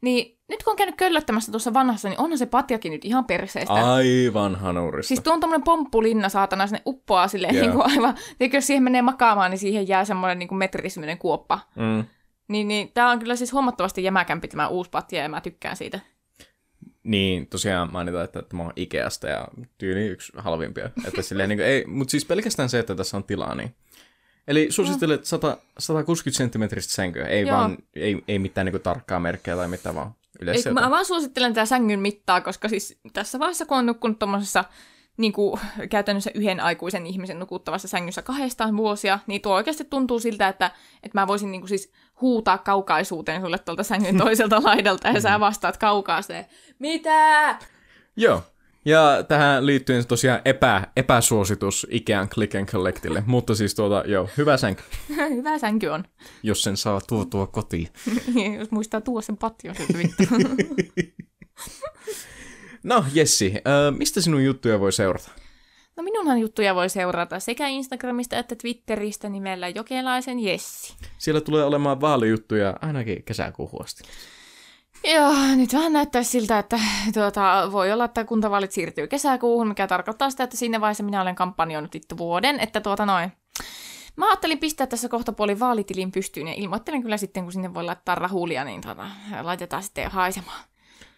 Niin 0.00 0.38
nyt 0.48 0.62
kun 0.62 0.70
on 0.70 0.76
käynyt 0.76 0.96
köllöttämässä 0.96 1.52
tuossa 1.52 1.74
vanhassa, 1.74 2.08
niin 2.08 2.20
onhan 2.20 2.38
se 2.38 2.46
patjakin 2.46 2.92
nyt 2.92 3.04
ihan 3.04 3.24
perseestä. 3.24 3.92
Aivan 3.92 4.56
hanuurista. 4.56 5.08
Siis 5.08 5.20
tuo 5.20 5.32
on 5.32 5.40
tommonen 5.40 5.64
pomppulinna, 5.64 6.28
saatana, 6.28 6.66
sinne 6.66 6.82
uppoaa 6.86 7.28
silleen 7.28 7.54
Joo. 7.54 7.62
niin 7.62 7.72
kuin 7.72 7.90
aivan, 7.90 8.14
tiedätkö, 8.38 8.56
jos 8.56 8.66
siihen 8.66 8.82
menee 8.82 9.02
makaamaan, 9.02 9.50
niin 9.50 9.58
siihen 9.58 9.88
jää 9.88 10.04
semmoinen 10.04 10.38
niin 10.38 10.56
metrisminen 10.56 11.18
kuoppa. 11.18 11.58
Mm. 11.76 12.04
Niin, 12.48 12.68
niin 12.68 12.90
tää 12.94 13.10
on 13.10 13.18
kyllä 13.18 13.36
siis 13.36 13.52
huomattavasti 13.52 14.04
jämäkämpi 14.04 14.48
tämä 14.48 14.68
uusi 14.68 14.90
patja, 14.90 15.22
ja 15.22 15.28
mä 15.28 15.40
tykkään 15.40 15.76
siitä. 15.76 16.00
Niin, 17.02 17.46
tosiaan 17.46 17.92
mainitaan, 17.92 18.24
että 18.24 18.42
tämä 18.42 18.62
on 18.62 18.72
Ikeasta 18.76 19.28
ja 19.28 19.48
tyyli 19.78 20.06
yksi 20.06 20.32
halvimpia. 20.36 20.90
Että 21.06 21.22
silleen, 21.22 21.48
niin 21.48 21.58
kuin, 21.58 21.66
ei, 21.66 21.84
mutta 21.86 22.10
siis 22.10 22.24
pelkästään 22.24 22.68
se, 22.68 22.78
että 22.78 22.94
tässä 22.94 23.16
on 23.16 23.24
tilaa, 23.24 23.54
niin. 23.54 23.74
Eli 24.48 24.66
suosittelet 24.70 25.24
100, 25.24 25.56
160 25.78 26.38
senttimetristä 26.38 26.94
sänkyä, 26.94 27.26
ei 27.26 27.46
Joo. 27.46 27.56
vaan, 27.56 27.78
ei, 27.94 28.22
ei 28.28 28.38
mitään 28.38 28.64
niin 28.64 28.72
kuin, 28.72 28.82
tarkkaa 28.82 29.20
merkkejä 29.20 29.56
tai 29.56 29.68
mitään, 29.68 29.94
vaan 29.94 30.14
yleensä 30.40 30.72
mä 30.72 30.90
vaan 30.90 31.04
suosittelen 31.04 31.54
tätä 31.54 31.66
sängyn 31.66 32.00
mittaa, 32.00 32.40
koska 32.40 32.68
siis 32.68 32.98
tässä 33.12 33.38
vaiheessa, 33.38 33.66
kun 33.66 33.78
on 33.78 33.86
nukkunut 33.86 34.18
tuommoisessa 34.18 34.64
niin 35.16 35.32
kuin, 35.32 35.60
käytännössä 35.90 36.30
yhden 36.34 36.60
aikuisen 36.60 37.06
ihmisen 37.06 37.38
nukuttavassa 37.38 37.88
sängyssä 37.88 38.22
kahdestaan 38.22 38.76
vuosia, 38.76 39.18
niin 39.26 39.40
tuo 39.42 39.54
oikeasti 39.54 39.84
tuntuu 39.84 40.20
siltä, 40.20 40.48
että, 40.48 40.70
että 41.02 41.20
mä 41.20 41.26
voisin 41.26 41.50
niin 41.50 41.60
kuin, 41.60 41.68
siis 41.68 41.92
huutaa 42.20 42.58
kaukaisuuteen 42.58 43.40
sulle 43.40 43.58
tuolta 43.58 43.82
sängyn 43.82 44.18
toiselta 44.24 44.62
laidalta, 44.64 45.08
ja 45.08 45.20
sä 45.20 45.40
vastaat 45.40 45.76
kaukaaseen. 45.76 46.44
Mitä? 46.78 47.58
Joo. 48.16 48.42
Ja 48.84 49.24
tähän 49.28 49.66
liittyen 49.66 50.06
tosiaan 50.06 50.40
epä, 50.44 50.86
epäsuositus 50.96 51.86
Ikean 51.90 52.28
Click 52.28 52.54
and 52.54 52.66
Collectille, 52.66 53.22
mutta 53.26 53.54
siis 53.54 53.74
tuota, 53.74 54.02
joo, 54.06 54.28
hyvä 54.36 54.56
sänky, 54.56 54.82
Hyvä 55.36 55.58
sänky 55.58 55.86
on. 55.86 56.04
jos 56.42 56.62
sen 56.62 56.76
saa 56.76 57.00
tuotua 57.08 57.46
kotiin. 57.46 57.88
Jos 58.58 58.70
muistaa 58.70 59.00
tuoda 59.00 59.22
sen 59.22 59.36
patjon 59.36 59.74
vittu. 59.98 60.22
No, 62.82 63.04
Jessi, 63.14 63.54
äh, 63.54 63.98
mistä 63.98 64.20
sinun 64.20 64.44
juttuja 64.44 64.80
voi 64.80 64.92
seurata? 64.92 65.30
No 65.96 66.02
minunhan 66.02 66.38
juttuja 66.38 66.74
voi 66.74 66.88
seurata 66.88 67.40
sekä 67.40 67.68
Instagramista 67.68 68.38
että 68.38 68.56
Twitteristä 68.56 69.28
nimellä 69.28 69.68
Jokelaisen 69.68 70.38
Jessi. 70.38 70.94
Siellä 71.18 71.40
tulee 71.40 71.64
olemaan 71.64 72.00
vaalijuttuja 72.00 72.76
ainakin 72.82 73.22
kesäkuuhun 73.22 73.82
asti. 73.84 74.02
Joo, 75.04 75.34
nyt 75.56 75.72
vähän 75.72 75.92
näyttää 75.92 76.22
siltä, 76.22 76.58
että 76.58 76.80
tuota, 77.14 77.68
voi 77.72 77.92
olla, 77.92 78.04
että 78.04 78.24
kuntavaalit 78.24 78.72
siirtyy 78.72 79.06
kesäkuuhun, 79.06 79.68
mikä 79.68 79.86
tarkoittaa 79.86 80.30
sitä, 80.30 80.44
että 80.44 80.56
siinä 80.56 80.80
vaiheessa 80.80 81.04
minä 81.04 81.22
olen 81.22 81.34
kampanjoinut 81.34 81.94
vittu 81.94 82.18
vuoden, 82.18 82.60
että 82.60 82.80
tuota 82.80 83.06
noin. 83.06 83.32
Mä 84.16 84.28
ajattelin 84.28 84.58
pistää 84.58 84.86
tässä 84.86 85.08
kohta 85.08 85.32
puoli 85.32 85.60
vaalitilin 85.60 86.12
pystyyn 86.12 86.48
ja 86.48 86.54
ilmoittelen 86.54 87.02
kyllä 87.02 87.16
sitten, 87.16 87.42
kun 87.42 87.52
sinne 87.52 87.74
voi 87.74 87.84
laittaa 87.84 88.14
rahulia, 88.14 88.64
niin 88.64 88.80
tuota, 88.80 89.06
laitetaan 89.42 89.82
sitten 89.82 90.10
haisemaan. 90.10 90.69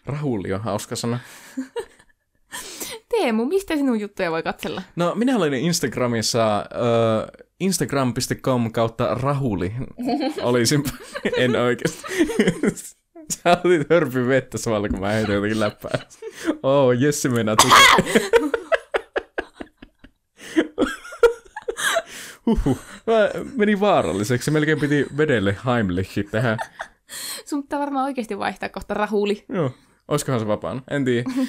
Rahuli 0.05 0.53
on 0.53 0.61
hauska 0.61 0.95
sana. 0.95 1.19
Teemu, 3.09 3.45
mistä 3.45 3.75
sinun 3.75 3.99
juttuja 3.99 4.31
voi 4.31 4.43
katsella? 4.43 4.81
No, 4.95 5.15
minä 5.15 5.37
olen 5.37 5.53
Instagramissa 5.53 6.65
uh, 6.75 7.45
instagram.com 7.59 8.71
kautta 8.71 9.15
rahuli. 9.15 9.73
Olisin, 10.41 10.83
en 11.37 11.55
oikeasti. 11.55 12.03
Sä 13.33 13.57
otit 13.65 13.89
hörpy 13.89 14.27
vettä 14.27 14.57
samalla, 14.57 14.89
kun 14.89 14.99
mä 14.99 15.09
heitän 15.09 15.35
jotenkin 15.35 15.59
läppää. 15.59 15.99
Oh, 16.63 16.91
Jessi 16.91 17.29
meinaa 17.29 17.55
tukea. 17.55 17.77
Huhhuh. 22.45 22.77
Mä 23.07 23.43
meni 23.55 23.79
vaaralliseksi. 23.79 24.51
Melkein 24.51 24.79
piti 24.79 25.05
vedelle 25.17 25.57
Heimlichit 25.65 26.31
tähän. 26.31 26.57
Sun 27.45 27.63
pitää 27.63 27.79
varmaan 27.79 28.05
oikeasti 28.05 28.39
vaihtaa 28.39 28.69
kohta 28.69 28.93
rahuli. 28.93 29.45
Joo. 29.49 29.71
Oiskohan 30.07 30.39
se 30.39 30.47
vapaana? 30.47 30.81
En 30.91 31.05
tiedä. 31.05 31.29
uh, 31.37 31.45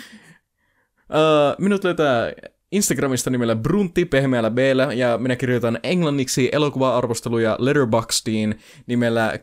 minut 1.64 1.84
löytää 1.84 2.32
Instagramista 2.74 3.30
nimellä 3.30 3.56
Brunti 3.56 4.04
pehmeällä 4.04 4.50
b 4.50 4.58
ja 4.96 5.18
minä 5.18 5.36
kirjoitan 5.36 5.78
englanniksi 5.82 6.48
elokuva-arvosteluja 6.52 7.56
Letterboxdiin 7.58 8.58
nimellä 8.86 9.38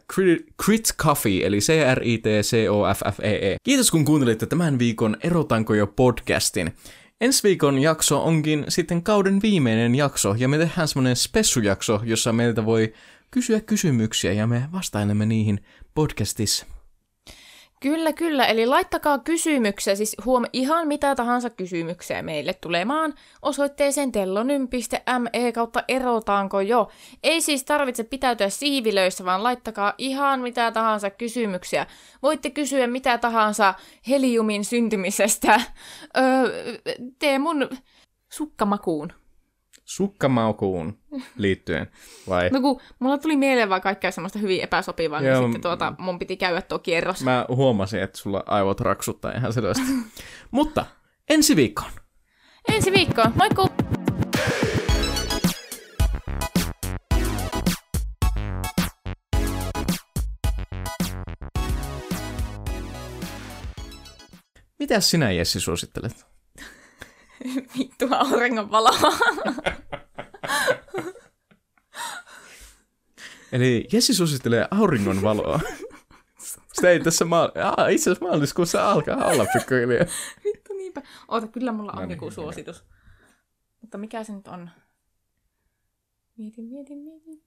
Crit, 0.63 0.95
Coffee, 0.97 1.45
eli 1.45 1.59
C-R-I-T-C-O-F-F-E-E. 1.59 3.55
Kiitos 3.63 3.91
kun 3.91 4.05
kuuntelitte 4.05 4.45
tämän 4.45 4.79
viikon 4.79 5.17
Erotanko 5.23 5.73
jo 5.73 5.87
podcastin. 5.87 6.73
Ensi 7.21 7.43
viikon 7.43 7.79
jakso 7.79 8.23
onkin 8.23 8.65
sitten 8.69 9.03
kauden 9.03 9.39
viimeinen 9.41 9.95
jakso, 9.95 10.35
ja 10.37 10.47
me 10.47 10.57
tehdään 10.57 10.87
semmonen 10.87 11.15
spessujakso, 11.15 12.01
jossa 12.03 12.33
meiltä 12.33 12.65
voi 12.65 12.93
kysyä 13.31 13.61
kysymyksiä, 13.61 14.33
ja 14.33 14.47
me 14.47 14.63
vastailemme 14.71 15.25
niihin 15.25 15.59
podcastissa. 15.93 16.65
Kyllä, 17.81 18.13
kyllä. 18.13 18.45
Eli 18.45 18.65
laittakaa 18.65 19.19
kysymyksiä, 19.19 19.95
siis 19.95 20.15
huom 20.25 20.45
ihan 20.53 20.87
mitä 20.87 21.15
tahansa 21.15 21.49
kysymyksiä 21.49 22.21
meille 22.21 22.53
tulemaan 22.53 23.13
osoitteeseen 23.41 24.11
tellonym.me 24.11 25.51
kautta 25.51 25.83
erotaanko 25.87 26.61
jo. 26.61 26.89
Ei 27.23 27.41
siis 27.41 27.63
tarvitse 27.63 28.03
pitäytyä 28.03 28.49
siivilöissä, 28.49 29.25
vaan 29.25 29.43
laittakaa 29.43 29.93
ihan 29.97 30.39
mitä 30.39 30.71
tahansa 30.71 31.09
kysymyksiä. 31.09 31.87
Voitte 32.23 32.49
kysyä 32.49 32.87
mitä 32.87 33.17
tahansa 33.17 33.73
heliumin 34.09 34.65
syntymisestä. 34.65 35.61
Öö, 36.17 36.77
tee 37.19 37.39
mun 37.39 37.69
sukkamakuun. 38.31 39.20
Sukkamaukuun 39.95 40.97
liittyen, 41.37 41.87
vai? 42.29 42.49
No 42.49 42.61
kun 42.61 42.81
mulla 42.99 43.17
tuli 43.17 43.35
mieleen 43.35 43.69
vaan 43.69 43.81
kaikkea 43.81 44.11
semmoista 44.11 44.39
hyvin 44.39 44.61
epäsopivaa, 44.61 45.21
niin 45.21 45.31
Joo, 45.31 45.41
sitten 45.43 45.61
tuota, 45.61 45.93
mun 45.97 46.19
piti 46.19 46.37
käydä 46.37 46.61
tuo 46.61 46.79
kierros. 46.79 47.23
Mä 47.23 47.45
huomasin, 47.47 48.01
että 48.01 48.17
sulla 48.17 48.43
aivot 48.45 48.79
raksuttaa 48.79 49.31
ihan 49.31 49.53
selvästi. 49.53 49.83
Mutta 50.51 50.85
ensi 51.29 51.55
viikkoon. 51.55 51.91
Ensi 52.73 52.91
viikkoon, 52.91 53.31
moikku! 53.35 53.67
Mitäs 64.79 65.11
sinä, 65.11 65.31
Jessi, 65.31 65.59
suosittelet? 65.59 66.25
Vittu 67.77 68.07
auringon 68.11 68.71
valoa. 68.71 69.11
Eli 73.51 73.87
Jessi 73.93 74.13
suosittelee 74.13 74.67
auringon 74.71 75.21
valoa. 75.21 75.59
Sitä 76.73 76.89
ei 76.89 76.99
tässä 76.99 77.25
maa... 77.25 77.51
Ah, 77.77 77.91
itse 77.93 78.09
asiassa 78.09 78.25
maaliskuussa 78.25 78.91
alkaa 78.91 79.25
olla 79.25 79.45
pikkuhiljaa. 79.53 80.05
Vittu 80.43 80.73
niinpä. 80.73 81.01
Oota, 81.27 81.47
kyllä 81.47 81.71
mulla 81.71 81.91
on 81.91 81.95
No 81.97 82.01
niin, 82.05 82.11
joku 82.15 82.25
hyvä. 82.25 82.35
suositus. 82.35 82.83
Mutta 83.81 83.97
mikä 83.97 84.23
se 84.23 84.33
nyt 84.33 84.47
on? 84.47 84.69
Mietin, 86.37 86.65
mietin, 86.65 86.97
mietin. 86.97 87.43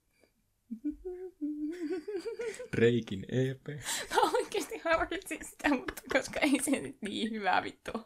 Drakein 2.75 3.25
EP. 3.29 3.67
Mä 4.15 4.21
oikeasti 4.33 4.77
harkitsin 4.83 5.45
sitä, 5.45 5.69
mutta 5.69 6.01
koska 6.13 6.39
ei 6.39 6.59
se 6.63 6.71
nyt 6.71 6.97
niin 7.01 7.31
hyvä 7.31 7.63
vittu. 7.63 7.91
ole. 7.93 8.05